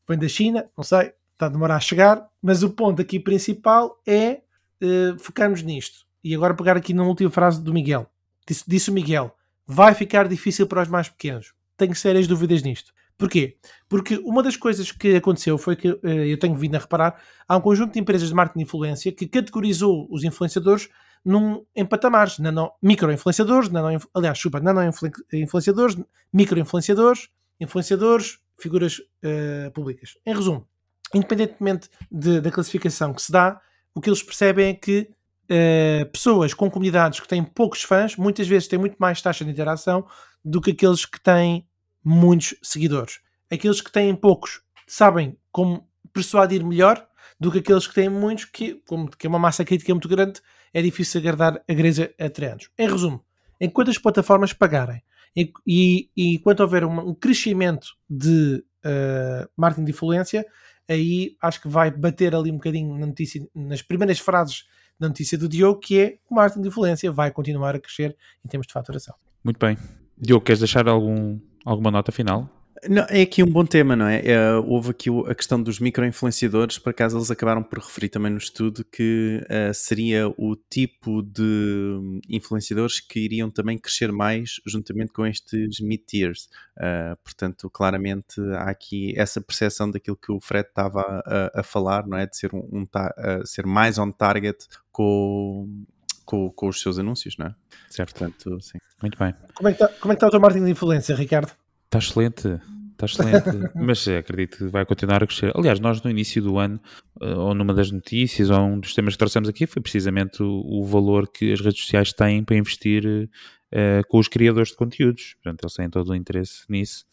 vem 0.08 0.18
da 0.18 0.28
China, 0.28 0.70
não 0.78 0.84
sei, 0.84 1.14
está 1.34 1.48
a 1.48 1.50
demorar 1.50 1.76
a 1.76 1.80
chegar, 1.80 2.28
mas 2.42 2.64
o 2.64 2.70
ponto 2.70 3.02
aqui 3.02 3.20
principal 3.20 4.02
é 4.08 4.42
uh, 4.82 5.20
focarmos 5.20 5.62
nisto. 5.62 6.06
E 6.24 6.34
agora 6.34 6.54
pegar 6.54 6.78
aqui 6.78 6.94
na 6.94 7.04
última 7.04 7.30
frase 7.30 7.62
do 7.62 7.74
Miguel. 7.74 8.10
Disse, 8.48 8.64
disse 8.66 8.90
o 8.90 8.94
Miguel, 8.94 9.36
vai 9.68 9.94
ficar 9.94 10.28
difícil 10.28 10.66
para 10.66 10.82
os 10.82 10.88
mais 10.88 11.10
pequenos. 11.10 11.54
Tenho 11.78 11.96
sérias 11.96 12.26
dúvidas 12.26 12.64
nisto. 12.64 12.94
Porquê? 13.18 13.58
Porque 13.88 14.18
uma 14.26 14.44
das 14.44 14.58
coisas 14.58 14.92
que 14.92 15.16
aconteceu 15.16 15.58
foi 15.58 15.76
que 15.76 15.90
uh, 15.90 16.00
eu 16.04 16.38
tenho 16.38 16.56
vindo 16.56 16.76
a 16.76 16.80
reparar, 16.80 17.22
há 17.48 17.56
um 17.56 17.62
conjunto 17.62 17.94
de 17.94 18.00
empresas 18.00 18.28
de 18.28 18.36
marketing 18.36 18.60
de 18.60 18.66
influência 18.66 19.12
que 19.12 19.26
categorizou 19.26 20.08
os 20.12 20.24
influenciadores 20.24 20.90
num, 21.24 21.66
em 21.76 21.86
patamares, 21.86 22.38
nano, 22.40 22.72
micro-influenciadores, 22.82 23.70
nano, 23.70 24.00
aliás, 24.14 24.38
chupa, 24.38 24.60
nano-influenciadores, 24.60 25.98
micro-influenciadores, 26.32 27.30
influenciadores, 27.60 28.40
figuras 28.60 29.00
uh, 29.00 29.72
públicas. 29.74 30.18
Em 30.26 30.36
resumo, 30.36 30.68
independentemente 31.14 31.90
de, 32.12 32.42
da 32.42 32.52
classificação 32.52 33.14
que 33.14 33.22
se 33.22 33.32
dá, 33.32 33.60
o 33.94 34.02
que 34.02 34.10
eles 34.10 34.22
percebem 34.22 34.70
é 34.70 34.74
que 34.74 35.10
uh, 35.46 36.06
pessoas 36.12 36.54
com 36.54 36.70
comunidades 36.70 37.20
que 37.22 37.28
têm 37.28 37.44
poucos 37.44 37.82
fãs, 37.82 38.18
muitas 38.18 38.48
vezes 38.48 38.68
têm 38.68 38.78
muito 38.78 38.98
mais 39.00 39.22
taxa 39.22 39.46
de 39.46 39.52
interação 39.52 40.06
do 40.44 40.62
que 40.62 40.72
aqueles 40.72 41.06
que 41.06 41.20
têm 41.20 41.66
muitos 42.06 42.56
seguidores. 42.62 43.20
Aqueles 43.52 43.82
que 43.82 43.92
têm 43.92 44.16
poucos 44.16 44.62
sabem 44.88 45.36
como 45.52 45.90
persuadir 46.14 46.64
melhor 46.64 47.06
do 47.40 47.52
que 47.52 47.58
aqueles 47.58 47.88
que 47.88 47.96
têm 47.96 48.08
muitos, 48.08 48.46
que, 48.46 48.76
como, 48.88 49.10
que 49.10 49.26
é 49.26 49.30
uma 49.30 49.40
massa 49.40 49.66
crítica 49.66 49.94
muito 49.94 50.08
grande, 50.08 50.40
é 50.74 50.82
difícil 50.82 51.20
agradar 51.20 51.62
a 51.68 51.72
igreja 51.72 52.14
a 52.20 52.30
treanos. 52.30 52.70
Em 52.78 52.88
resumo, 52.88 53.26
enquanto 53.60 53.90
as 53.90 53.98
plataformas 53.98 54.54
pagarem 54.54 55.02
e, 55.36 55.52
e, 55.66 56.10
e 56.16 56.36
enquanto 56.36 56.62
houver 56.62 56.86
um, 56.86 57.10
um 57.10 57.14
crescimento 57.14 57.88
de 58.10 58.64
uh, 58.86 59.50
marketing 59.58 59.86
de 59.86 59.92
influência, 59.92 60.46
aí 60.88 61.36
acho 61.42 61.62
que 61.62 61.68
vai 61.68 61.92
bater 61.92 62.36
ali 62.36 62.52
um 62.52 62.56
bocadinho 62.56 62.98
na 62.98 63.06
notícia, 63.06 63.46
nas 63.54 63.82
primeiras 63.82 64.20
frases 64.20 64.66
da 65.00 65.08
notícia 65.08 65.38
do 65.38 65.50
Diogo, 65.50 65.80
que 65.80 66.00
é 66.00 66.18
o 66.30 66.36
marketing 66.36 66.62
de 66.62 66.68
influência 66.70 67.12
vai 67.12 67.32
continuar 67.32 67.76
a 67.76 67.80
crescer 67.80 68.16
em 68.44 68.48
termos 68.48 68.68
de 68.68 68.74
faturação. 68.74 69.16
Muito 69.44 69.60
bem. 69.60 69.78
Diogo, 70.18 70.46
queres 70.46 70.60
deixar 70.60 70.88
algum, 70.88 71.40
alguma 71.66 71.92
nota 71.92 72.12
final? 72.12 72.50
Não, 72.88 73.04
é 73.10 73.22
aqui 73.22 73.42
um 73.42 73.48
bom 73.48 73.66
tema, 73.66 73.96
não 73.96 74.06
é? 74.06 74.22
é 74.26 74.54
houve 74.58 74.92
aqui 74.92 75.10
a 75.28 75.34
questão 75.34 75.62
dos 75.62 75.80
micro-influenciadores, 75.80 76.78
por 76.78 76.90
acaso 76.90 77.18
eles 77.18 77.32
acabaram 77.32 77.64
por 77.64 77.80
referir 77.80 78.10
também 78.10 78.32
no 78.32 78.38
estudo 78.38 78.84
que 78.84 79.42
uh, 79.46 79.74
seria 79.74 80.28
o 80.28 80.56
tipo 80.70 81.24
de 81.24 82.22
influenciadores 82.30 83.00
que 83.00 83.20
iriam 83.20 83.50
também 83.50 83.78
crescer 83.78 84.12
mais 84.12 84.60
juntamente 84.68 85.12
com 85.14 85.26
estes 85.26 85.80
mid-tiers. 85.80 86.48
Uh, 86.78 87.16
portanto, 87.24 87.70
claramente 87.70 88.40
há 88.58 88.70
aqui 88.70 89.14
essa 89.18 89.42
percepção 89.42 89.90
daquilo 89.90 90.18
que 90.18 90.32
o 90.32 90.40
Fred 90.40 90.68
estava 90.68 91.02
a, 91.26 91.62
a 91.62 91.64
falar, 91.64 92.06
não 92.06 92.18
é? 92.18 92.28
De 92.28 92.38
ser, 92.38 92.54
um, 92.54 92.68
um 92.72 92.84
uh, 92.84 93.48
ser 93.48 93.66
mais 93.66 93.98
on 93.98 94.12
target 94.12 94.68
com, 94.92 95.86
com, 96.26 96.50
com, 96.52 96.68
os 96.68 96.82
seus 96.82 97.00
anúncios, 97.00 97.38
não 97.38 97.48
é? 97.48 97.56
Certo. 97.90 98.20
Portanto, 98.20 98.62
sim. 98.62 98.78
Muito 99.02 99.18
bem. 99.18 99.34
Como 99.54 99.70
é 99.70 99.74
que 99.74 99.84
está, 99.84 100.00
como 100.00 100.12
é 100.12 100.16
que 100.16 100.18
está 100.18 100.28
o 100.28 100.32
teu 100.32 100.40
marketing 100.40 100.66
de 100.66 100.72
influência, 100.72 101.16
Ricardo? 101.16 101.52
Está 101.86 102.00
excelente. 102.00 102.60
Está 102.96 103.06
excelente, 103.06 103.72
mas 103.76 104.08
acredito 104.08 104.58
que 104.58 104.68
vai 104.68 104.86
continuar 104.86 105.22
a 105.22 105.28
crescer. 105.28 105.52
Aliás, 105.54 105.82
nós 105.82 106.02
no 106.02 106.10
início 106.10 106.42
do 106.42 106.58
ano, 106.58 106.80
eh, 107.22 107.36
ou 107.36 107.54
numa 107.54 107.74
das 107.74 107.92
notícias, 107.92 108.50
ou 108.50 108.60
um 108.62 108.80
dos 108.80 108.94
temas 108.94 109.16
que 109.16 109.20
trouxemos 109.20 109.50
aqui, 109.50 109.68
foi 109.68 109.82
precisamente 109.82 110.42
o, 110.42 110.62
o 110.66 110.86
valor 110.86 111.28
que 111.28 111.52
as 111.52 111.60
redes 111.60 111.82
sociais 111.82 112.14
têm 112.14 112.42
para 112.42 112.56
investir 112.56 113.06
uh, 113.06 114.08
com 114.08 114.18
os 114.18 114.30
criadores 114.30 114.70
de 114.70 114.78
conteúdos. 114.78 115.36
Portanto, 115.44 115.64
eles 115.64 115.74
têm 115.74 115.90
todo 115.90 116.10
o 116.10 116.16
interesse 116.16 116.64
nisso. 116.70 117.06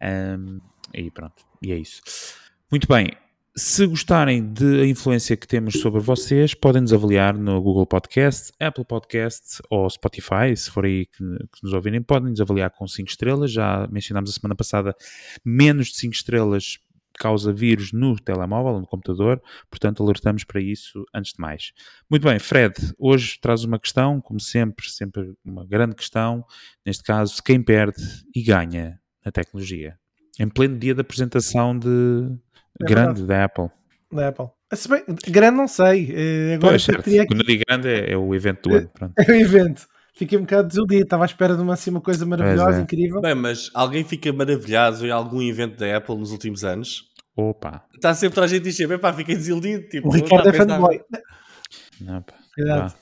Um, 0.00 0.60
e 0.94 1.10
pronto, 1.10 1.44
e 1.60 1.72
é 1.72 1.76
isso. 1.76 2.00
Muito 2.70 2.86
bem, 2.86 3.08
se 3.58 3.84
gostarem 3.88 4.52
da 4.52 4.86
influência 4.86 5.36
que 5.36 5.46
temos 5.46 5.80
sobre 5.80 6.00
vocês, 6.00 6.54
podem 6.54 6.80
nos 6.80 6.92
avaliar 6.92 7.36
no 7.36 7.60
Google 7.60 7.84
Podcast, 7.84 8.52
Apple 8.60 8.84
Podcast 8.84 9.60
ou 9.68 9.90
Spotify, 9.90 10.56
se 10.56 10.70
for 10.70 10.84
aí 10.84 11.06
que, 11.06 11.18
que 11.18 11.64
nos 11.64 11.72
ouvirem, 11.72 12.00
podem 12.00 12.30
nos 12.30 12.40
avaliar 12.40 12.70
com 12.70 12.86
5 12.86 13.10
estrelas. 13.10 13.50
Já 13.50 13.88
mencionámos 13.90 14.30
a 14.30 14.32
semana 14.32 14.54
passada, 14.54 14.94
menos 15.44 15.88
de 15.88 15.96
5 15.96 16.14
estrelas 16.14 16.78
causa 17.18 17.52
vírus 17.52 17.92
no 17.92 18.16
telemóvel, 18.16 18.78
no 18.78 18.86
computador, 18.86 19.42
portanto 19.68 20.04
alertamos 20.04 20.44
para 20.44 20.60
isso 20.60 21.04
antes 21.12 21.32
de 21.32 21.40
mais. 21.40 21.72
Muito 22.08 22.22
bem, 22.22 22.38
Fred, 22.38 22.74
hoje 22.96 23.40
traz 23.40 23.64
uma 23.64 23.80
questão, 23.80 24.20
como 24.20 24.38
sempre, 24.38 24.88
sempre 24.88 25.34
uma 25.44 25.66
grande 25.66 25.96
questão, 25.96 26.44
neste 26.86 27.02
caso, 27.02 27.42
quem 27.42 27.60
perde 27.60 28.00
e 28.32 28.40
ganha 28.40 29.00
na 29.24 29.32
tecnologia? 29.32 29.98
Em 30.38 30.48
pleno 30.48 30.78
dia 30.78 30.94
da 30.94 31.00
apresentação 31.00 31.76
de, 31.76 31.88
é 32.80 32.84
grande 32.84 33.24
da 33.24 33.44
Apple. 33.44 33.68
Da 34.12 34.28
Apple. 34.28 34.46
Se 34.74 34.88
bem, 34.88 35.02
grande 35.28 35.56
não 35.56 35.68
sei. 35.68 36.12
Eh, 36.14 36.54
agora 36.54 36.72
pois, 36.72 36.84
certo. 36.84 37.04
Que... 37.04 37.26
Quando 37.26 37.40
eu 37.40 37.46
digo 37.46 37.62
grande 37.66 37.88
é, 37.88 38.12
é, 38.12 38.16
o 38.16 38.34
evento 38.34 38.68
do 38.68 38.76
ano. 38.76 38.90
Pronto. 38.92 39.14
É 39.18 39.30
o 39.30 39.34
evento. 39.34 39.86
Fiquei 40.14 40.36
um 40.36 40.42
bocado 40.42 40.68
desiludido. 40.68 41.04
Estava 41.04 41.24
à 41.24 41.26
espera 41.26 41.54
de 41.54 41.62
uma, 41.62 41.74
assim, 41.74 41.90
uma 41.90 42.00
coisa 42.00 42.26
maravilhosa, 42.26 42.78
é. 42.78 42.82
incrível. 42.82 43.20
Bem, 43.20 43.34
mas 43.34 43.70
alguém 43.72 44.04
fica 44.04 44.32
maravilhado 44.32 45.06
em 45.06 45.10
algum 45.10 45.40
evento 45.40 45.78
da 45.78 45.96
Apple 45.96 46.16
nos 46.16 46.32
últimos 46.32 46.64
anos? 46.64 47.04
Opa. 47.36 47.84
Está 47.94 48.12
sempre 48.14 48.40
a 48.40 48.46
gente 48.46 48.64
dizer, 48.64 48.98
pá, 48.98 49.12
fiquei 49.12 49.36
desiludido. 49.36 49.88
Tipo, 49.88 50.08
o 50.08 50.10
Ricardo 50.10 50.48
é 50.48 50.52
fanboy. 50.52 51.00
Não, 52.00 52.20
pá. 52.22 52.34
Cuidado. 52.54 52.94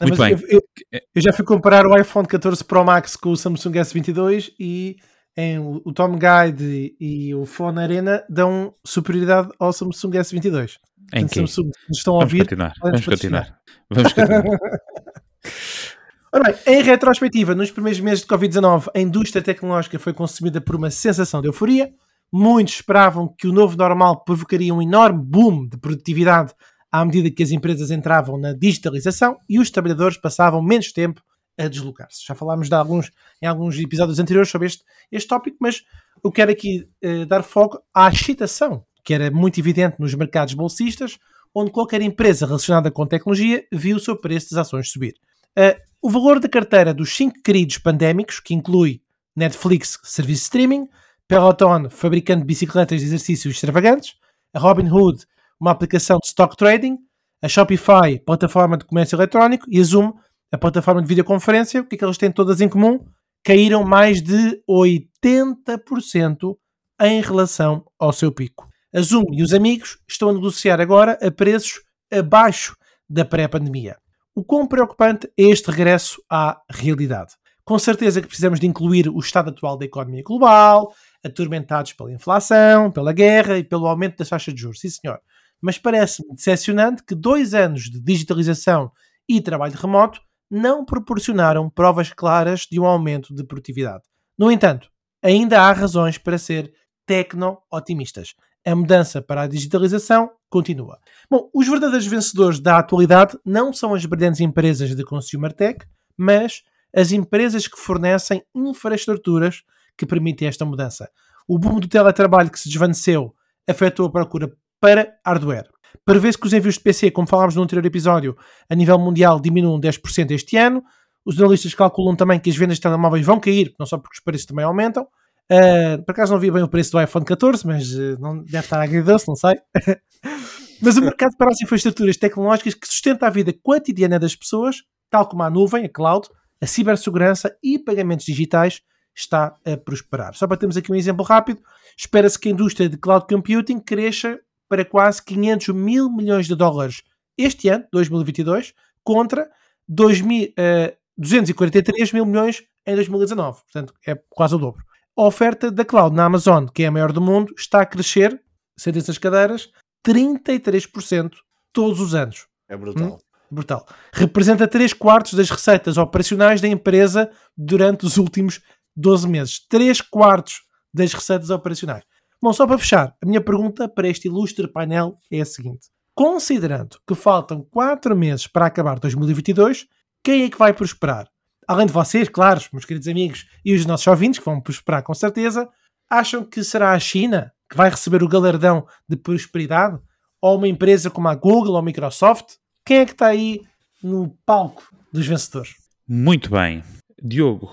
Muito 0.00 0.18
bem. 0.18 0.32
Eu, 0.32 0.60
eu, 0.92 1.00
eu, 1.14 1.22
já 1.22 1.32
fui 1.32 1.44
comparar 1.44 1.86
o 1.86 1.98
iPhone 1.98 2.26
14 2.26 2.62
Pro 2.64 2.84
Max 2.84 3.16
com 3.16 3.30
o 3.30 3.36
Samsung 3.36 3.72
S22 3.72 4.52
e 4.58 4.96
em 5.36 5.58
o 5.58 5.92
Tom 5.92 6.18
Guide 6.18 6.94
e 7.00 7.34
o 7.34 7.44
Phone 7.44 7.80
Arena 7.80 8.24
dão 8.28 8.74
superioridade 8.84 9.48
ao 9.58 9.72
Samsung 9.72 10.12
S22. 10.12 10.78
Em 11.12 11.26
que? 11.26 11.34
Samsung 11.34 11.70
estão 11.90 12.14
a 12.16 12.20
ouvir. 12.20 12.40
Continuar. 12.40 12.74
Vamos 12.80 13.04
continuar. 13.04 13.58
Vamos 13.90 14.12
continuar. 14.12 14.44
Ora 16.32 16.44
bem, 16.44 16.54
em 16.66 16.82
retrospectiva, 16.82 17.54
nos 17.54 17.70
primeiros 17.70 18.00
meses 18.00 18.20
de 18.22 18.26
Covid-19, 18.26 18.88
a 18.94 19.00
indústria 19.00 19.40
tecnológica 19.40 20.00
foi 20.00 20.12
consumida 20.12 20.60
por 20.60 20.74
uma 20.74 20.90
sensação 20.90 21.40
de 21.40 21.46
euforia. 21.46 21.92
Muitos 22.32 22.74
esperavam 22.74 23.32
que 23.38 23.46
o 23.46 23.52
novo 23.52 23.76
normal 23.76 24.24
provocaria 24.24 24.74
um 24.74 24.82
enorme 24.82 25.22
boom 25.22 25.68
de 25.68 25.76
produtividade 25.76 26.52
à 26.90 27.04
medida 27.04 27.30
que 27.30 27.42
as 27.42 27.52
empresas 27.52 27.90
entravam 27.90 28.36
na 28.36 28.52
digitalização 28.52 29.36
e 29.48 29.60
os 29.60 29.70
trabalhadores 29.70 30.16
passavam 30.16 30.60
menos 30.60 30.92
tempo 30.92 31.22
a 31.58 31.68
deslocar-se. 31.68 32.24
Já 32.26 32.34
falámos 32.34 32.68
de 32.68 32.74
alguns, 32.74 33.10
em 33.40 33.46
alguns 33.46 33.78
episódios 33.78 34.18
anteriores 34.18 34.50
sobre 34.50 34.66
este, 34.66 34.84
este 35.10 35.28
tópico, 35.28 35.56
mas 35.60 35.82
eu 36.22 36.32
quero 36.32 36.50
aqui 36.50 36.88
eh, 37.02 37.24
dar 37.24 37.42
foco 37.42 37.78
à 37.94 38.08
excitação, 38.08 38.84
que 39.04 39.14
era 39.14 39.30
muito 39.30 39.58
evidente 39.58 39.96
nos 39.98 40.14
mercados 40.14 40.54
bolsistas, 40.54 41.18
onde 41.54 41.70
qualquer 41.70 42.02
empresa 42.02 42.46
relacionada 42.46 42.90
com 42.90 43.06
tecnologia 43.06 43.64
viu 43.72 43.96
o 43.96 44.00
seu 44.00 44.16
preço 44.16 44.50
das 44.50 44.66
ações 44.66 44.90
subir. 44.90 45.14
Uh, 45.56 45.78
o 46.02 46.10
valor 46.10 46.40
da 46.40 46.48
carteira 46.48 46.92
dos 46.92 47.14
cinco 47.14 47.40
queridos 47.42 47.78
pandémicos, 47.78 48.40
que 48.40 48.52
inclui 48.52 49.00
Netflix, 49.36 49.98
serviço 50.02 50.40
de 50.40 50.44
streaming, 50.44 50.88
Peloton, 51.28 51.88
fabricante 51.88 52.40
de 52.40 52.46
bicicletas 52.46 53.00
de 53.00 53.06
exercícios 53.06 53.54
extravagantes, 53.54 54.14
a 54.52 54.58
Robinhood, 54.58 55.24
uma 55.58 55.70
aplicação 55.70 56.18
de 56.18 56.26
stock 56.26 56.56
trading, 56.56 56.98
a 57.40 57.48
Shopify, 57.48 58.18
plataforma 58.24 58.76
de 58.76 58.84
comércio 58.84 59.16
eletrónico, 59.16 59.66
e 59.68 59.80
a 59.80 59.82
Zoom, 59.82 60.12
a 60.54 60.58
plataforma 60.58 61.02
de 61.02 61.08
videoconferência, 61.08 61.80
o 61.80 61.84
que 61.84 61.96
é 61.96 61.98
que 61.98 62.04
elas 62.04 62.16
têm 62.16 62.30
todas 62.30 62.60
em 62.60 62.68
comum? 62.68 63.04
Caíram 63.44 63.82
mais 63.82 64.22
de 64.22 64.62
80% 64.70 66.56
em 67.02 67.20
relação 67.20 67.84
ao 67.98 68.12
seu 68.12 68.30
pico. 68.30 68.68
A 68.94 69.00
Zoom 69.00 69.24
e 69.32 69.42
os 69.42 69.52
amigos 69.52 69.98
estão 70.08 70.28
a 70.28 70.32
negociar 70.32 70.80
agora 70.80 71.18
a 71.20 71.28
preços 71.28 71.82
abaixo 72.12 72.76
da 73.10 73.24
pré-pandemia. 73.24 73.96
O 74.32 74.44
quão 74.44 74.64
preocupante 74.64 75.26
é 75.36 75.42
este 75.42 75.72
regresso 75.72 76.22
à 76.30 76.60
realidade? 76.70 77.32
Com 77.64 77.76
certeza 77.76 78.20
que 78.22 78.28
precisamos 78.28 78.60
de 78.60 78.68
incluir 78.68 79.08
o 79.08 79.18
estado 79.18 79.50
atual 79.50 79.76
da 79.76 79.84
economia 79.84 80.22
global, 80.24 80.94
atormentados 81.24 81.94
pela 81.94 82.12
inflação, 82.12 82.92
pela 82.92 83.12
guerra 83.12 83.58
e 83.58 83.64
pelo 83.64 83.88
aumento 83.88 84.18
das 84.18 84.28
taxas 84.28 84.54
de 84.54 84.60
juros. 84.60 84.78
Sim, 84.78 84.90
senhor. 84.90 85.18
Mas 85.60 85.78
parece-me 85.78 86.32
decepcionante 86.32 87.02
que 87.02 87.14
dois 87.16 87.54
anos 87.54 87.90
de 87.90 88.00
digitalização 88.00 88.92
e 89.28 89.40
trabalho 89.40 89.74
remoto 89.74 90.20
não 90.50 90.84
proporcionaram 90.84 91.70
provas 91.70 92.12
claras 92.12 92.66
de 92.70 92.78
um 92.78 92.86
aumento 92.86 93.34
de 93.34 93.44
produtividade. 93.44 94.04
No 94.38 94.50
entanto, 94.50 94.90
ainda 95.22 95.60
há 95.62 95.72
razões 95.72 96.18
para 96.18 96.38
ser 96.38 96.72
tecno-otimistas 97.06 98.34
a 98.64 98.74
mudança 98.74 99.20
para 99.20 99.42
a 99.42 99.46
digitalização 99.46 100.30
continua. 100.48 100.98
Bom, 101.30 101.50
os 101.52 101.68
verdadeiros 101.68 102.06
vencedores 102.06 102.58
da 102.58 102.78
atualidade 102.78 103.38
não 103.44 103.72
são 103.72 103.94
as 103.94 104.06
brilhantes 104.06 104.40
empresas 104.40 104.94
de 104.94 105.04
consumer 105.04 105.52
tech, 105.52 105.84
mas 106.16 106.62
as 106.94 107.12
empresas 107.12 107.68
que 107.68 107.78
fornecem 107.78 108.42
infraestruturas 108.54 109.62
que 109.96 110.06
permitem 110.06 110.48
esta 110.48 110.64
mudança. 110.64 111.10
O 111.46 111.58
boom 111.58 111.78
do 111.78 111.88
teletrabalho 111.88 112.50
que 112.50 112.58
se 112.58 112.68
desvaneceu 112.68 113.34
afetou 113.68 114.06
a 114.06 114.10
procura 114.10 114.50
para 114.80 115.14
hardware. 115.24 115.73
Prevê-se 116.04 116.38
que 116.38 116.46
os 116.46 116.52
envios 116.52 116.74
de 116.74 116.80
PC, 116.80 117.10
como 117.10 117.28
falámos 117.28 117.54
no 117.56 117.62
anterior 117.62 117.84
episódio, 117.84 118.36
a 118.68 118.74
nível 118.74 118.98
mundial 118.98 119.40
diminuam 119.40 119.80
10% 119.80 120.30
este 120.32 120.56
ano. 120.56 120.82
Os 121.24 121.38
analistas 121.38 121.74
calculam 121.74 122.14
também 122.14 122.38
que 122.38 122.50
as 122.50 122.56
vendas 122.56 122.76
de 122.76 122.82
telemóveis 122.82 123.24
vão 123.24 123.40
cair, 123.40 123.74
não 123.78 123.86
só 123.86 123.96
porque 123.96 124.16
os 124.16 124.22
preços 124.22 124.46
também 124.46 124.64
aumentam. 124.64 125.06
Uh, 125.50 126.02
por 126.04 126.12
acaso 126.12 126.32
não 126.32 126.40
vi 126.40 126.50
bem 126.50 126.62
o 126.62 126.68
preço 126.68 126.92
do 126.92 127.00
iPhone 127.00 127.24
14, 127.24 127.66
mas 127.66 127.92
uh, 127.92 128.18
não 128.18 128.42
deve 128.42 128.58
estar 128.58 128.80
agridoce, 128.80 129.28
não 129.28 129.36
sei. 129.36 129.54
mas 130.80 130.96
o 130.96 131.02
mercado 131.02 131.36
para 131.36 131.50
as 131.50 131.60
infraestruturas 131.60 132.16
tecnológicas 132.16 132.74
que 132.74 132.86
sustenta 132.86 133.26
a 133.26 133.30
vida 133.30 133.52
cotidiana 133.62 134.18
das 134.18 134.34
pessoas, 134.34 134.82
tal 135.10 135.26
como 135.26 135.42
a 135.42 135.50
nuvem, 135.50 135.84
a 135.84 135.88
cloud, 135.88 136.28
a 136.60 136.66
cibersegurança 136.66 137.54
e 137.62 137.78
pagamentos 137.78 138.24
digitais, 138.24 138.82
está 139.14 139.54
a 139.64 139.76
prosperar. 139.76 140.34
Só 140.34 140.46
para 140.46 140.56
termos 140.56 140.76
aqui 140.76 140.90
um 140.90 140.94
exemplo 140.94 141.24
rápido, 141.24 141.60
espera-se 141.96 142.38
que 142.38 142.48
a 142.48 142.52
indústria 142.52 142.88
de 142.88 142.96
cloud 142.96 143.26
computing 143.28 143.78
cresça 143.78 144.40
para 144.68 144.84
quase 144.84 145.22
500 145.22 145.68
mil 145.68 146.10
milhões 146.10 146.46
de 146.46 146.54
dólares 146.54 147.02
este 147.36 147.68
ano, 147.68 147.84
2022, 147.92 148.74
contra 149.02 149.50
2000, 149.88 150.50
uh, 150.50 150.96
243 151.16 152.12
mil 152.12 152.26
milhões 152.26 152.62
em 152.86 152.94
2019. 152.94 153.62
Portanto, 153.62 153.94
é 154.06 154.14
quase 154.30 154.54
o 154.54 154.58
dobro 154.58 154.84
a 155.16 155.22
oferta 155.22 155.70
da 155.70 155.84
cloud 155.84 156.14
na 156.14 156.24
Amazon, 156.24 156.66
que 156.66 156.82
é 156.82 156.86
a 156.86 156.90
maior 156.90 157.12
do 157.12 157.20
mundo, 157.20 157.54
está 157.56 157.80
a 157.80 157.86
crescer, 157.86 158.40
sentem-se 158.76 159.10
as 159.10 159.18
cadeiras, 159.18 159.70
33% 160.06 161.32
todos 161.72 162.00
os 162.00 162.14
anos. 162.14 162.46
É 162.68 162.76
brutal. 162.76 163.14
Hum? 163.14 163.18
Brutal. 163.50 163.86
Representa 164.12 164.66
3 164.66 164.92
quartos 164.92 165.34
das 165.34 165.50
receitas 165.50 165.96
operacionais 165.96 166.60
da 166.60 166.66
empresa 166.66 167.30
durante 167.56 168.04
os 168.04 168.16
últimos 168.16 168.60
12 168.96 169.28
meses. 169.28 169.64
3 169.68 170.00
quartos 170.00 170.62
das 170.92 171.12
receitas 171.12 171.50
operacionais. 171.50 172.02
Bom, 172.44 172.52
só 172.52 172.66
para 172.66 172.76
fechar, 172.76 173.16
a 173.22 173.26
minha 173.26 173.40
pergunta 173.40 173.88
para 173.88 174.06
este 174.06 174.28
ilustre 174.28 174.70
painel 174.70 175.16
é 175.32 175.40
a 175.40 175.46
seguinte: 175.46 175.88
considerando 176.14 176.98
que 177.08 177.14
faltam 177.14 177.66
4 177.70 178.14
meses 178.14 178.46
para 178.46 178.66
acabar 178.66 178.98
2022, 178.98 179.86
quem 180.22 180.42
é 180.42 180.50
que 180.50 180.58
vai 180.58 180.74
prosperar? 180.74 181.26
além 181.66 181.86
de 181.86 181.92
vocês, 181.94 182.28
claro, 182.28 182.60
meus 182.70 182.84
queridos 182.84 183.08
amigos 183.08 183.46
e 183.64 183.74
os 183.74 183.86
nossos 183.86 184.06
ouvintes, 184.06 184.40
que 184.40 184.44
vão 184.44 184.60
prosperar 184.60 185.02
com 185.02 185.14
certeza, 185.14 185.66
acham 186.10 186.44
que 186.44 186.62
será 186.62 186.92
a 186.92 186.98
China 186.98 187.50
que 187.70 187.78
vai 187.78 187.88
receber 187.88 188.22
o 188.22 188.28
galardão 188.28 188.86
de 189.08 189.16
prosperidade? 189.16 189.98
Ou 190.38 190.58
uma 190.58 190.68
empresa 190.68 191.08
como 191.08 191.28
a 191.28 191.34
Google 191.34 191.72
ou 191.72 191.78
a 191.78 191.82
Microsoft? 191.82 192.56
Quem 192.84 192.98
é 192.98 193.06
que 193.06 193.12
está 193.12 193.28
aí 193.28 193.62
no 194.02 194.36
palco 194.44 194.86
dos 195.10 195.26
vencedores? 195.26 195.72
Muito 196.06 196.50
bem. 196.50 196.84
Diogo. 197.22 197.72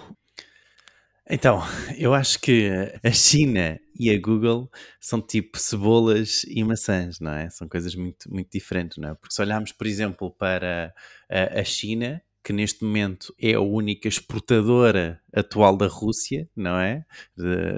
Então, 1.33 1.63
eu 1.97 2.13
acho 2.13 2.39
que 2.41 2.69
a 3.01 3.11
China 3.11 3.79
e 3.97 4.09
a 4.11 4.19
Google 4.19 4.69
são 4.99 5.21
tipo 5.21 5.57
cebolas 5.57 6.43
e 6.43 6.61
maçãs, 6.61 7.21
não 7.21 7.31
é? 7.31 7.49
São 7.49 7.69
coisas 7.69 7.95
muito, 7.95 8.29
muito 8.29 8.51
diferentes, 8.51 8.97
não 8.97 9.09
é? 9.09 9.15
Porque 9.15 9.33
se 9.33 9.41
olharmos, 9.41 9.71
por 9.71 9.87
exemplo, 9.87 10.29
para 10.29 10.93
a 11.29 11.63
China, 11.63 12.21
que 12.43 12.51
neste 12.51 12.83
momento 12.83 13.33
é 13.39 13.53
a 13.53 13.61
única 13.61 14.09
exportadora 14.09 15.21
atual 15.33 15.77
da 15.77 15.87
Rússia, 15.87 16.49
não 16.53 16.77
é? 16.77 17.05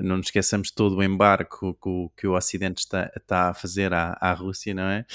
Não 0.02 0.18
nos 0.18 0.28
esqueçamos 0.28 0.72
todo 0.72 0.98
o 0.98 1.04
embarque 1.04 1.58
que, 1.60 2.10
que 2.18 2.28
o 2.28 2.36
Ocidente 2.36 2.80
está, 2.80 3.12
está 3.16 3.50
a 3.50 3.54
fazer 3.54 3.94
à, 3.94 4.18
à 4.20 4.34
Rússia, 4.34 4.74
não 4.74 4.90
é? 4.90 5.06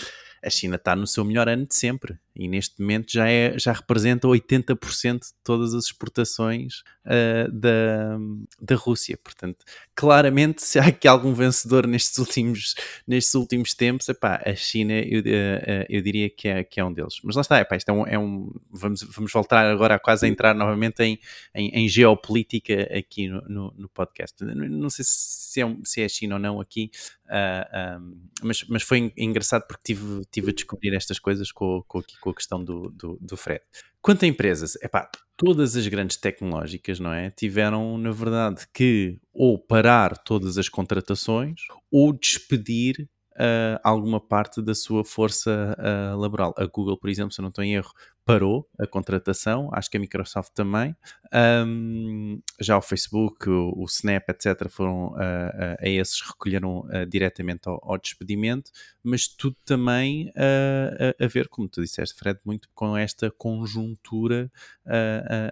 A 0.43 0.51
China 0.51 0.76
está 0.76 0.95
no 0.95 1.07
seu 1.07 1.24
melhor 1.24 1.49
ano 1.49 1.66
de 1.66 1.74
sempre 1.74 2.18
e 2.39 2.47
neste 2.47 2.80
momento 2.80 3.12
já, 3.12 3.28
é, 3.28 3.59
já 3.59 3.72
representa 3.72 4.28
80% 4.28 5.18
de 5.18 5.26
todas 5.43 5.74
as 5.74 5.86
exportações 5.86 6.84
uh, 7.05 7.51
da, 7.51 8.16
da 8.61 8.76
Rússia. 8.76 9.16
Portanto, 9.16 9.64
claramente, 9.93 10.62
se 10.62 10.78
há 10.78 10.86
aqui 10.86 11.09
algum 11.09 11.34
vencedor 11.34 11.84
nestes 11.89 12.16
últimos, 12.16 12.76
nestes 13.07 13.34
últimos 13.34 13.74
tempos, 13.74 14.09
epá, 14.09 14.41
a 14.47 14.55
China 14.55 14.93
eu, 14.93 15.20
uh, 15.20 15.86
eu 15.89 16.01
diria 16.01 16.30
que 16.30 16.47
é, 16.47 16.62
que 16.62 16.78
é 16.78 16.84
um 16.84 16.93
deles. 16.93 17.16
Mas 17.24 17.34
lá 17.34 17.43
está, 17.43 17.59
epá, 17.59 17.76
isto 17.76 17.89
é 17.89 17.93
um, 17.93 18.07
é 18.07 18.16
um, 18.16 18.55
vamos, 18.70 19.03
vamos 19.03 19.32
voltar 19.32 19.66
agora 19.66 19.97
a 19.97 19.99
quase 19.99 20.24
a 20.24 20.28
entrar 20.28 20.55
novamente 20.55 21.03
em, 21.03 21.18
em, 21.53 21.70
em 21.70 21.89
geopolítica 21.89 22.89
aqui 22.97 23.26
no, 23.26 23.41
no, 23.49 23.74
no, 23.76 23.89
podcast. 23.89 24.45
Não 24.45 24.89
sei 24.91 25.05
se 25.05 25.61
é, 25.61 25.76
se 25.82 26.03
é 26.03 26.05
a 26.05 26.09
China 26.09 26.36
ou 26.36 26.41
não 26.41 26.61
aqui, 26.61 26.93
uh, 27.29 27.68
ah, 27.72 27.99
um, 28.01 28.29
mas, 28.43 28.64
mas 28.68 28.83
foi 28.83 29.12
engraçado 29.16 29.66
porque 29.66 29.95
tive, 29.95 30.22
tive 30.31 30.51
a 30.51 30.55
descobrir 30.55 30.95
estas 30.95 31.18
coisas 31.18 31.53
com, 31.53 31.83
com, 31.87 32.03
com 32.20 32.29
com 32.29 32.31
a 32.31 32.35
questão 32.35 32.62
do, 32.62 32.91
do, 32.91 33.18
do 33.20 33.37
Fred. 33.37 33.62
Quanto 34.03 34.24
a 34.24 34.29
empresas, 34.29 34.76
epá, 34.76 35.11
todas 35.37 35.76
as 35.76 35.87
grandes 35.89 36.16
tecnológicas, 36.16 37.01
não 37.01 37.12
é? 37.12 37.31
Tiveram, 37.31 37.99
na 37.99 38.11
verdade, 38.11 38.66
que 38.72 39.18
ou 39.33 39.59
parar 39.59 40.16
todas 40.18 40.59
as 40.59 40.68
contratações 40.68 41.61
ou 41.91 42.12
despedir 42.12 43.09
uh, 43.35 43.81
alguma 43.83 44.20
parte 44.20 44.61
da 44.61 44.74
sua 44.74 45.05
força 45.05 45.76
uh, 45.79 46.18
laboral. 46.18 46.55
A 46.57 46.66
Google, 46.66 46.99
por 46.99 47.09
exemplo, 47.09 47.33
se 47.33 47.41
eu 47.41 47.43
não 47.43 47.49
estou 47.49 47.64
em 47.64 47.74
erro, 47.74 47.93
parou 48.29 48.68
a 48.79 48.87
contratação, 48.87 49.70
acho 49.72 49.91
que 49.91 49.97
a 49.97 50.01
Microsoft 50.01 50.53
também. 50.53 50.95
Um, 51.33 52.43
já 52.61 52.76
o 52.76 52.83
Facebook, 52.83 53.49
o, 53.49 53.72
o 53.74 53.87
Snap, 53.87 54.29
etc., 54.29 54.68
foram 54.68 55.12
uh, 55.12 55.14
uh, 55.14 55.76
a 55.81 55.89
esses 55.89 56.20
recolheram 56.20 56.81
uh, 56.81 57.07
diretamente 57.09 57.66
ao, 57.66 57.81
ao, 57.83 57.97
despedimento, 57.97 58.70
mas 59.03 59.26
tudo 59.26 59.57
também 59.64 60.31
a, 60.37 61.24
a, 61.24 61.26
ver, 61.26 61.49
como 61.49 61.70
tu 61.70 61.81
disseste, 61.81 62.18
Fred, 62.18 62.39
muito 62.45 62.68
com 62.74 62.95
esta 62.95 63.31
conjuntura 63.31 64.53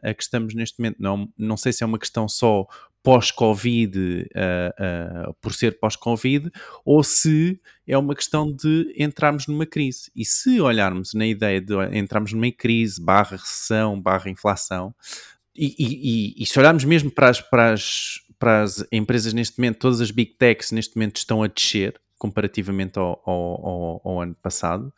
a 0.02 0.12
que 0.12 0.22
estamos 0.22 0.54
neste 0.54 0.78
momento. 0.78 0.96
Não, 1.00 1.32
não 1.38 1.56
sei 1.56 1.72
se 1.72 1.82
é 1.82 1.86
uma 1.86 1.98
questão 1.98 2.28
só 2.28 2.66
pós-Covid 3.06 3.96
uh, 4.00 5.28
uh, 5.30 5.34
por 5.40 5.54
ser 5.54 5.78
pós-Covid 5.78 6.50
ou 6.84 7.04
se 7.04 7.60
é 7.86 7.96
uma 7.96 8.16
questão 8.16 8.52
de 8.52 8.92
entrarmos 8.98 9.46
numa 9.46 9.64
crise. 9.64 10.10
E 10.12 10.24
se 10.24 10.60
olharmos 10.60 11.14
na 11.14 11.24
ideia 11.24 11.60
de 11.60 11.72
entrarmos 11.96 12.32
numa 12.32 12.50
crise, 12.50 13.00
barra 13.00 13.36
recessão, 13.36 14.00
barra 14.00 14.28
inflação, 14.28 14.92
e, 15.54 15.72
e, 15.78 16.42
e 16.42 16.46
se 16.46 16.58
olharmos 16.58 16.82
mesmo 16.82 17.08
para 17.08 17.30
as, 17.30 17.40
para, 17.40 17.72
as, 17.74 18.18
para 18.40 18.62
as 18.64 18.84
empresas 18.90 19.32
neste 19.32 19.56
momento, 19.60 19.78
todas 19.78 20.00
as 20.00 20.10
big 20.10 20.32
techs 20.32 20.72
neste 20.72 20.96
momento 20.96 21.18
estão 21.18 21.44
a 21.44 21.46
descer 21.46 21.94
comparativamente 22.18 22.98
ao, 22.98 23.22
ao, 23.24 23.66
ao, 23.66 24.00
ao 24.04 24.20
ano 24.20 24.34
passado, 24.42 24.92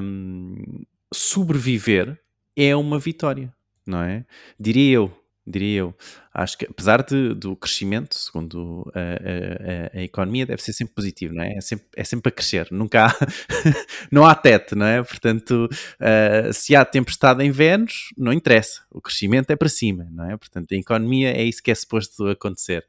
um, 0.00 0.82
sobreviver 1.12 2.18
é 2.56 2.74
uma 2.74 2.98
vitória 2.98 3.52
não 3.86 4.02
é? 4.02 4.24
Diria 4.58 4.94
eu, 4.94 5.12
diria 5.46 5.80
eu. 5.80 5.94
Acho 6.32 6.58
que, 6.58 6.64
apesar 6.64 7.02
de, 7.02 7.34
do 7.34 7.54
crescimento, 7.54 8.14
segundo 8.16 8.90
a, 8.94 9.96
a, 9.96 9.98
a, 9.98 10.02
economia, 10.02 10.44
deve 10.44 10.62
ser 10.62 10.72
sempre 10.72 10.94
positivo, 10.94 11.34
não 11.34 11.44
é? 11.44 11.54
É 11.54 11.60
sempre, 11.60 11.86
é 11.94 12.02
sempre 12.02 12.28
a 12.28 12.32
crescer, 12.32 12.66
nunca 12.72 13.06
há, 13.06 13.14
não 14.10 14.24
há 14.24 14.34
teto, 14.34 14.74
não 14.74 14.86
é? 14.86 15.02
Portanto, 15.02 15.68
uh, 15.70 16.52
se 16.52 16.74
há 16.74 16.84
tempestade 16.84 17.44
em 17.44 17.50
Vênus, 17.50 18.12
não 18.16 18.32
interessa, 18.32 18.82
o 18.90 19.00
crescimento 19.00 19.50
é 19.50 19.56
para 19.56 19.68
cima, 19.68 20.08
não 20.10 20.28
é? 20.28 20.36
Portanto, 20.36 20.72
a 20.72 20.76
economia 20.76 21.30
é 21.30 21.44
isso 21.44 21.62
que 21.62 21.70
é 21.70 21.74
suposto 21.74 22.26
acontecer. 22.26 22.84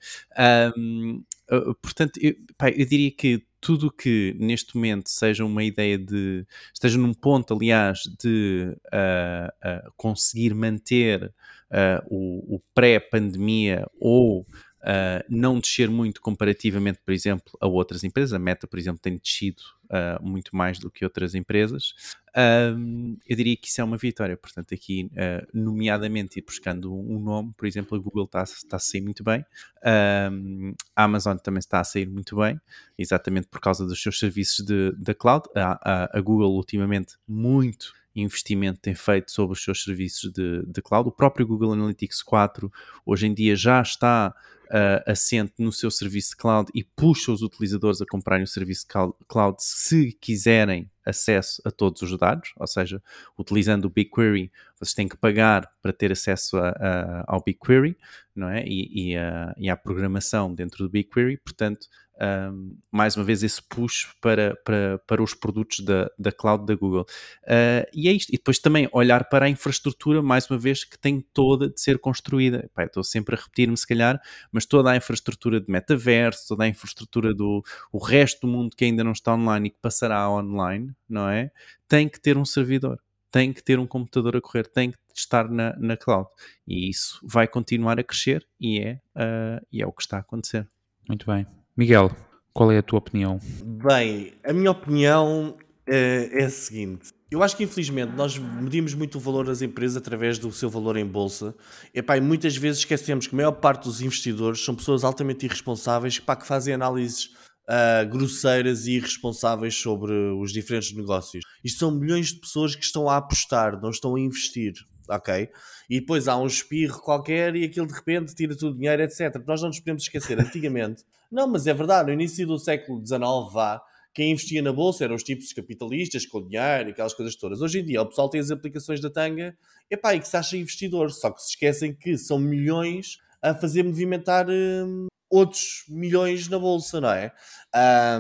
Um, 0.76 1.24
uh, 1.52 1.76
portanto, 1.76 2.20
eu, 2.22 2.34
pá, 2.58 2.70
eu 2.70 2.86
diria 2.86 3.12
que 3.12 3.46
tudo 3.66 3.92
que 3.92 4.36
neste 4.40 4.76
momento 4.76 5.10
seja 5.10 5.44
uma 5.44 5.64
ideia 5.64 5.98
de. 5.98 6.46
esteja 6.72 7.00
num 7.00 7.16
ponto, 7.16 7.52
aliás, 7.52 8.02
de 8.20 8.78
uh, 8.94 9.88
uh, 9.88 9.92
conseguir 9.98 10.54
manter 10.54 11.34
uh, 11.72 12.06
o, 12.10 12.56
o 12.56 12.62
pré-pandemia 12.74 13.88
ou 14.00 14.46
Uh, 14.86 15.26
não 15.28 15.60
descer 15.60 15.90
muito 15.90 16.22
comparativamente, 16.22 17.00
por 17.04 17.12
exemplo, 17.12 17.58
a 17.60 17.66
outras 17.66 18.04
empresas. 18.04 18.34
A 18.34 18.38
Meta, 18.38 18.68
por 18.68 18.78
exemplo, 18.78 19.02
tem 19.02 19.18
descido 19.18 19.64
uh, 19.86 20.24
muito 20.24 20.56
mais 20.56 20.78
do 20.78 20.92
que 20.92 21.04
outras 21.04 21.34
empresas. 21.34 21.96
Uh, 22.30 23.18
eu 23.28 23.36
diria 23.36 23.58
que 23.58 23.68
isso 23.68 23.82
é 23.82 23.84
uma 23.84 23.98
vitória. 23.98 24.38
Portanto, 24.38 24.76
aqui, 24.76 25.10
nomeadamente, 25.52 26.38
ir 26.38 26.44
buscando 26.44 26.94
um 26.96 27.20
nome, 27.20 27.52
por 27.58 27.66
exemplo, 27.66 27.98
a 27.98 28.00
Google 28.00 28.26
está, 28.26 28.44
está 28.44 28.76
a 28.76 28.80
sair 28.80 29.02
muito 29.02 29.24
bem, 29.24 29.44
a 29.84 31.04
Amazon 31.04 31.38
também 31.38 31.60
está 31.60 31.80
a 31.80 31.84
sair 31.84 32.08
muito 32.08 32.36
bem, 32.36 32.62
exatamente 32.96 33.48
por 33.48 33.60
causa 33.60 33.88
dos 33.88 34.00
seus 34.00 34.20
serviços 34.20 34.64
de, 34.64 34.92
da 35.00 35.16
cloud. 35.16 35.50
A, 35.56 35.80
a, 35.82 36.20
a 36.20 36.22
Google, 36.22 36.56
ultimamente, 36.56 37.16
muito 37.28 37.92
investimento 38.16 38.80
tem 38.80 38.96
feito 38.96 39.32
sobre 39.32 39.54
os 39.54 39.64
seus 39.64 39.84
serviços 39.84 40.32
de, 40.32 40.64
de 40.66 40.82
cloud. 40.82 41.10
O 41.10 41.12
próprio 41.12 41.46
Google 41.46 41.74
Analytics 41.74 42.24
4 42.24 42.72
hoje 43.06 43.28
em 43.28 43.34
dia 43.34 43.56
já 43.56 43.82
está 43.82 44.34
uh, 44.66 45.12
assente 45.12 45.54
no 45.60 45.72
seu 45.72 45.92
serviço 45.92 46.32
de 46.32 46.38
cloud 46.38 46.72
e 46.74 46.84
puxa 46.84 47.32
os 47.32 47.42
utilizadores 47.42 48.02
a 48.02 48.06
comprarem 48.06 48.44
o 48.44 48.48
serviço 48.48 48.86
cloud 49.28 49.58
se 49.60 50.14
quiserem 50.20 50.90
acesso 51.06 51.62
a 51.64 51.70
todos 51.70 52.02
os 52.02 52.18
dados, 52.18 52.52
ou 52.58 52.66
seja, 52.66 53.02
utilizando 53.38 53.86
o 53.86 53.90
BigQuery, 53.90 54.52
vocês 54.80 54.94
têm 54.94 55.08
que 55.08 55.18
pagar 55.18 55.70
para 55.82 55.94
ter 55.94 56.12
acesso 56.12 56.58
a, 56.58 56.70
a, 56.70 57.24
ao 57.28 57.44
BigQuery, 57.44 57.98
não 58.36 58.50
é? 58.50 58.64
E, 58.66 59.12
e, 59.12 59.18
a, 59.18 59.54
e 59.58 59.70
à 59.70 59.78
programação 59.78 60.54
dentro 60.54 60.84
do 60.84 60.90
BigQuery, 60.90 61.38
portanto, 61.38 61.88
um, 62.22 62.78
mais 62.92 63.16
uma 63.16 63.24
vez 63.24 63.44
esse 63.44 63.62
push 63.62 64.08
para, 64.22 64.56
para, 64.64 65.00
para 65.00 65.22
os 65.22 65.34
produtos 65.34 65.80
da, 65.80 66.10
da 66.18 66.32
cloud 66.32 66.66
da 66.66 66.76
Google. 66.76 67.06
Uh, 67.44 67.86
e 67.94 68.08
é 68.08 68.12
isto. 68.12 68.30
E 68.30 68.38
depois 68.38 68.60
também 68.60 68.88
olhar 68.92 69.26
para 69.26 69.46
a 69.46 69.50
infraestrutura, 69.50 70.22
mais 70.22 70.50
uma 70.50 70.58
vez, 70.58 70.84
que 70.84 70.98
tem 70.98 71.22
toda 71.34 71.70
de 71.70 71.80
ser 71.80 72.00
construída. 72.00 72.70
Estou 72.80 73.04
sempre 73.04 73.36
a 73.36 73.38
repetir-me, 73.38 73.78
se 73.78 73.88
calhar, 73.88 74.20
mas 74.52 74.66
toda 74.66 74.92
a 74.92 74.96
infraestrutura 74.96 75.60
de 75.60 75.70
metaverso, 75.70 76.48
toda 76.48 76.64
a 76.64 76.68
infraestrutura 76.68 77.34
do 77.34 77.64
o 77.92 77.98
resto 77.98 78.42
do 78.42 78.52
mundo 78.52 78.76
que 78.76 78.86
ainda 78.86 79.04
não 79.04 79.12
está 79.12 79.34
online 79.34 79.68
e 79.68 79.72
que 79.72 79.80
passará 79.82 80.30
online, 80.30 80.94
não 81.08 81.30
é? 81.30 81.52
Tem 81.88 82.08
que 82.08 82.20
ter 82.20 82.38
um 82.38 82.46
servidor. 82.46 83.00
Tem 83.36 83.52
que 83.52 83.62
ter 83.62 83.78
um 83.78 83.86
computador 83.86 84.38
a 84.38 84.40
correr, 84.40 84.66
tem 84.66 84.92
que 84.92 84.98
estar 85.14 85.50
na, 85.50 85.76
na 85.78 85.98
cloud. 85.98 86.26
E 86.66 86.90
isso 86.90 87.20
vai 87.22 87.46
continuar 87.46 88.00
a 88.00 88.04
crescer 88.04 88.48
e 88.58 88.80
é, 88.80 88.94
uh, 89.14 89.66
e 89.70 89.82
é 89.82 89.86
o 89.86 89.92
que 89.92 90.04
está 90.04 90.16
a 90.16 90.20
acontecer. 90.22 90.66
Muito 91.06 91.26
bem. 91.26 91.46
Miguel, 91.76 92.16
qual 92.54 92.72
é 92.72 92.78
a 92.78 92.82
tua 92.82 93.00
opinião? 93.00 93.38
Bem, 93.62 94.36
a 94.42 94.54
minha 94.54 94.72
opinião 94.72 95.58
é, 95.86 96.30
é 96.32 96.46
a 96.46 96.50
seguinte. 96.50 97.10
Eu 97.30 97.44
acho 97.44 97.58
que 97.58 97.66
infelizmente 97.66 98.14
nós 98.14 98.38
medimos 98.38 98.94
muito 98.94 99.18
o 99.18 99.20
valor 99.20 99.46
das 99.48 99.62
empresas 99.62 99.98
através 99.98 100.40
do 100.40 100.50
seu 100.54 100.70
valor 100.70 100.96
em 100.96 101.06
bolsa. 101.06 101.54
Epá, 101.94 102.16
e 102.16 102.22
muitas 102.22 102.56
vezes 102.56 102.80
esquecemos 102.80 103.28
que 103.28 103.36
a 103.36 103.38
maior 103.38 103.52
parte 103.52 103.84
dos 103.84 104.00
investidores 104.00 104.64
são 104.64 104.74
pessoas 104.74 105.04
altamente 105.04 105.46
irresponsáveis 105.46 106.20
pá, 106.20 106.38
que 106.38 106.48
fazem 106.48 106.74
análises 106.74 107.36
uh, 107.70 108.08
grosseiras 108.10 108.88
e 108.88 108.94
irresponsáveis 108.94 109.76
sobre 109.76 110.14
os 110.14 110.52
diferentes 110.52 110.96
negócios. 110.96 111.44
Isto 111.64 111.80
são 111.80 111.92
milhões 111.92 112.28
de 112.28 112.40
pessoas 112.40 112.76
que 112.76 112.84
estão 112.84 113.10
a 113.10 113.18
apostar, 113.18 113.82
não 113.82 113.90
estão 113.90 114.16
a 114.16 114.20
investir 114.20 114.74
ok? 115.10 115.50
E 115.90 116.00
depois 116.00 116.28
há 116.28 116.38
um 116.38 116.48
espirro 116.48 117.00
qualquer 117.00 117.56
e 117.56 117.64
aquilo 117.64 117.88
de 117.88 117.94
repente 117.94 118.34
tira 118.34 118.56
tudo 118.56 118.74
o 118.74 118.76
dinheiro, 118.76 119.02
etc. 119.04 119.36
Nós 119.46 119.62
não 119.62 119.70
nos 119.70 119.80
podemos 119.80 120.04
esquecer, 120.04 120.40
antigamente, 120.40 121.04
não, 121.32 121.48
mas 121.48 121.68
é 121.68 121.74
verdade, 121.74 122.08
no 122.08 122.14
início 122.14 122.46
do 122.48 122.58
século 122.58 123.06
XIX, 123.06 123.22
vá, 123.52 123.82
quem 124.14 124.32
investia 124.32 124.62
na 124.62 124.72
bolsa 124.72 125.04
eram 125.04 125.16
os 125.16 125.24
tipos 125.24 125.52
capitalistas 125.52 126.26
com 126.26 126.42
dinheiro 126.48 126.90
e 126.90 126.92
aquelas 126.92 127.14
coisas 127.14 127.36
todas. 127.36 127.62
Hoje 127.62 127.80
em 127.80 127.86
dia, 127.86 128.02
o 128.02 128.06
pessoal 128.06 128.30
tem 128.30 128.40
as 128.40 128.50
aplicações 128.50 129.02
da 129.02 129.10
tanga 129.10 129.56
epá, 129.92 130.16
e 130.16 130.20
que 130.20 130.28
se 130.28 130.38
acha 130.38 130.58
investidor, 130.58 131.12
só 131.12 131.30
que 131.30 131.42
se 131.42 131.50
esquecem 131.50 131.94
que 131.94 132.18
são 132.18 132.40
milhões 132.40 133.18
a 133.42 133.54
fazer 133.54 133.84
movimentar 133.84 134.48
hum, 134.50 135.08
outros 135.36 135.84
milhões 135.90 136.48
na 136.48 136.58
bolsa, 136.58 137.02
não 137.02 137.10
é? 137.10 137.32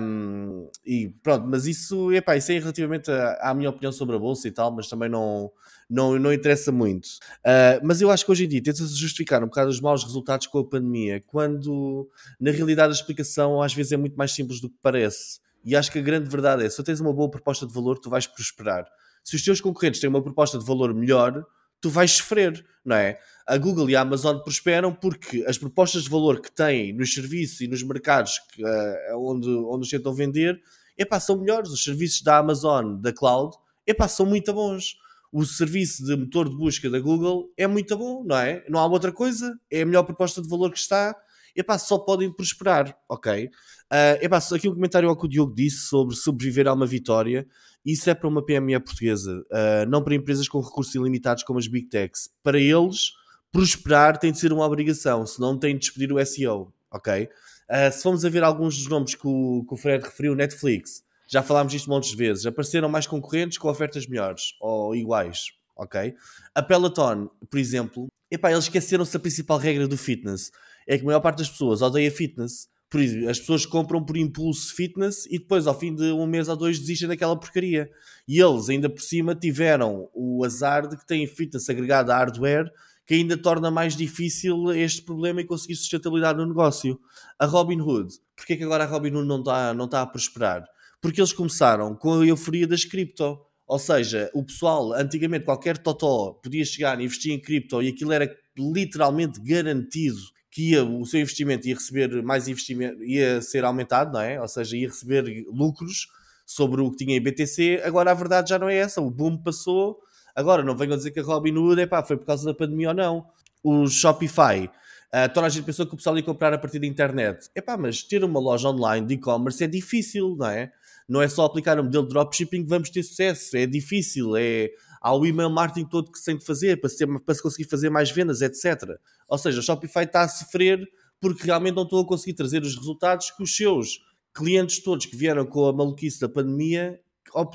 Um, 0.01 0.69
e 0.85 1.09
pronto, 1.23 1.47
mas 1.47 1.65
isso, 1.65 2.11
epá, 2.11 2.35
isso 2.35 2.51
é 2.51 2.59
relativamente 2.59 3.09
à, 3.09 3.51
à 3.51 3.53
minha 3.53 3.69
opinião 3.69 3.91
sobre 3.91 4.15
a 4.15 4.19
bolsa 4.19 4.47
e 4.47 4.51
tal, 4.51 4.71
mas 4.71 4.89
também 4.89 5.09
não 5.09 5.51
não, 5.89 6.17
não 6.17 6.33
interessa 6.33 6.71
muito. 6.71 7.05
Uh, 7.45 7.79
mas 7.83 8.01
eu 8.01 8.09
acho 8.09 8.25
que 8.25 8.31
hoje 8.31 8.45
em 8.45 8.47
dia 8.47 8.63
tenta-se 8.63 8.95
justificar 8.95 9.43
um 9.43 9.47
bocado 9.47 9.69
os 9.69 9.79
maus 9.79 10.03
resultados 10.03 10.47
com 10.47 10.59
a 10.59 10.67
pandemia, 10.67 11.21
quando 11.27 12.09
na 12.39 12.51
realidade 12.51 12.91
a 12.91 12.95
explicação 12.95 13.61
às 13.61 13.73
vezes 13.73 13.91
é 13.91 13.97
muito 13.97 14.15
mais 14.15 14.31
simples 14.31 14.59
do 14.59 14.69
que 14.69 14.77
parece. 14.81 15.39
E 15.63 15.75
acho 15.75 15.91
que 15.91 15.99
a 15.99 16.01
grande 16.01 16.29
verdade 16.29 16.65
é: 16.65 16.69
se 16.69 16.75
tu 16.75 16.83
tens 16.83 16.99
uma 16.99 17.13
boa 17.13 17.29
proposta 17.29 17.65
de 17.65 17.73
valor, 17.73 17.97
tu 17.97 18.09
vais 18.09 18.27
prosperar. 18.27 18.85
Se 19.23 19.35
os 19.35 19.43
teus 19.43 19.61
concorrentes 19.61 20.01
têm 20.01 20.09
uma 20.09 20.21
proposta 20.21 20.57
de 20.57 20.65
valor 20.65 20.93
melhor, 20.93 21.45
tu 21.85 21.89
vais 21.91 22.09
sofrer, 22.09 22.65
não 22.83 22.95
é? 22.95 23.19
A 23.45 23.59
Google 23.59 23.87
e 23.91 23.95
a 23.95 24.01
Amazon 24.01 24.39
prosperam 24.39 24.91
porque 24.91 25.45
as 25.47 25.55
propostas 25.55 26.05
de 26.05 26.09
valor 26.09 26.41
que 26.41 26.51
têm 26.51 26.91
nos 26.91 27.13
serviços 27.13 27.61
e 27.61 27.67
nos 27.67 27.83
mercados 27.83 28.39
que, 28.51 28.63
uh, 28.63 29.19
onde, 29.19 29.47
onde 29.47 29.83
os 29.83 29.89
tentam 29.89 30.11
vender 30.11 30.59
epá, 30.97 31.19
são 31.19 31.37
melhores. 31.37 31.69
Os 31.69 31.83
serviços 31.83 32.23
da 32.23 32.39
Amazon, 32.39 32.99
da 32.99 33.13
cloud, 33.13 33.55
epá, 33.85 34.07
são 34.07 34.25
muito 34.25 34.51
bons 34.51 34.97
o 35.31 35.45
serviço 35.45 36.03
de 36.03 36.15
motor 36.15 36.49
de 36.49 36.55
busca 36.55 36.89
da 36.89 36.97
Google 36.97 37.51
é 37.55 37.67
muito 37.67 37.95
bom, 37.95 38.23
não 38.23 38.37
é? 38.37 38.63
Não 38.67 38.79
há 38.79 38.87
outra 38.87 39.11
coisa, 39.11 39.59
é 39.69 39.81
a 39.81 39.85
melhor 39.85 40.03
proposta 40.03 40.41
de 40.41 40.47
valor 40.47 40.71
que 40.71 40.79
está, 40.79 41.15
e 41.55 41.61
pá, 41.61 41.77
só 41.77 41.99
podem 41.99 42.31
prosperar, 42.31 42.97
ok? 43.07 43.45
Uh, 43.45 44.17
epá, 44.21 44.37
aqui 44.37 44.67
um 44.67 44.73
comentário 44.73 45.07
ao 45.07 45.15
que 45.15 45.25
o 45.25 45.29
Diogo 45.29 45.53
disse 45.53 45.87
sobre 45.87 46.15
sobreviver 46.15 46.67
a 46.67 46.73
uma 46.73 46.87
vitória, 46.87 47.45
isso 47.85 48.09
é 48.09 48.15
para 48.15 48.27
uma 48.27 48.43
PME 48.43 48.79
portuguesa, 48.79 49.45
uh, 49.51 49.89
não 49.89 50.03
para 50.03 50.15
empresas 50.15 50.47
com 50.47 50.59
recursos 50.59 50.95
ilimitados 50.95 51.43
como 51.43 51.59
as 51.59 51.67
Big 51.67 51.87
Techs. 51.87 52.29
Para 52.41 52.59
eles, 52.59 53.11
prosperar 53.51 54.17
tem 54.17 54.31
de 54.31 54.39
ser 54.39 54.51
uma 54.51 54.65
obrigação, 54.65 55.25
senão 55.25 55.57
têm 55.57 55.75
de 55.75 55.81
despedir 55.81 56.11
o 56.11 56.25
SEO, 56.25 56.73
ok? 56.91 57.29
Uh, 57.69 57.91
se 57.91 58.03
formos 58.03 58.25
a 58.25 58.29
ver 58.29 58.43
alguns 58.43 58.77
dos 58.77 58.87
nomes 58.87 59.15
que 59.15 59.27
o, 59.27 59.63
que 59.67 59.73
o 59.73 59.77
Fred 59.77 60.03
referiu, 60.03 60.35
Netflix, 60.35 61.03
já 61.27 61.41
falámos 61.41 61.73
disto 61.73 61.89
montes 61.89 62.11
de 62.11 62.17
vezes. 62.17 62.45
Apareceram 62.45 62.89
mais 62.89 63.07
concorrentes 63.07 63.57
com 63.57 63.69
ofertas 63.69 64.07
melhores 64.07 64.55
ou 64.59 64.95
iguais, 64.95 65.47
ok? 65.75 66.15
A 66.53 66.61
Peloton, 66.61 67.29
por 67.49 67.59
exemplo, 67.59 68.07
epá, 68.29 68.51
eles 68.51 68.65
esqueceram-se 68.65 69.13
da 69.13 69.19
principal 69.19 69.57
regra 69.57 69.87
do 69.87 69.97
fitness. 69.97 70.51
É 70.87 70.97
que 70.97 71.03
a 71.03 71.05
maior 71.05 71.19
parte 71.19 71.39
das 71.39 71.49
pessoas 71.49 71.81
odeia 71.81 72.11
fitness. 72.11 72.67
Por 72.95 73.01
isso, 73.01 73.27
as 73.27 73.39
pessoas 73.39 73.65
compram 73.65 74.01
por 74.01 74.15
impulso 74.15 74.73
fitness 74.73 75.25
e 75.25 75.37
depois, 75.37 75.67
ao 75.67 75.77
fim 75.77 75.93
de 75.93 76.13
um 76.13 76.25
mês 76.25 76.47
ou 76.47 76.55
dois, 76.55 76.79
desistem 76.79 77.09
daquela 77.09 77.37
porcaria. 77.37 77.89
E 78.25 78.39
eles, 78.39 78.69
ainda 78.69 78.89
por 78.89 79.01
cima, 79.01 79.35
tiveram 79.35 80.09
o 80.13 80.45
azar 80.45 80.87
de 80.87 80.95
que 80.95 81.05
têm 81.05 81.27
fitness 81.27 81.69
agregado 81.69 82.11
a 82.11 82.15
hardware 82.17 82.71
que 83.05 83.13
ainda 83.13 83.35
torna 83.35 83.69
mais 83.69 83.97
difícil 83.97 84.71
este 84.71 85.01
problema 85.01 85.41
e 85.41 85.43
conseguir 85.43 85.75
sustentabilidade 85.75 86.39
no 86.39 86.45
negócio. 86.47 86.97
A 87.37 87.45
Robinhood, 87.45 88.15
porquê 88.33 88.55
que 88.55 88.63
agora 88.63 88.85
a 88.85 88.87
Robinhood 88.87 89.27
não 89.27 89.39
está 89.39 89.73
não 89.73 89.87
tá 89.89 90.01
a 90.01 90.07
prosperar? 90.07 90.65
porque 91.01 91.21
eles 91.21 91.33
começaram 91.33 91.93
com 91.93 92.19
a 92.19 92.25
euforia 92.25 92.65
das 92.65 92.83
cripto. 92.83 93.37
Ou 93.67 93.77
seja, 93.77 94.31
o 94.33 94.43
pessoal, 94.43 94.93
antigamente, 94.93 95.45
qualquer 95.45 95.77
totó 95.77 96.31
podia 96.41 96.63
chegar 96.63 96.99
e 96.99 97.03
investir 97.03 97.31
em 97.31 97.39
cripto 97.39 97.81
e 97.83 97.89
aquilo 97.89 98.11
era 98.11 98.27
literalmente 98.57 99.39
garantido 99.39 100.17
que 100.55 100.71
ia, 100.71 100.85
o 100.85 101.05
seu 101.05 101.19
investimento 101.19 101.67
ia 101.67 101.75
receber 101.75 102.23
mais 102.23 102.47
investimento, 102.47 103.03
ia 103.03 103.41
ser 103.41 103.65
aumentado, 103.65 104.13
não 104.13 104.21
é? 104.21 104.39
Ou 104.39 104.47
seja, 104.47 104.77
ia 104.77 104.87
receber 104.87 105.45
lucros 105.51 106.07
sobre 106.45 106.79
o 106.79 106.89
que 106.89 107.03
tinha 107.03 107.17
em 107.17 107.19
BTC. 107.19 107.81
Agora 107.83 108.09
a 108.09 108.13
verdade 108.13 108.51
já 108.51 108.57
não 108.57 108.69
é 108.69 108.77
essa, 108.77 109.01
o 109.01 109.11
boom 109.11 109.35
passou. 109.35 109.99
Agora 110.33 110.63
não 110.63 110.73
venham 110.73 110.95
dizer 110.95 111.11
que 111.11 111.19
a 111.19 111.23
Robinhood 111.23 111.81
epá, 111.81 112.01
foi 112.01 112.15
por 112.15 112.25
causa 112.25 112.45
da 112.45 112.53
pandemia 112.53 112.87
ou 112.87 112.93
não. 112.93 113.25
O 113.61 113.85
Shopify, 113.85 114.69
uh, 115.13 115.33
toda 115.33 115.47
a 115.47 115.49
gente 115.49 115.65
pensou 115.65 115.85
que 115.85 115.93
o 115.93 115.97
pessoal 115.97 116.15
ia 116.15 116.23
comprar 116.23 116.53
a 116.53 116.57
partir 116.57 116.79
da 116.79 116.87
internet. 116.87 117.49
Epá, 117.53 117.75
mas 117.75 118.01
ter 118.01 118.23
uma 118.23 118.39
loja 118.39 118.69
online 118.69 119.05
de 119.05 119.15
e-commerce 119.15 119.61
é 119.61 119.67
difícil, 119.67 120.37
não 120.39 120.47
é? 120.47 120.71
não 121.07 121.21
é 121.21 121.27
só 121.27 121.45
aplicar 121.45 121.79
o 121.79 121.83
modelo 121.83 122.07
de 122.07 122.13
dropshipping 122.13 122.63
que 122.63 122.69
vamos 122.69 122.89
ter 122.89 123.03
sucesso, 123.03 123.55
é 123.55 123.65
difícil, 123.65 124.35
é, 124.35 124.71
há 125.05 125.15
o 125.15 125.23
email 125.23 125.51
marketing 125.51 125.87
todo 125.87 126.11
que 126.11 126.17
se 126.17 126.25
tem 126.25 126.35
de 126.35 126.43
fazer 126.43 126.81
para 126.81 126.89
se, 126.89 127.05
para 127.05 127.35
se 127.35 127.43
conseguir 127.43 127.69
fazer 127.69 127.91
mais 127.91 128.09
vendas, 128.09 128.41
etc. 128.41 128.97
Ou 129.27 129.37
seja, 129.37 129.59
o 129.59 129.61
Shopify 129.61 129.99
está 129.99 130.23
a 130.23 130.27
sofrer 130.27 130.83
porque 131.21 131.43
realmente 131.43 131.75
não 131.75 131.83
estou 131.83 132.01
a 132.01 132.07
conseguir 132.07 132.33
trazer 132.33 132.63
os 132.63 132.75
resultados 132.75 133.29
que 133.29 133.43
os 133.43 133.55
seus 133.55 133.99
clientes 134.33 134.81
todos 134.81 135.05
que 135.05 135.15
vieram 135.15 135.45
com 135.45 135.67
a 135.67 135.71
maluquice 135.71 136.19
da 136.19 136.27
pandemia 136.27 136.99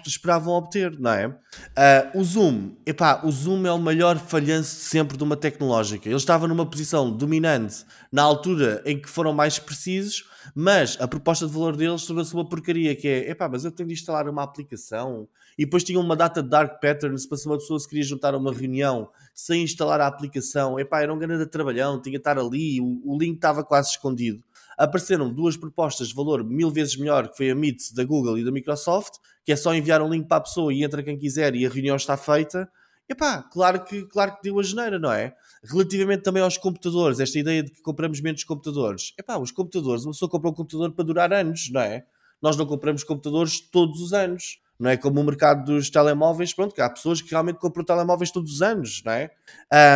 esperavam 0.06 0.54
obter, 0.54 0.98
não 1.00 1.10
é? 1.10 1.36
Ah, 1.74 2.10
o 2.14 2.22
Zoom, 2.22 2.76
epá, 2.86 3.22
o 3.24 3.32
Zoom 3.32 3.66
é 3.66 3.72
o 3.72 3.78
maior 3.78 4.18
falhanço 4.18 4.76
sempre 4.76 5.16
de 5.16 5.24
uma 5.24 5.36
tecnológica. 5.36 6.08
Ele 6.08 6.16
estava 6.16 6.46
numa 6.46 6.66
posição 6.66 7.10
dominante 7.10 7.84
na 8.12 8.22
altura 8.22 8.82
em 8.84 9.00
que 9.00 9.08
foram 9.08 9.32
mais 9.32 9.58
precisos, 9.58 10.24
mas 10.54 10.96
a 11.00 11.08
proposta 11.08 11.46
de 11.46 11.52
valor 11.52 11.76
deles 11.76 12.04
tornou-se 12.04 12.34
uma 12.34 12.48
porcaria, 12.48 12.94
que 12.94 13.08
é, 13.08 13.30
epá, 13.30 13.48
mas 13.48 13.64
eu 13.64 13.72
tenho 13.72 13.88
de 13.88 13.94
instalar 13.94 14.28
uma 14.28 14.42
aplicação 14.42 15.28
e 15.60 15.64
depois 15.66 15.84
tinha 15.84 16.00
uma 16.00 16.16
data 16.16 16.42
de 16.42 16.48
dark 16.48 16.80
patterns 16.80 17.26
para 17.26 17.36
se 17.36 17.46
uma 17.46 17.58
pessoa 17.58 17.78
se 17.78 17.86
queria 17.86 18.02
juntar 18.02 18.32
a 18.32 18.38
uma 18.38 18.50
reunião 18.52 19.10
sem 19.34 19.62
instalar 19.62 20.00
a 20.00 20.06
aplicação, 20.06 20.80
epá, 20.80 21.02
era 21.02 21.12
um 21.12 21.18
grande 21.18 21.44
trabalhão, 21.46 22.00
tinha 22.00 22.14
de 22.14 22.18
estar 22.18 22.38
ali, 22.38 22.80
o, 22.80 23.02
o 23.04 23.18
link 23.18 23.34
estava 23.34 23.62
quase 23.62 23.90
escondido 23.90 24.42
apareceram 24.80 25.30
duas 25.30 25.58
propostas 25.58 26.08
de 26.08 26.14
valor 26.14 26.42
mil 26.42 26.70
vezes 26.70 26.96
melhor, 26.96 27.28
que 27.28 27.36
foi 27.36 27.50
a 27.50 27.54
Meet 27.54 27.92
da 27.92 28.02
Google 28.02 28.38
e 28.38 28.44
da 28.44 28.50
Microsoft, 28.50 29.16
que 29.44 29.52
é 29.52 29.56
só 29.56 29.74
enviar 29.74 30.00
um 30.00 30.08
link 30.08 30.26
para 30.26 30.38
a 30.38 30.40
pessoa 30.40 30.72
e 30.72 30.82
entra 30.82 31.02
quem 31.02 31.18
quiser 31.18 31.54
e 31.54 31.66
a 31.66 31.68
reunião 31.68 31.96
está 31.96 32.16
feita. 32.16 32.66
Epá, 33.06 33.42
claro 33.42 33.84
que, 33.84 34.06
claro 34.06 34.36
que 34.36 34.42
deu 34.42 34.58
a 34.58 34.62
geneira, 34.62 34.98
não 34.98 35.12
é? 35.12 35.34
Relativamente 35.62 36.22
também 36.22 36.42
aos 36.42 36.56
computadores, 36.56 37.20
esta 37.20 37.38
ideia 37.38 37.62
de 37.62 37.70
que 37.72 37.82
compramos 37.82 38.22
menos 38.22 38.42
computadores. 38.42 39.12
Epá, 39.18 39.36
os 39.36 39.50
computadores, 39.50 40.04
uma 40.04 40.12
pessoa 40.12 40.30
compra 40.30 40.48
um 40.48 40.54
computador 40.54 40.92
para 40.92 41.04
durar 41.04 41.30
anos, 41.30 41.68
não 41.70 41.82
é? 41.82 42.06
Nós 42.40 42.56
não 42.56 42.64
compramos 42.64 43.04
computadores 43.04 43.60
todos 43.60 44.00
os 44.00 44.14
anos. 44.14 44.60
Não 44.80 44.88
é 44.88 44.96
como 44.96 45.20
o 45.20 45.24
mercado 45.24 45.66
dos 45.66 45.90
telemóveis, 45.90 46.54
pronto, 46.54 46.80
há 46.80 46.88
pessoas 46.88 47.20
que 47.20 47.30
realmente 47.30 47.58
compram 47.58 47.84
telemóveis 47.84 48.30
todos 48.30 48.54
os 48.54 48.62
anos, 48.62 49.02
não 49.04 49.12
é? 49.12 49.30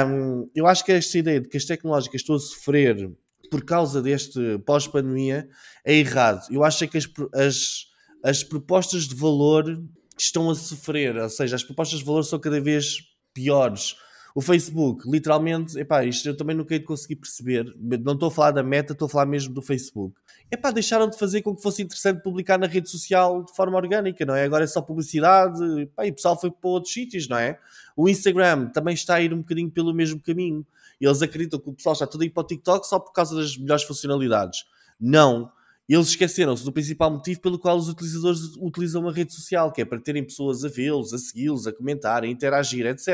Um, 0.07 0.51
eu 0.55 0.67
acho 0.67 0.85
que 0.85 0.93
esta 0.93 1.17
ideia 1.17 1.41
de 1.41 1.49
que 1.49 1.57
as 1.57 1.65
tecnológicas 1.65 2.21
estão 2.21 2.37
a 2.37 2.39
sofrer 2.39 3.11
por 3.51 3.65
causa 3.65 4.03
deste 4.03 4.59
pós-pandemia 4.67 5.49
é 5.85 5.95
errado. 5.95 6.47
Eu 6.51 6.63
acho 6.63 6.87
que 6.87 6.99
as, 6.99 7.09
as, 7.33 7.87
as 8.23 8.45
propostas 8.45 9.05
de 9.05 9.15
valor 9.15 9.83
estão 10.19 10.51
a 10.51 10.55
sofrer, 10.55 11.17
ou 11.17 11.31
seja, 11.31 11.57
as 11.57 11.65
propostas 11.65 12.01
de 12.01 12.05
valor 12.05 12.23
são 12.23 12.39
cada 12.39 12.61
vez 12.61 12.99
piores. 13.33 13.97
O 14.35 14.41
Facebook, 14.43 15.09
literalmente, 15.09 15.79
epá, 15.79 16.05
isto 16.05 16.29
eu 16.29 16.37
também 16.37 16.57
nunca 16.57 16.75
hei 16.75 16.81
de 16.81 16.85
conseguir 16.85 17.17
perceber. 17.17 17.73
Não 17.81 18.13
estou 18.13 18.29
a 18.29 18.31
falar 18.31 18.51
da 18.51 18.63
meta, 18.63 18.93
estou 18.93 19.07
a 19.07 19.09
falar 19.09 19.27
mesmo 19.27 19.55
do 19.55 19.63
Facebook. 19.63 20.15
Epá, 20.51 20.71
deixaram 20.71 21.09
de 21.09 21.19
fazer 21.19 21.43
com 21.43 21.55
que 21.55 21.63
fosse 21.63 21.83
interessante 21.83 22.23
publicar 22.23 22.59
na 22.59 22.67
rede 22.67 22.89
social 22.89 23.43
de 23.45 23.55
forma 23.55 23.77
orgânica, 23.77 24.25
não 24.25 24.35
é? 24.35 24.45
Agora 24.45 24.65
é 24.65 24.67
só 24.67 24.81
publicidade, 24.81 25.61
epá, 25.81 26.07
e 26.07 26.11
o 26.11 26.15
pessoal 26.15 26.41
foi 26.41 26.51
para 26.51 26.71
outros 26.71 26.93
sítios, 26.93 27.29
não 27.29 27.37
é? 27.37 27.59
O 27.97 28.09
Instagram 28.09 28.69
também 28.69 28.95
está 28.95 29.17
a 29.17 29.21
ir 29.21 29.33
um 29.33 29.39
bocadinho 29.39 29.71
pelo 29.71 29.93
mesmo 29.93 30.21
caminho. 30.21 30.65
Eles 31.01 31.23
acreditam 31.23 31.59
que 31.59 31.71
o 31.71 31.73
pessoal 31.73 31.95
está 31.95 32.07
todo 32.07 32.23
aí 32.23 32.31
para 32.31 32.43
o 32.43 32.47
TikTok 32.47 32.87
só 32.87 32.99
por 32.99 33.13
causa 33.13 33.35
das 33.35 33.57
melhores 33.57 33.85
funcionalidades. 33.85 34.65
Não. 35.01 35.51
Eles 35.89 36.09
esqueceram-se 36.09 36.65
do 36.65 36.73
principal 36.73 37.11
motivo 37.11 37.41
pelo 37.41 37.59
qual 37.59 37.77
os 37.77 37.89
utilizadores 37.89 38.57
utilizam 38.57 39.07
a 39.07 39.13
rede 39.13 39.35
social, 39.35 39.71
que 39.71 39.83
é 39.83 39.85
para 39.85 40.01
terem 40.01 40.25
pessoas 40.25 40.65
a 40.65 40.69
vê-los, 40.69 41.13
a 41.13 41.19
segui-los, 41.19 41.67
a 41.67 41.73
comentar, 41.73 42.23
a 42.23 42.27
interagir, 42.27 42.87
etc. 42.87 43.07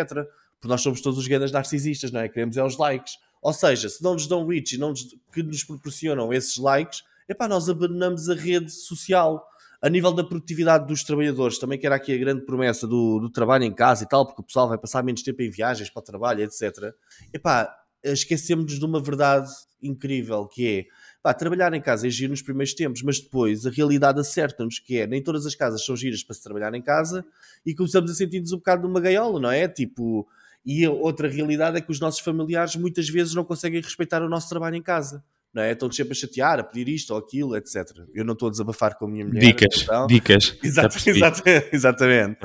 Porque 0.61 0.69
nós 0.69 0.81
somos 0.81 1.01
todos 1.01 1.19
os 1.19 1.27
grandes 1.27 1.51
narcisistas, 1.51 2.13
não 2.13 2.21
é? 2.21 2.29
Queremos 2.29 2.57
é 2.57 2.63
os 2.63 2.77
likes. 2.77 3.15
Ou 3.43 3.53
seja, 3.53 3.89
se 3.89 4.03
não 4.03 4.13
nos 4.13 4.27
dão 4.27 4.47
reach 4.47 4.75
e 4.75 4.79
não 4.79 4.91
nos, 4.91 5.17
que 5.33 5.43
nos 5.43 5.65
proporcionam 5.65 6.33
esses 6.33 6.59
likes, 6.59 7.03
epá, 7.31 7.47
nós 7.47 7.69
abandonamos 7.69 8.29
a 8.29 8.35
rede 8.35 8.71
social. 8.71 9.47
A 9.83 9.89
nível 9.89 10.13
da 10.13 10.23
produtividade 10.23 10.87
dos 10.87 11.03
trabalhadores, 11.03 11.59
também 11.59 11.79
que 11.79 11.87
era 11.87 11.95
aqui 11.95 12.13
a 12.13 12.19
grande 12.19 12.45
promessa 12.45 12.87
do, 12.87 13.19
do 13.19 13.31
trabalho 13.31 13.65
em 13.65 13.73
casa 13.73 14.05
e 14.05 14.07
tal, 14.07 14.27
porque 14.27 14.43
o 14.43 14.45
pessoal 14.45 14.69
vai 14.69 14.77
passar 14.77 15.03
menos 15.03 15.23
tempo 15.23 15.41
em 15.41 15.51
viagens 15.51 15.89
para 15.89 16.01
o 16.01 16.05
trabalho, 16.05 16.43
etc. 16.43 16.93
Epá, 17.33 17.75
esquecemos 18.05 18.79
de 18.79 18.85
uma 18.85 19.01
verdade 19.01 19.49
incrível 19.83 20.47
que 20.47 20.69
é 20.69 20.85
pá, 21.23 21.33
trabalhar 21.33 21.73
em 21.73 21.81
casa 21.81 22.07
é 22.07 22.11
giro 22.11 22.31
nos 22.31 22.43
primeiros 22.43 22.75
tempos, 22.75 23.03
mas 23.03 23.21
depois 23.21 23.65
a 23.65 23.71
realidade 23.71 24.21
acerta-nos 24.21 24.79
que 24.79 24.99
é 24.99 25.07
nem 25.07 25.23
todas 25.23 25.47
as 25.47 25.55
casas 25.55 25.83
são 25.83 25.97
giras 25.97 26.23
para 26.23 26.35
se 26.35 26.43
trabalhar 26.43 26.75
em 26.75 26.83
casa 26.83 27.25
e 27.65 27.75
começamos 27.75 28.11
a 28.11 28.15
sentir-nos 28.15 28.53
um 28.53 28.57
bocado 28.57 28.87
numa 28.87 29.01
gaiola, 29.01 29.41
não 29.41 29.51
é? 29.51 29.67
Tipo, 29.67 30.29
e 30.65 30.87
outra 30.87 31.27
realidade 31.27 31.79
é 31.79 31.81
que 31.81 31.91
os 31.91 32.01
nossos 32.01 32.21
familiares 32.21 32.77
muitas 32.77 33.09
vezes 33.09 33.35
não 33.35 33.45
conseguem 33.45 33.81
respeitar 33.81 34.23
o 34.23 34.29
nosso 34.29 34.49
trabalho 34.49 34.77
em 34.77 34.83
casa 34.83 35.25
não 35.53 35.63
é? 35.63 35.73
Estão 35.73 35.91
sempre 35.91 36.13
a 36.13 36.15
chatear, 36.15 36.61
a 36.61 36.65
pedir 36.65 36.89
isto 36.89 37.13
ou 37.13 37.19
aquilo, 37.19 37.57
etc. 37.57 37.91
Eu 38.15 38.25
não 38.25 38.35
estou 38.35 38.49
a 38.49 38.51
desabafar 38.51 38.97
com 38.97 39.07
a 39.07 39.09
minha 39.09 39.25
mulher. 39.25 39.41
Dicas, 39.41 39.83
então. 39.83 40.07
dicas. 40.07 40.57
exatamente. 40.63 41.69
exatamente. 41.73 42.39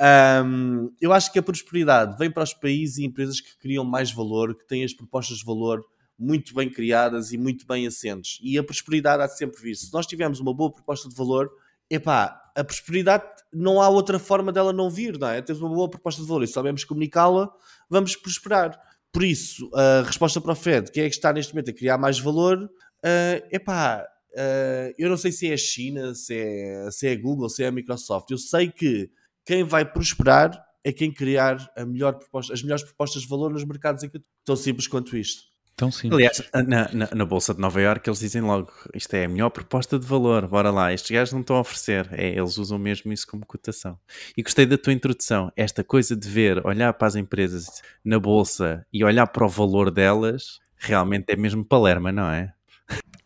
Um, 0.00 0.90
eu 1.00 1.12
acho 1.12 1.30
que 1.30 1.38
a 1.38 1.42
prosperidade 1.42 2.16
vem 2.18 2.30
para 2.30 2.42
os 2.42 2.54
países 2.54 2.98
e 2.98 3.04
empresas 3.04 3.40
que 3.40 3.56
criam 3.58 3.84
mais 3.84 4.10
valor, 4.10 4.56
que 4.56 4.66
têm 4.66 4.82
as 4.82 4.94
propostas 4.94 5.38
de 5.38 5.44
valor 5.44 5.84
muito 6.18 6.54
bem 6.54 6.68
criadas 6.70 7.32
e 7.32 7.38
muito 7.38 7.66
bem 7.66 7.86
assentes. 7.86 8.38
E 8.42 8.58
a 8.58 8.62
prosperidade 8.62 9.22
há 9.22 9.26
de 9.26 9.36
sempre 9.36 9.60
vir. 9.60 9.74
Se 9.74 9.92
nós 9.92 10.06
tivermos 10.06 10.38
uma 10.40 10.54
boa 10.54 10.70
proposta 10.70 11.08
de 11.08 11.14
valor, 11.14 11.50
epá, 11.88 12.40
a 12.54 12.62
prosperidade 12.62 13.24
não 13.52 13.80
há 13.80 13.88
outra 13.88 14.18
forma 14.18 14.52
dela 14.52 14.72
não 14.72 14.90
vir, 14.90 15.18
não 15.18 15.28
é? 15.28 15.40
Temos 15.42 15.62
uma 15.62 15.74
boa 15.74 15.88
proposta 15.88 16.20
de 16.20 16.28
valor 16.28 16.44
e 16.44 16.46
sabemos 16.46 16.84
comunicá-la, 16.84 17.50
vamos 17.88 18.16
prosperar. 18.16 18.78
Por 19.12 19.24
isso, 19.24 19.68
a 19.74 20.02
resposta 20.02 20.40
para 20.40 20.52
o 20.52 20.56
Fed, 20.56 20.90
que 20.92 21.00
é 21.00 21.08
que 21.08 21.14
está 21.14 21.32
neste 21.32 21.52
momento 21.52 21.70
a 21.70 21.74
criar 21.74 21.98
mais 21.98 22.18
valor, 22.18 22.58
uh, 22.64 23.46
epá, 23.50 24.06
uh, 24.32 24.94
eu 24.96 25.08
não 25.08 25.16
sei 25.16 25.32
se 25.32 25.48
é 25.48 25.54
a 25.54 25.56
China, 25.56 26.14
se 26.14 26.36
é, 26.36 26.90
se 26.90 27.08
é 27.08 27.12
a 27.12 27.20
Google, 27.20 27.48
se 27.48 27.64
é 27.64 27.66
a 27.66 27.72
Microsoft. 27.72 28.30
Eu 28.30 28.38
sei 28.38 28.70
que 28.70 29.10
quem 29.44 29.64
vai 29.64 29.84
prosperar 29.84 30.64
é 30.84 30.92
quem 30.92 31.12
criar 31.12 31.58
melhor 31.86 32.14
proposta, 32.14 32.54
as 32.54 32.62
melhores 32.62 32.84
propostas 32.84 33.22
de 33.22 33.28
valor 33.28 33.52
nos 33.52 33.64
mercados 33.64 34.02
em 34.02 34.08
que 34.08 34.20
tão 34.44 34.56
simples 34.56 34.86
quanto 34.86 35.16
isto. 35.16 35.49
Tão 35.80 35.90
simples. 35.90 36.12
Aliás, 36.52 36.68
na, 36.68 36.92
na, 36.92 37.08
na, 37.14 37.24
Bolsa 37.24 37.54
de 37.54 37.60
Nova 37.60 37.80
Iorque 37.80 38.10
eles 38.10 38.20
dizem 38.20 38.42
logo, 38.42 38.70
isto 38.94 39.14
é 39.14 39.24
a 39.24 39.28
melhor 39.28 39.48
proposta 39.48 39.98
de 39.98 40.06
valor, 40.06 40.46
bora 40.46 40.70
lá, 40.70 40.92
estes 40.92 41.10
gajos 41.10 41.32
não 41.32 41.40
estão 41.40 41.56
a 41.56 41.60
oferecer, 41.60 42.06
é, 42.12 42.36
eles 42.36 42.58
usam 42.58 42.78
mesmo 42.78 43.10
isso 43.14 43.26
como 43.26 43.46
cotação. 43.46 43.98
E 44.36 44.42
gostei 44.42 44.66
da 44.66 44.76
tua 44.76 44.92
introdução, 44.92 45.50
esta 45.56 45.82
coisa 45.82 46.14
de 46.14 46.28
ver, 46.28 46.66
olhar 46.66 46.92
para 46.92 47.08
as 47.08 47.16
empresas 47.16 47.80
na 48.04 48.18
Bolsa 48.18 48.84
e 48.92 49.02
olhar 49.02 49.26
para 49.28 49.46
o 49.46 49.48
valor 49.48 49.90
delas, 49.90 50.60
realmente 50.76 51.32
é 51.32 51.36
mesmo 51.36 51.64
palerma, 51.64 52.12
não 52.12 52.30
é? 52.30 52.52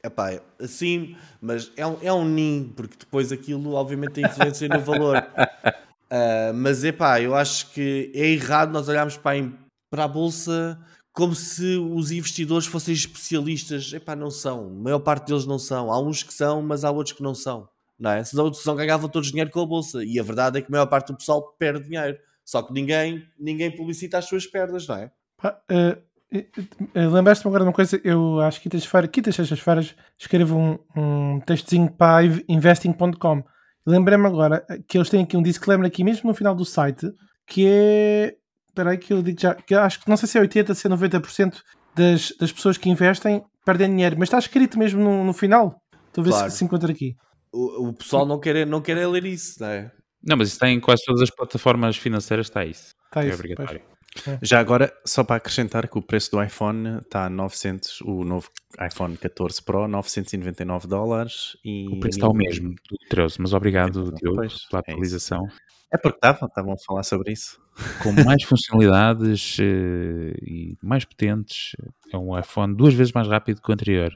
Epá, 0.05 0.41
sim, 0.61 1.17
mas 1.41 1.73
é 1.77 1.85
um, 1.85 1.99
é 2.03 2.13
um 2.13 2.25
ninho, 2.25 2.69
porque 2.69 2.95
depois 3.01 3.33
aquilo 3.33 3.73
obviamente 3.73 4.13
tem 4.13 4.27
influência 4.27 4.69
no 4.69 4.79
valor. 4.79 5.17
Uh, 5.17 6.55
mas 6.55 6.85
epá, 6.85 7.21
eu 7.21 7.35
acho 7.35 7.73
que 7.73 8.13
é 8.15 8.29
errado 8.29 8.71
nós 8.71 8.89
olharmos 8.89 9.17
para 9.17 9.41
a, 9.41 9.51
para 9.91 10.05
a 10.05 10.09
Bolsa 10.09 10.79
como 11.15 11.33
se 11.33 11.77
os 11.77 12.11
investidores 12.11 12.67
fossem 12.67 12.93
especialistas. 12.93 13.93
Epá, 13.93 14.17
não 14.17 14.33
são. 14.33 14.67
A 14.67 14.71
maior 14.71 14.99
parte 14.99 15.29
deles 15.29 15.47
não 15.47 15.61
são. 15.61 15.91
Há 15.93 16.03
uns 16.03 16.25
que 16.25 16.35
são, 16.35 16.61
mas 16.61 16.85
há 16.85 16.91
outros 16.91 17.17
que 17.17 17.23
não 17.23 17.35
são. 17.35 17.69
Não 17.97 18.11
é? 18.11 18.25
Senão, 18.25 18.53
senão 18.53 18.75
ganhavam 18.75 19.09
todos 19.09 19.29
dinheiro 19.31 19.49
com 19.49 19.61
a 19.61 19.67
bolsa. 19.67 20.05
E 20.05 20.19
a 20.19 20.23
verdade 20.25 20.59
é 20.59 20.61
que 20.61 20.67
a 20.67 20.73
maior 20.73 20.87
parte 20.87 21.13
do 21.13 21.17
pessoal 21.17 21.55
perde 21.57 21.89
dinheiro. 21.89 22.19
Só 22.45 22.63
que 22.63 22.73
ninguém, 22.73 23.23
ninguém 23.39 23.71
publicita 23.71 24.19
as 24.19 24.25
suas 24.25 24.45
perdas, 24.45 24.89
não 24.89 24.97
é? 24.97 25.13
Uh, 25.45 26.37
uh, 26.37 27.15
Lembraste-me 27.15 27.49
agora 27.49 27.63
de 27.63 27.69
uma 27.69 27.73
coisa, 27.73 28.01
eu 28.03 28.41
acho 28.41 28.61
que 28.61 28.69
quintas-feiras, 28.69 29.11
quintas, 29.11 29.35
sextas-feiras, 29.37 29.95
escrevo 30.19 30.59
um, 30.59 30.79
um 30.97 31.41
textozinho 31.41 31.91
para 31.93 32.27
investing.com. 32.49 33.45
Lembrei-me 33.87 34.27
agora 34.27 34.67
que 34.89 34.99
eles 34.99 35.09
têm 35.09 35.23
aqui 35.23 35.37
um 35.37 35.43
disclaimer 35.43 35.87
aqui 35.87 36.03
mesmo 36.03 36.29
no 36.29 36.35
final 36.35 36.55
do 36.55 36.65
site, 36.65 37.07
que 37.47 37.67
é 37.69 38.37
Espera 38.75 38.91
aí 38.91 38.99
que 38.99 39.13
eu 39.13 39.23
digo 39.23 39.41
já. 39.41 39.55
Que 39.55 39.73
acho 39.73 40.01
que 40.01 40.09
não 40.09 40.17
sei 40.17 40.29
se 40.29 40.37
é 40.37 40.43
80%, 40.43 40.75
se 40.75 40.87
é 40.89 40.91
90% 40.91 41.61
das, 41.95 42.33
das 42.41 42.51
pessoas 42.51 42.77
que 42.77 42.91
investem 42.91 43.41
perdem 43.65 43.89
dinheiro, 43.89 44.17
mas 44.19 44.27
está 44.27 44.39
escrito 44.39 44.77
mesmo 44.77 45.01
no, 45.01 45.25
no 45.25 45.33
final. 45.33 45.81
Estou 46.09 46.23
a 46.23 46.25
ver 46.25 46.31
claro. 46.31 46.51
se 46.51 46.59
se 46.59 46.65
encontra 46.65 46.91
aqui. 46.91 47.15
O, 47.53 47.89
o 47.89 47.93
pessoal 47.93 48.27
não 48.27 48.41
quer, 48.41 48.67
não 48.67 48.81
quer 48.81 49.07
ler 49.07 49.25
isso, 49.25 49.61
não 49.61 49.69
é? 49.69 49.93
Não, 50.27 50.37
mas 50.37 50.49
isso 50.49 50.57
está 50.57 50.69
em 50.69 50.81
quase 50.81 51.03
todas 51.05 51.23
as 51.23 51.31
plataformas 51.31 51.97
financeiras, 51.97 52.47
está 52.47 52.65
isso. 52.65 52.95
Está 53.07 53.23
é 53.23 53.29
isso, 53.29 53.35
obrigatório. 53.37 53.81
É. 54.27 54.39
Já 54.43 54.61
agora, 54.61 54.93
só 55.05 55.25
para 55.25 55.37
acrescentar 55.37 55.89
que 55.89 55.99
o 55.99 56.03
preço 56.03 56.31
do 56.33 56.43
iPhone 56.43 56.99
está 56.99 57.27
a 57.27 57.31
900, 57.31 58.01
o 58.03 58.25
novo 58.25 58.49
iPhone 58.81 59.17
14 59.17 59.63
Pro, 59.63 59.87
999 59.89 60.89
dólares. 60.89 61.57
E... 61.65 61.89
O 61.89 62.01
preço 62.01 62.19
está 62.19 62.29
o 62.29 62.35
mesmo 62.35 62.71
do 62.71 62.97
13, 63.09 63.37
mas 63.41 63.53
obrigado, 63.53 64.13
é, 64.15 64.21
Diogo, 64.21 64.49
pela 64.71 64.81
atualização. 64.81 65.45
É, 65.47 65.64
é 65.95 65.99
porque 65.99 66.19
estavam, 66.19 66.49
estavam 66.49 66.73
a 66.73 66.77
falar 66.77 67.03
sobre 67.05 67.33
isso 67.33 67.63
com 68.03 68.13
mais 68.25 68.43
funcionalidades 68.45 69.59
uh, 69.59 70.35
e 70.43 70.77
mais 70.83 71.05
potentes. 71.05 71.77
É 72.13 72.17
um 72.17 72.39
iPhone 72.39 72.75
duas 72.75 72.95
vezes 72.95 73.13
mais 73.13 73.27
rápido 73.27 73.61
que 73.61 73.71
o 73.71 73.73
anterior. 73.73 74.13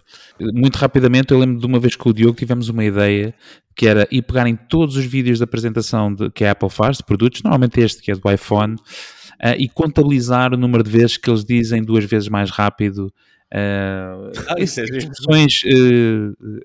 Muito 0.55 0.77
rapidamente, 0.77 1.33
eu 1.33 1.39
lembro 1.39 1.59
de 1.59 1.67
uma 1.67 1.81
vez 1.81 1.97
com 1.97 2.11
o 2.11 2.13
Diogo 2.13 2.37
tivemos 2.37 2.69
uma 2.69 2.85
ideia 2.85 3.35
que 3.75 3.87
era 3.87 4.07
ir 4.11 4.23
pegar 4.23 4.49
em 4.49 4.57
todos 4.57 4.97
os 4.97 5.05
vídeos 5.05 5.39
da 5.39 5.45
apresentação 5.45 6.13
de, 6.13 6.31
que 6.31 6.45
a 6.45 6.53
Apple 6.53 6.71
faz 6.71 6.99
de 6.99 7.05
produtos, 7.05 7.43
normalmente 7.43 7.81
este 7.81 8.03
que 8.03 8.11
é 8.11 8.15
do 8.15 8.31
iPhone, 8.31 8.75
uh, 8.75 9.55
e 9.57 9.69
contabilizar 9.69 10.53
o 10.53 10.57
número 10.57 10.83
de 10.83 10.91
vezes 10.91 11.17
que 11.17 11.31
eles 11.31 11.45
dizem 11.45 11.83
duas 11.83 12.05
vezes 12.05 12.29
mais 12.29 12.51
rápido. 12.51 13.13
Uh, 13.53 14.31
ah, 14.49 14.61
expressões 14.61 15.61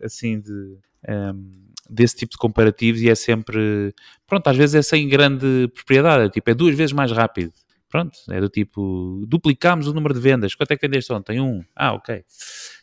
assim 0.04 0.40
de. 0.40 0.78
Um, 1.08 1.63
desse 1.94 2.16
tipo 2.16 2.32
de 2.32 2.38
comparativos 2.38 3.02
e 3.02 3.10
é 3.10 3.16
sempre, 3.16 3.94
pronto, 4.28 4.48
às 4.48 4.58
vezes 4.58 4.76
é 4.76 4.82
sem 4.82 5.08
grande 5.08 5.70
propriedade, 5.74 6.26
é 6.26 6.30
tipo, 6.30 6.50
é 6.50 6.54
duas 6.54 6.76
vezes 6.76 6.94
mais 6.94 7.12
rápido. 7.12 7.54
pronto, 7.90 8.18
é 8.32 8.42
do 8.42 8.50
tipo, 8.50 9.24
duplicámos 9.28 9.88
o 9.88 9.94
número 9.94 10.14
de 10.14 10.20
vendas, 10.20 10.56
quanto 10.56 10.72
é 10.72 10.76
que 10.76 10.88
vendeste 10.88 11.14
ontem? 11.14 11.40
Um. 11.40 11.64
Ah, 11.76 11.94
ok, 11.94 12.24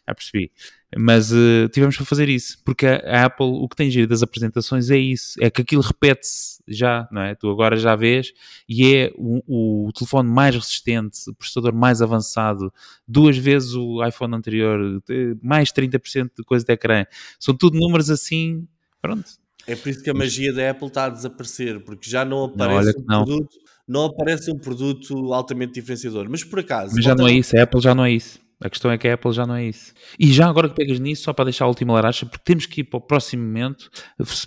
já 0.07 0.15
percebi. 0.15 0.53
Mas 0.97 1.33
uh, 1.33 1.69
tivemos 1.73 1.97
para 1.97 2.05
fazer 2.05 2.29
isso, 2.29 2.59
porque 2.65 2.87
a, 2.87 3.25
Apple, 3.27 3.47
o 3.47 3.69
que 3.69 3.77
tem 3.77 3.91
giro 3.91 4.09
das 4.09 4.23
apresentações 4.23 4.91
é 4.91 4.97
isso, 4.99 5.35
é 5.41 5.49
que 5.49 5.63
aquilo 5.63 5.83
repete-se 5.83 6.61
já, 6.67 7.09
não 7.13 7.23
é? 7.23 7.35
Tu 7.35 7.49
agora 7.49 7.77
já 7.77 7.95
vês, 7.95 8.33
e 8.69 8.95
é 8.95 9.13
o, 9.17 9.87
o, 9.87 9.93
telefone 9.93 10.29
mais 10.29 10.55
resistente, 10.55 11.31
o 11.31 11.35
processador 11.35 11.73
mais 11.73 12.03
avançado, 12.03 12.73
duas 13.07 13.37
vezes 13.37 13.75
o 13.75 14.05
iPhone 14.05 14.35
anterior, 14.35 15.01
mais 15.41 15.73
30% 15.73 16.31
de 16.39 16.45
coisa 16.45 16.65
de 16.65 16.73
ecrã. 16.73 17.05
São 17.39 17.57
tudo 17.57 17.79
números 17.79 18.11
assim, 18.11 18.67
pronto. 19.01 19.25
É 19.67 19.77
por 19.77 19.89
isso 19.89 20.03
que 20.03 20.11
a 20.11 20.15
magia 20.15 20.53
da 20.53 20.71
Apple 20.71 20.89
está 20.89 21.05
a 21.05 21.11
desaparecer, 21.11 21.81
porque 21.81 22.09
já 22.09 22.25
não 22.25 22.45
aparece 22.45 22.95
não, 22.99 23.03
um 23.03 23.07
não. 23.07 23.25
produto, 23.25 23.57
não 23.87 24.05
aparece 24.07 24.51
um 24.51 24.59
produto 24.59 25.33
altamente 25.33 25.75
diferenciador. 25.75 26.27
Mas 26.31 26.43
por 26.43 26.61
acaso. 26.61 26.95
Mas 26.95 27.05
já 27.05 27.15
não 27.15 27.27
é 27.27 27.33
isso, 27.33 27.57
a 27.57 27.63
Apple 27.63 27.81
já 27.81 27.95
não 27.95 28.05
é 28.05 28.13
isso. 28.13 28.39
A 28.63 28.69
questão 28.69 28.91
é 28.91 28.99
que 28.99 29.09
a 29.09 29.15
Apple 29.15 29.33
já 29.33 29.47
não 29.47 29.55
é 29.55 29.65
isso. 29.65 29.95
E 30.19 30.31
já 30.31 30.47
agora 30.47 30.69
que 30.69 30.75
pegas 30.75 31.01
nisso, 31.01 31.23
só 31.23 31.33
para 31.33 31.47
deixar 31.47 31.65
a 31.65 31.69
última 31.69 31.95
laracha, 31.95 32.27
porque 32.27 32.45
temos 32.45 32.67
que 32.67 32.83
ir 32.83 32.85
para 32.85 32.99
o 32.99 33.01
próximo 33.01 33.43
momento. 33.43 33.89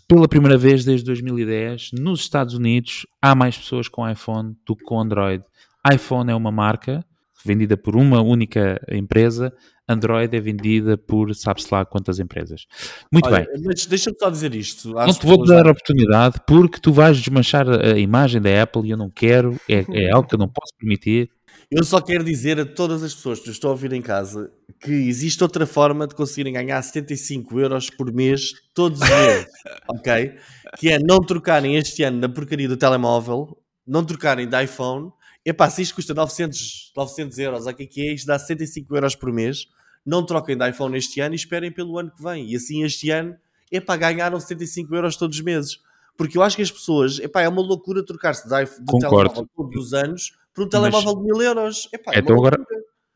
Pela 0.08 0.28
primeira 0.28 0.56
vez 0.56 0.86
desde 0.86 1.06
2010, 1.06 1.92
nos 1.94 2.20
Estados 2.20 2.54
Unidos, 2.54 3.08
há 3.20 3.34
mais 3.34 3.58
pessoas 3.58 3.88
com 3.88 4.08
iPhone 4.08 4.56
do 4.68 4.76
que 4.76 4.84
com 4.84 5.00
Android. 5.00 5.44
iPhone 5.92 6.32
é 6.32 6.36
uma 6.36 6.52
marca 6.52 7.04
vendida 7.44 7.76
por 7.76 7.96
uma 7.96 8.22
única 8.22 8.80
empresa, 8.90 9.54
Android 9.88 10.36
é 10.36 10.40
vendida 10.40 10.98
por 10.98 11.34
sabe-se 11.36 11.68
lá 11.72 11.86
quantas 11.86 12.20
empresas. 12.20 12.66
Muito 13.12 13.28
Olha, 13.28 13.46
bem. 13.46 13.64
Mas 13.66 13.86
deixa-me 13.86 14.18
só 14.18 14.30
dizer 14.30 14.56
isto. 14.56 14.92
Não 14.92 15.14
te 15.14 15.26
vou 15.26 15.46
dar 15.46 15.68
a 15.68 15.72
oportunidade 15.72 16.40
porque 16.48 16.80
tu 16.80 16.94
vais 16.94 17.18
desmanchar 17.18 17.68
a 17.70 17.98
imagem 17.98 18.42
da 18.42 18.64
Apple 18.64 18.88
e 18.88 18.92
eu 18.92 18.98
não 18.98 19.10
quero, 19.10 19.60
é, 19.70 19.86
é 19.90 20.12
algo 20.14 20.28
que 20.28 20.36
eu 20.36 20.40
não 20.40 20.48
posso 20.48 20.74
permitir. 20.78 21.30
Eu 21.70 21.84
só 21.84 22.00
quero 22.00 22.24
dizer 22.24 22.60
a 22.60 22.66
todas 22.66 23.04
as 23.04 23.14
pessoas 23.14 23.40
que 23.40 23.50
estão 23.50 23.70
a 23.70 23.74
ouvir 23.74 23.94
em 23.94 24.02
casa 24.02 24.52
que 24.80 24.92
existe 24.92 25.42
outra 25.42 25.66
forma 25.66 26.06
de 26.06 26.14
conseguirem 26.14 26.54
ganhar 26.54 26.82
75 26.82 27.60
euros 27.60 27.90
por 27.90 28.12
mês 28.12 28.54
todos 28.74 29.02
os 29.02 29.10
meses, 29.10 29.48
ok? 29.90 30.36
Que 30.78 30.92
é 30.92 31.00
não 31.00 31.20
trocarem 31.20 31.76
este 31.76 32.04
ano 32.04 32.20
na 32.20 32.30
porcaria 32.30 32.68
do 32.68 32.78
telemóvel, 32.78 33.58
não 33.88 34.04
trocarem 34.04 34.48
de 34.48 34.64
iPhone. 34.64 35.12
Epá, 35.46 35.70
se 35.70 35.82
isto 35.82 35.96
custa 35.96 36.14
900, 36.14 36.94
900 36.96 37.38
euros, 37.40 37.68
o 37.68 37.74
que 37.74 37.84
é 37.84 37.86
que 37.86 38.10
é? 38.10 38.14
Isto 38.14 38.28
dá 38.28 38.40
75 38.40 38.96
euros 38.96 39.16
por 39.16 39.32
mês. 39.32 39.68
Não 40.06 40.26
troquem 40.26 40.58
de 40.58 40.70
iPhone 40.70 40.98
este 40.98 41.20
ano 41.20 41.36
e 41.36 41.38
esperem 41.38 41.72
pelo 41.72 41.98
ano 41.98 42.12
que 42.12 42.24
vem. 42.24 42.50
E 42.50 42.56
assim 42.56 42.84
este 42.84 43.10
ano, 43.10 43.36
epá, 43.72 43.96
ganharam 43.98 44.40
75 44.40 44.96
euros 44.96 45.18
todos 45.18 45.38
os 45.38 45.44
meses. 45.44 45.80
Porque 46.16 46.38
eu 46.38 46.44
acho 46.44 46.56
que 46.56 46.62
as 46.62 46.72
pessoas, 46.72 47.20
epá, 47.20 47.42
é 47.42 47.50
uma 47.50 47.62
loucura 47.62 48.06
trocar-se 48.06 48.48
de, 48.48 48.66
de 48.66 49.00
telemóvel 49.00 49.48
todos 49.56 49.86
os 49.86 49.94
anos 49.94 50.38
por 50.54 50.66
um 50.66 50.70
telemóvel 50.70 51.16
Mas, 51.16 51.24
de 51.24 51.24
mil 51.24 51.42
euros. 51.42 51.90
Epá, 51.92 52.12
é 52.14 52.20
então 52.20 52.36
agora, 52.36 52.58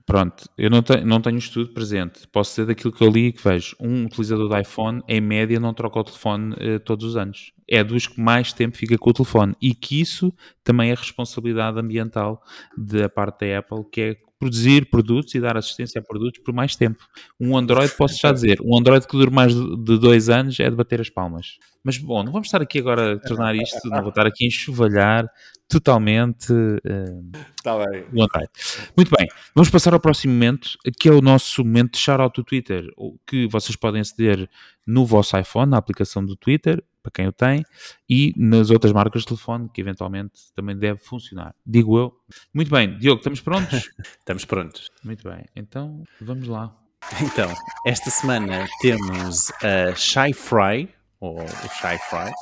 pronto, 0.08 0.50
eu 0.58 0.70
não 0.70 0.82
tenho, 0.82 1.06
não 1.06 1.22
tenho 1.22 1.38
estudo 1.38 1.74
presente. 1.74 2.28
Posso 2.30 2.52
ser 2.52 2.66
daquilo 2.66 2.94
que 2.94 3.04
eu 3.04 3.12
li 3.12 3.28
e 3.28 3.32
que 3.32 3.44
vejo. 3.44 3.76
Um 3.80 4.06
utilizador 4.06 4.50
de 4.50 4.62
iPhone, 4.62 5.04
em 5.08 5.22
média, 5.22 5.60
não 5.60 5.74
troca 5.74 6.00
o 6.00 6.04
telefone 6.04 6.54
uh, 6.54 6.80
todos 6.80 7.06
os 7.06 7.18
anos. 7.18 7.52
É 7.70 7.84
dos 7.84 8.08
que 8.08 8.20
mais 8.20 8.54
tempo 8.54 8.78
fica 8.78 8.98
com 8.98 9.10
o 9.10 9.14
telefone. 9.14 9.54
E 9.62 9.76
que 9.76 10.00
isso 10.00 10.34
também 10.64 10.90
é 10.90 10.96
responsabilidade 10.96 11.78
ambiental 11.78 12.42
da 12.76 13.10
parte 13.10 13.46
da 13.46 13.60
Apple, 13.60 13.84
que 13.92 14.02
é 14.02 14.18
produzir 14.40 14.90
produtos 14.90 15.34
e 15.36 15.40
dar 15.40 15.58
assistência 15.58 16.00
a 16.00 16.04
produtos 16.04 16.42
por 16.44 16.54
mais 16.54 16.76
tempo. 16.76 17.04
Um 17.40 17.58
Android, 17.58 17.92
posso 17.96 18.18
já 18.22 18.32
dizer, 18.32 18.60
um 18.64 18.78
Android 18.78 19.06
que 19.06 19.18
dure 19.18 19.32
mais 19.32 19.54
de 19.54 20.00
dois 20.00 20.30
anos 20.30 20.60
é 20.60 20.70
de 20.70 20.76
bater 20.76 21.02
as 21.02 21.10
palmas. 21.10 21.58
Mas 21.88 21.98
bom, 21.98 22.22
não 22.22 22.34
vamos 22.34 22.50
estar 22.50 22.62
aqui 22.62 22.80
agora 22.80 23.14
a 23.14 23.18
tornar 23.18 23.56
isto, 23.56 23.80
não 23.88 24.02
vou 24.02 24.10
estar 24.10 24.28
aqui 24.28 24.44
a 24.44 24.48
enxovalhar 24.48 25.32
totalmente 25.70 26.52
uh, 26.52 27.32
tá 27.64 27.78
bem. 27.78 28.06
Muito 28.12 29.16
bem, 29.18 29.26
vamos 29.56 29.70
passar 29.70 29.94
ao 29.94 30.00
próximo 30.02 30.34
momento, 30.34 30.78
que 31.00 31.08
é 31.08 31.12
o 31.14 31.22
nosso 31.22 31.64
momento 31.64 31.94
de 31.94 32.00
shout-out 32.00 32.36
do 32.36 32.44
Twitter, 32.44 32.90
que 33.26 33.48
vocês 33.48 33.78
podem 33.78 34.02
aceder 34.02 34.50
no 34.86 35.06
vosso 35.06 35.38
iPhone, 35.38 35.72
na 35.72 35.78
aplicação 35.78 36.26
do 36.26 36.36
Twitter, 36.36 36.84
para 37.02 37.12
quem 37.14 37.26
o 37.26 37.32
tem, 37.32 37.64
e 38.10 38.34
nas 38.36 38.70
outras 38.70 38.92
marcas 38.92 39.22
de 39.22 39.30
telefone, 39.30 39.70
que 39.74 39.80
eventualmente 39.80 40.34
também 40.54 40.78
deve 40.78 41.00
funcionar. 41.00 41.56
Digo 41.66 41.98
eu. 41.98 42.14
Muito 42.54 42.70
bem, 42.70 42.98
Diogo, 42.98 43.20
estamos 43.20 43.40
prontos? 43.40 43.90
estamos 44.20 44.44
prontos. 44.44 44.92
Muito 45.06 45.24
bem, 45.24 45.46
então 45.56 46.04
vamos 46.20 46.50
lá. 46.50 46.76
Então, 47.22 47.54
esta 47.86 48.10
semana 48.10 48.68
temos 48.82 49.52
a 49.64 49.96
Shy 49.96 50.34
Fry, 50.34 50.97
ou 51.20 51.40
o 51.40 51.70
Shy 51.70 51.98
Fry, 52.10 52.34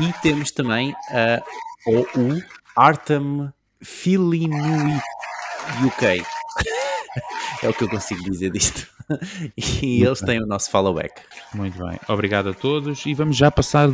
e 0.00 0.12
temos 0.22 0.50
também 0.50 0.94
a, 1.10 1.42
ou 1.86 2.00
o 2.00 2.42
Artem 2.76 3.52
Filinui 3.82 5.00
UK. 5.86 6.24
é 7.62 7.68
o 7.68 7.74
que 7.74 7.84
eu 7.84 7.88
consigo 7.88 8.22
dizer 8.24 8.50
disto. 8.50 8.93
e 9.82 10.02
eles 10.02 10.20
têm 10.20 10.42
o 10.42 10.46
nosso 10.46 10.70
follow 10.70 10.94
back. 10.94 11.20
Muito 11.54 11.78
bem. 11.78 11.98
Obrigado 12.08 12.50
a 12.50 12.54
todos 12.54 13.04
e 13.06 13.14
vamos 13.14 13.36
já 13.36 13.50
passar 13.50 13.88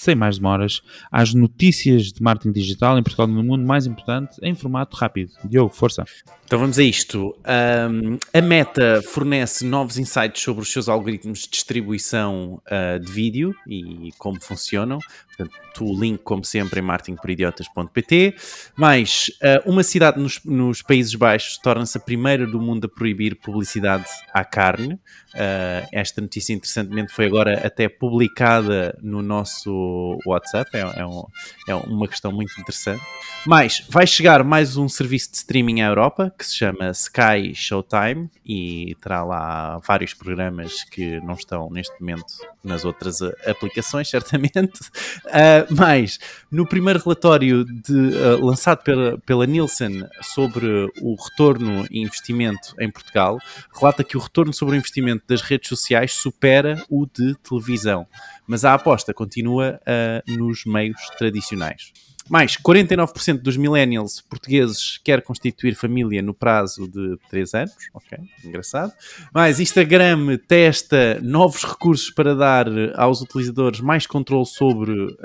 sem 0.00 0.14
mais 0.14 0.38
demoras, 0.38 0.80
às 1.12 1.34
notícias 1.34 2.04
de 2.10 2.22
marketing 2.22 2.52
digital 2.52 2.98
em 2.98 3.02
Portugal 3.02 3.28
e 3.28 3.32
no 3.32 3.42
mundo 3.42 3.66
mais 3.66 3.86
importante 3.86 4.38
em 4.42 4.54
formato 4.54 4.96
rápido. 4.96 5.32
Diogo, 5.44 5.74
força. 5.74 6.04
Então 6.46 6.58
vamos 6.58 6.78
a 6.78 6.82
isto. 6.82 7.36
Um, 7.46 8.18
a 8.32 8.40
Meta 8.40 9.02
fornece 9.02 9.64
novos 9.64 9.98
insights 9.98 10.42
sobre 10.42 10.62
os 10.62 10.72
seus 10.72 10.88
algoritmos 10.88 11.40
de 11.40 11.50
distribuição 11.50 12.62
uh, 12.66 12.98
de 12.98 13.12
vídeo 13.12 13.54
e 13.66 14.10
como 14.18 14.42
funcionam. 14.42 14.98
Portanto, 15.36 15.84
o 15.84 15.98
link, 15.98 16.20
como 16.22 16.44
sempre, 16.44 16.80
em 16.80 16.82
marketingporidiotas.pt. 16.82 18.34
Mais, 18.76 19.30
uh, 19.42 19.70
uma 19.70 19.82
cidade 19.82 20.18
nos, 20.18 20.40
nos 20.44 20.82
Países 20.82 21.14
Baixos 21.14 21.56
torna-se 21.58 21.96
a 21.96 22.00
primeira 22.00 22.46
do 22.46 22.60
mundo 22.60 22.86
a 22.86 22.88
proibir 22.88 23.36
publicidade 23.36 24.06
à 24.32 24.39
carne. 24.44 24.94
Uh, 25.34 25.86
esta 25.92 26.20
notícia, 26.20 26.52
interessantemente, 26.52 27.12
foi 27.12 27.26
agora 27.26 27.66
até 27.66 27.88
publicada 27.88 28.98
no 29.00 29.22
nosso 29.22 30.18
WhatsApp. 30.26 30.70
É, 30.74 31.00
é, 31.00 31.06
um, 31.06 31.24
é 31.68 31.74
uma 31.74 32.08
questão 32.08 32.32
muito 32.32 32.60
interessante. 32.60 33.02
Mais, 33.46 33.84
vai 33.88 34.06
chegar 34.06 34.44
mais 34.44 34.76
um 34.76 34.88
serviço 34.88 35.30
de 35.30 35.38
streaming 35.38 35.80
à 35.80 35.86
Europa 35.86 36.32
que 36.36 36.44
se 36.44 36.56
chama 36.56 36.90
Sky 36.90 37.54
Showtime 37.54 38.28
e 38.44 38.96
terá 39.00 39.24
lá 39.24 39.78
vários 39.78 40.12
programas 40.12 40.84
que 40.84 41.20
não 41.20 41.34
estão 41.34 41.70
neste 41.70 41.98
momento 42.00 42.24
nas 42.62 42.84
outras 42.84 43.20
uh, 43.20 43.32
aplicações, 43.46 44.08
certamente. 44.10 44.80
Uh, 45.26 45.74
mais, 45.74 46.18
no 46.50 46.66
primeiro 46.66 47.00
relatório 47.02 47.64
de, 47.64 47.92
uh, 47.92 48.44
lançado 48.44 48.82
pela, 48.82 49.18
pela 49.18 49.46
Nielsen 49.46 50.06
sobre 50.20 50.90
o 51.00 51.14
retorno 51.14 51.86
e 51.90 52.02
investimento 52.02 52.74
em 52.78 52.90
Portugal, 52.90 53.38
relata 53.74 54.04
que 54.04 54.16
o 54.16 54.20
retorno 54.30 54.52
sobre 54.52 54.76
o 54.76 54.78
investimento 54.78 55.24
das 55.26 55.42
redes 55.42 55.68
sociais 55.68 56.12
supera 56.12 56.80
o 56.88 57.04
de 57.04 57.34
televisão, 57.36 58.06
mas 58.46 58.64
a 58.64 58.74
aposta 58.74 59.12
continua 59.12 59.80
nos 60.26 60.64
meios 60.64 61.00
tradicionais. 61.18 61.92
Mais, 62.30 62.56
49% 62.56 63.38
dos 63.38 63.56
millennials 63.56 64.20
portugueses 64.20 64.98
quer 65.02 65.20
constituir 65.20 65.74
família 65.74 66.22
no 66.22 66.32
prazo 66.32 66.86
de 66.86 67.18
3 67.28 67.54
anos. 67.54 67.72
Ok, 67.92 68.16
engraçado. 68.44 68.92
Mais, 69.34 69.58
Instagram 69.58 70.38
testa 70.46 71.18
novos 71.20 71.64
recursos 71.64 72.08
para 72.08 72.36
dar 72.36 72.66
aos 72.94 73.20
utilizadores 73.20 73.80
mais 73.80 74.06
controle 74.06 74.46
sobre 74.46 74.92
uh, 74.92 75.18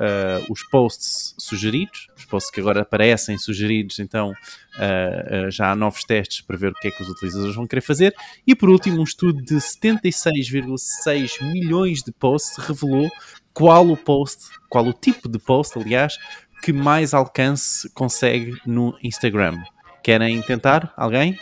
os 0.50 0.64
posts 0.64 1.36
sugeridos. 1.38 2.08
Os 2.18 2.26
posts 2.26 2.52
que 2.52 2.60
agora 2.60 2.82
aparecem 2.82 3.38
sugeridos, 3.38 4.00
então 4.00 4.32
uh, 4.32 5.48
uh, 5.48 5.52
já 5.52 5.70
há 5.70 5.76
novos 5.76 6.04
testes 6.04 6.42
para 6.42 6.58
ver 6.58 6.72
o 6.72 6.74
que 6.74 6.88
é 6.88 6.92
que 6.92 7.04
os 7.04 7.10
utilizadores 7.10 7.56
vão 7.56 7.68
querer 7.68 7.82
fazer. 7.82 8.16
E 8.48 8.56
por 8.56 8.68
último, 8.68 9.00
um 9.00 9.04
estudo 9.04 9.44
de 9.44 9.58
76,6 9.58 11.52
milhões 11.52 12.02
de 12.02 12.12
posts 12.12 12.58
revelou 12.58 13.12
qual 13.56 13.88
o 13.90 13.96
post, 13.96 14.50
qual 14.68 14.86
o 14.86 14.92
tipo 14.92 15.30
de 15.30 15.40
post, 15.40 15.80
aliás, 15.80 16.18
que 16.66 16.74
mais 16.74 17.14
alcance 17.14 17.88
consegue 17.92 18.60
no 18.66 18.98
Instagram. 19.04 19.64
Querem 20.04 20.42
tentar? 20.42 20.92
Alguém? 20.98 21.38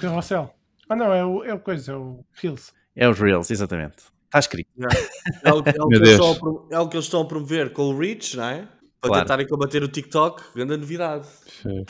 Carrossel. 0.00 0.52
Ah, 0.88 0.96
não, 0.96 1.14
é 1.14 1.24
o, 1.24 1.44
é 1.44 1.54
o 1.54 1.60
coisa, 1.60 1.92
é 1.92 1.94
o 1.94 2.24
Reels. 2.32 2.74
É 2.96 3.08
os 3.08 3.16
Reels, 3.16 3.48
exatamente. 3.48 3.98
Está 4.24 4.40
escrito. 4.40 4.68
É, 4.76 5.48
é, 5.48 5.52
o, 5.52 5.60
é, 5.60 5.70
é 6.74 6.80
o 6.80 6.88
que 6.88 6.96
eles 6.96 7.04
estão 7.04 7.20
a 7.20 7.28
promover 7.28 7.72
com 7.72 7.82
o 7.82 7.96
Reach, 7.96 8.36
não 8.36 8.44
é? 8.44 8.66
Para 9.00 9.08
claro. 9.10 9.24
tentarem 9.24 9.46
combater 9.46 9.84
o 9.84 9.88
TikTok, 9.88 10.42
grande 10.52 10.76
novidade. 10.78 11.28
Sim. 11.62 11.84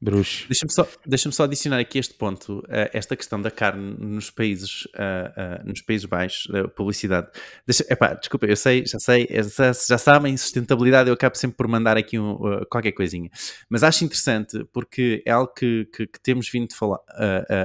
Bruxo. 0.00 0.46
Deixa-me 0.48 0.72
só, 0.72 0.86
deixa 1.06 1.30
só 1.32 1.44
adicionar 1.44 1.78
aqui 1.78 1.98
este 1.98 2.14
ponto, 2.14 2.58
uh, 2.58 2.90
esta 2.92 3.16
questão 3.16 3.40
da 3.40 3.50
carne 3.50 3.96
nos 3.98 4.30
países, 4.30 4.84
uh, 4.86 5.62
uh, 5.62 5.68
nos 5.68 5.80
países 5.80 6.04
baixos, 6.04 6.46
da 6.46 6.68
publicidade. 6.68 7.28
Deixa, 7.66 7.84
epá, 7.88 8.14
desculpa, 8.14 8.46
eu 8.46 8.56
sei, 8.56 8.84
já 8.86 8.98
sei, 8.98 9.26
já, 9.30 9.72
já 9.72 9.98
sabem, 9.98 10.36
sustentabilidade, 10.36 11.08
eu 11.08 11.14
acabo 11.14 11.36
sempre 11.36 11.56
por 11.56 11.68
mandar 11.68 11.96
aqui 11.96 12.18
um, 12.18 12.38
qualquer 12.70 12.92
coisinha. 12.92 13.30
Mas 13.68 13.82
acho 13.82 14.04
interessante 14.04 14.64
porque 14.72 15.22
é 15.24 15.30
algo 15.30 15.52
que, 15.52 15.86
que, 15.86 16.06
que 16.06 16.20
temos 16.20 16.48
vindo 16.50 16.74
falar, 16.74 16.98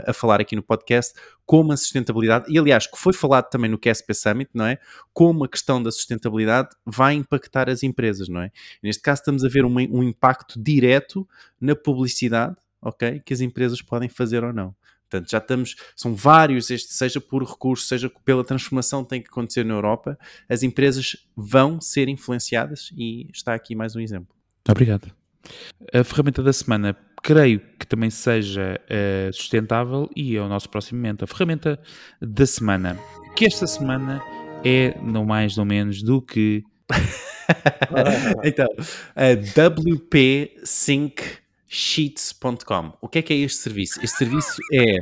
a 0.06 0.14
falar 0.14 0.40
aqui 0.40 0.56
no 0.56 0.64
podcast, 0.64 1.14
como 1.50 1.74
a 1.74 1.78
sustentabilidade, 1.78 2.46
e 2.48 2.60
aliás, 2.60 2.86
que 2.86 2.96
foi 2.96 3.12
falado 3.12 3.50
também 3.50 3.72
no 3.72 3.80
KSP 3.80 4.14
Summit, 4.14 4.52
não 4.54 4.68
é? 4.68 4.78
Como 5.12 5.44
a 5.44 5.50
questão 5.50 5.82
da 5.82 5.92
sustentabilidade 5.92 6.70
vai 6.86 7.16
impactar 7.16 7.68
as 7.68 7.82
empresas, 7.82 8.30
não 8.30 8.40
é? 8.40 8.52
Neste 8.84 9.02
caso, 9.02 9.22
estamos 9.22 9.44
a 9.44 9.50
ver 9.50 9.66
um, 9.66 9.74
um 9.74 10.04
impacto 10.04 10.62
direto 10.62 11.28
na 11.60 11.76
publicidade, 11.76 12.56
ok? 12.80 13.20
Que 13.26 13.34
as 13.34 13.42
empresas 13.42 13.82
podem 13.82 14.08
fazer 14.08 14.44
ou 14.44 14.54
não. 14.54 14.76
Portanto, 15.10 15.32
já 15.32 15.40
estamos, 15.40 15.76
são 15.96 16.14
vários, 16.14 16.70
este, 16.70 16.94
seja 16.94 17.20
por 17.20 17.44
recurso, 17.44 17.88
seja 17.88 18.12
pela 18.24 18.44
transformação 18.44 19.04
que 19.04 19.10
tem 19.10 19.20
que 19.20 19.30
acontecer 19.30 19.66
na 19.66 19.74
Europa, 19.74 20.20
as 20.48 20.62
empresas 20.62 21.18
vão 21.36 21.82
ser 21.82 22.10
influenciadas 22.10 22.92
e 22.96 23.28
está 23.34 23.56
aqui 23.56 23.74
mais 23.74 23.96
um 23.96 24.00
exemplo. 24.00 24.36
Obrigado. 24.70 25.12
A 25.92 26.04
ferramenta 26.04 26.44
da 26.44 26.54
semana, 26.54 26.96
creio 27.22 27.62
que 27.78 27.86
também 27.86 28.10
seja 28.10 28.80
uh, 28.86 29.34
sustentável 29.34 30.10
e 30.16 30.36
é 30.36 30.42
o 30.42 30.48
nosso 30.48 30.70
próximo 30.70 31.00
momento. 31.00 31.24
A 31.24 31.28
ferramenta 31.28 31.80
da 32.22 32.46
semana, 32.46 32.98
que 33.36 33.46
esta 33.46 33.68
semana 33.68 34.22
é 34.64 34.98
não 35.02 35.26
mais 35.26 35.56
não 35.56 35.66
menos 35.66 36.02
do 36.02 36.22
que. 36.22 36.64
então, 38.44 38.68
a 39.16 39.32
WP 39.34 40.60
Sync 40.64 41.39
sheets.com. 41.72 42.94
O 43.00 43.08
que 43.08 43.20
é 43.20 43.22
que 43.22 43.32
é 43.32 43.38
este 43.38 43.60
serviço? 43.60 44.04
Este 44.04 44.18
serviço 44.18 44.60
é. 44.74 44.98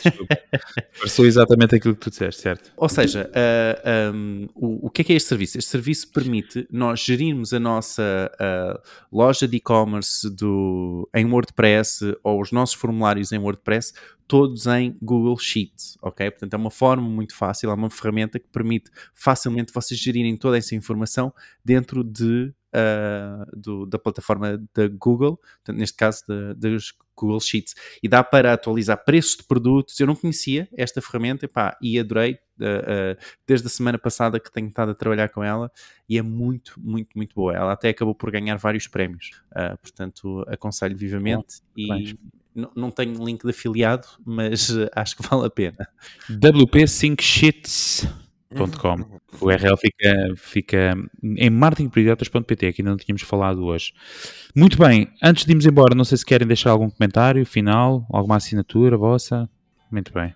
Pareceu 0.98 1.26
exatamente 1.26 1.76
aquilo 1.76 1.94
que 1.94 2.00
tu 2.00 2.10
disseste, 2.10 2.40
certo? 2.40 2.72
Ou 2.74 2.88
seja, 2.88 3.30
uh, 3.30 4.14
um, 4.14 4.48
o, 4.54 4.86
o 4.86 4.90
que 4.90 5.02
é 5.02 5.04
que 5.04 5.12
é 5.12 5.16
este 5.16 5.28
serviço? 5.28 5.58
Este 5.58 5.70
serviço 5.70 6.10
permite 6.10 6.66
nós 6.70 7.00
gerirmos 7.00 7.52
a 7.52 7.60
nossa 7.60 8.30
uh, 8.34 8.80
loja 9.12 9.46
de 9.46 9.58
e-commerce 9.58 10.26
em 11.14 11.26
WordPress 11.26 12.16
ou 12.24 12.40
os 12.40 12.50
nossos 12.50 12.74
formulários 12.74 13.30
em 13.30 13.38
WordPress 13.38 13.92
todos 14.26 14.66
em 14.66 14.96
Google 15.02 15.36
Sheets, 15.38 15.98
ok? 16.00 16.30
Portanto, 16.30 16.54
é 16.54 16.56
uma 16.56 16.70
forma 16.70 17.06
muito 17.06 17.36
fácil, 17.36 17.68
é 17.70 17.74
uma 17.74 17.90
ferramenta 17.90 18.38
que 18.38 18.48
permite 18.48 18.90
facilmente 19.12 19.70
vocês 19.74 20.00
gerirem 20.00 20.38
toda 20.38 20.56
essa 20.56 20.74
informação 20.74 21.34
dentro 21.62 22.02
de 22.02 22.50
uh, 22.72 23.56
do, 23.56 23.86
da 23.86 23.98
plataforma 23.98 24.58
da 24.74 24.88
Google, 24.88 25.40
neste 25.68 25.96
caso 25.96 26.24
dos 26.56 26.94
Google 27.16 27.40
Sheets, 27.40 27.74
e 28.02 28.08
dá 28.08 28.24
para 28.24 28.52
atualizar 28.52 29.04
preços 29.04 29.36
de 29.36 29.44
produtos. 29.44 29.98
Eu 30.00 30.06
não 30.06 30.16
conhecia 30.16 30.68
esta 30.76 31.00
ferramenta 31.00 31.44
epá, 31.44 31.76
e 31.80 31.98
adorei 31.98 32.32
uh, 32.58 32.64
uh, 32.64 33.24
desde 33.46 33.66
a 33.66 33.70
semana 33.70 33.98
passada 33.98 34.40
que 34.40 34.50
tenho 34.50 34.68
estado 34.68 34.90
a 34.90 34.94
trabalhar 34.94 35.28
com 35.28 35.44
ela 35.44 35.70
e 36.08 36.18
é 36.18 36.22
muito, 36.22 36.74
muito, 36.78 37.10
muito 37.16 37.34
boa. 37.34 37.54
Ela 37.54 37.72
até 37.72 37.90
acabou 37.90 38.14
por 38.14 38.30
ganhar 38.30 38.56
vários 38.56 38.86
prémios, 38.86 39.30
portanto, 39.80 40.44
aconselho 40.48 40.96
vivamente 40.96 41.60
e. 41.76 42.16
Não 42.76 42.90
tenho 42.90 43.24
link 43.24 43.42
de 43.42 43.48
afiliado, 43.48 44.06
mas 44.26 44.68
acho 44.94 45.16
que 45.16 45.22
vale 45.26 45.46
a 45.46 45.48
pena. 45.48 45.88
WP 46.28 46.86
Sync 46.86 47.22
Sheets 47.22 48.06
com. 48.78 48.94
O 49.40 49.46
URL 49.46 49.76
fica, 49.76 50.34
fica 50.36 50.94
em 51.22 51.50
marketingprioridades.pt, 51.50 52.72
que 52.72 52.82
ainda 52.82 52.90
não 52.90 52.98
tínhamos 52.98 53.22
falado 53.22 53.64
hoje. 53.64 53.92
Muito 54.54 54.78
bem, 54.78 55.08
antes 55.22 55.44
de 55.44 55.52
irmos 55.52 55.66
embora, 55.66 55.94
não 55.94 56.04
sei 56.04 56.18
se 56.18 56.24
querem 56.24 56.46
deixar 56.46 56.70
algum 56.70 56.90
comentário 56.90 57.44
final, 57.46 58.06
alguma 58.10 58.36
assinatura 58.36 58.96
vossa. 58.96 59.48
Muito 59.92 60.10
bem. 60.10 60.34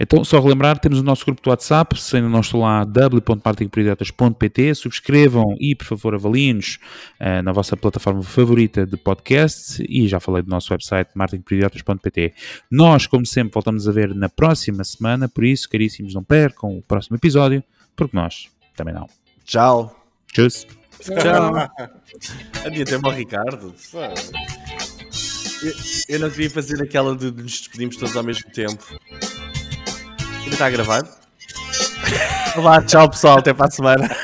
Então, 0.00 0.24
só 0.24 0.40
relembrar, 0.40 0.78
temos 0.78 0.98
o 0.98 1.02
nosso 1.02 1.26
grupo 1.26 1.42
do 1.42 1.50
WhatsApp, 1.50 2.00
se 2.00 2.16
ainda 2.16 2.30
não 2.30 2.40
estou 2.40 2.62
lá, 2.62 2.84
w.marketingprioridades.pt, 2.84 4.74
subscrevam 4.74 5.54
e, 5.60 5.74
por 5.74 5.84
favor, 5.84 6.14
avaliem-nos 6.14 6.78
uh, 7.20 7.42
na 7.42 7.52
vossa 7.52 7.76
plataforma 7.76 8.22
favorita 8.22 8.86
de 8.86 8.96
podcast 8.96 9.84
e 9.86 10.08
já 10.08 10.18
falei 10.18 10.42
do 10.42 10.48
nosso 10.48 10.72
website, 10.72 11.10
marketingprioridades.pt. 11.14 12.32
Nós, 12.70 13.06
como 13.06 13.26
sempre, 13.26 13.52
voltamos 13.52 13.86
a 13.86 13.92
ver 13.92 14.14
na 14.14 14.30
próxima 14.30 14.82
semana, 14.84 15.28
por 15.28 15.44
isso, 15.44 15.68
caríssimos, 15.68 16.14
não 16.14 16.24
percam 16.24 16.78
o 16.78 16.82
próximo 16.82 17.16
episódio, 17.16 17.62
porque 17.94 18.16
nós 18.16 18.48
também 18.74 18.94
não. 18.94 19.06
Tchau. 19.44 19.94
Tchau. 20.32 20.48
Tchau. 20.48 21.54
Adia 22.64 22.84
até 22.84 22.96
o 22.96 23.10
Ricardo. 23.10 23.74
Eu, 26.08 26.20
não 26.20 26.30
queria 26.30 26.50
fazer 26.50 26.82
aquela 26.82 27.16
de, 27.16 27.30
nos 27.30 27.60
despedimos 27.60 27.96
todos 27.96 28.14
ao 28.16 28.22
mesmo 28.22 28.50
tempo. 28.50 28.84
Ainda 30.42 30.50
está 30.50 30.68
gravado? 30.68 31.08
Olá, 32.56 32.82
tchau 32.82 33.08
pessoal, 33.08 33.38
até 33.38 33.54
para 33.54 33.66
a 33.66 33.70
semana. 33.70 34.16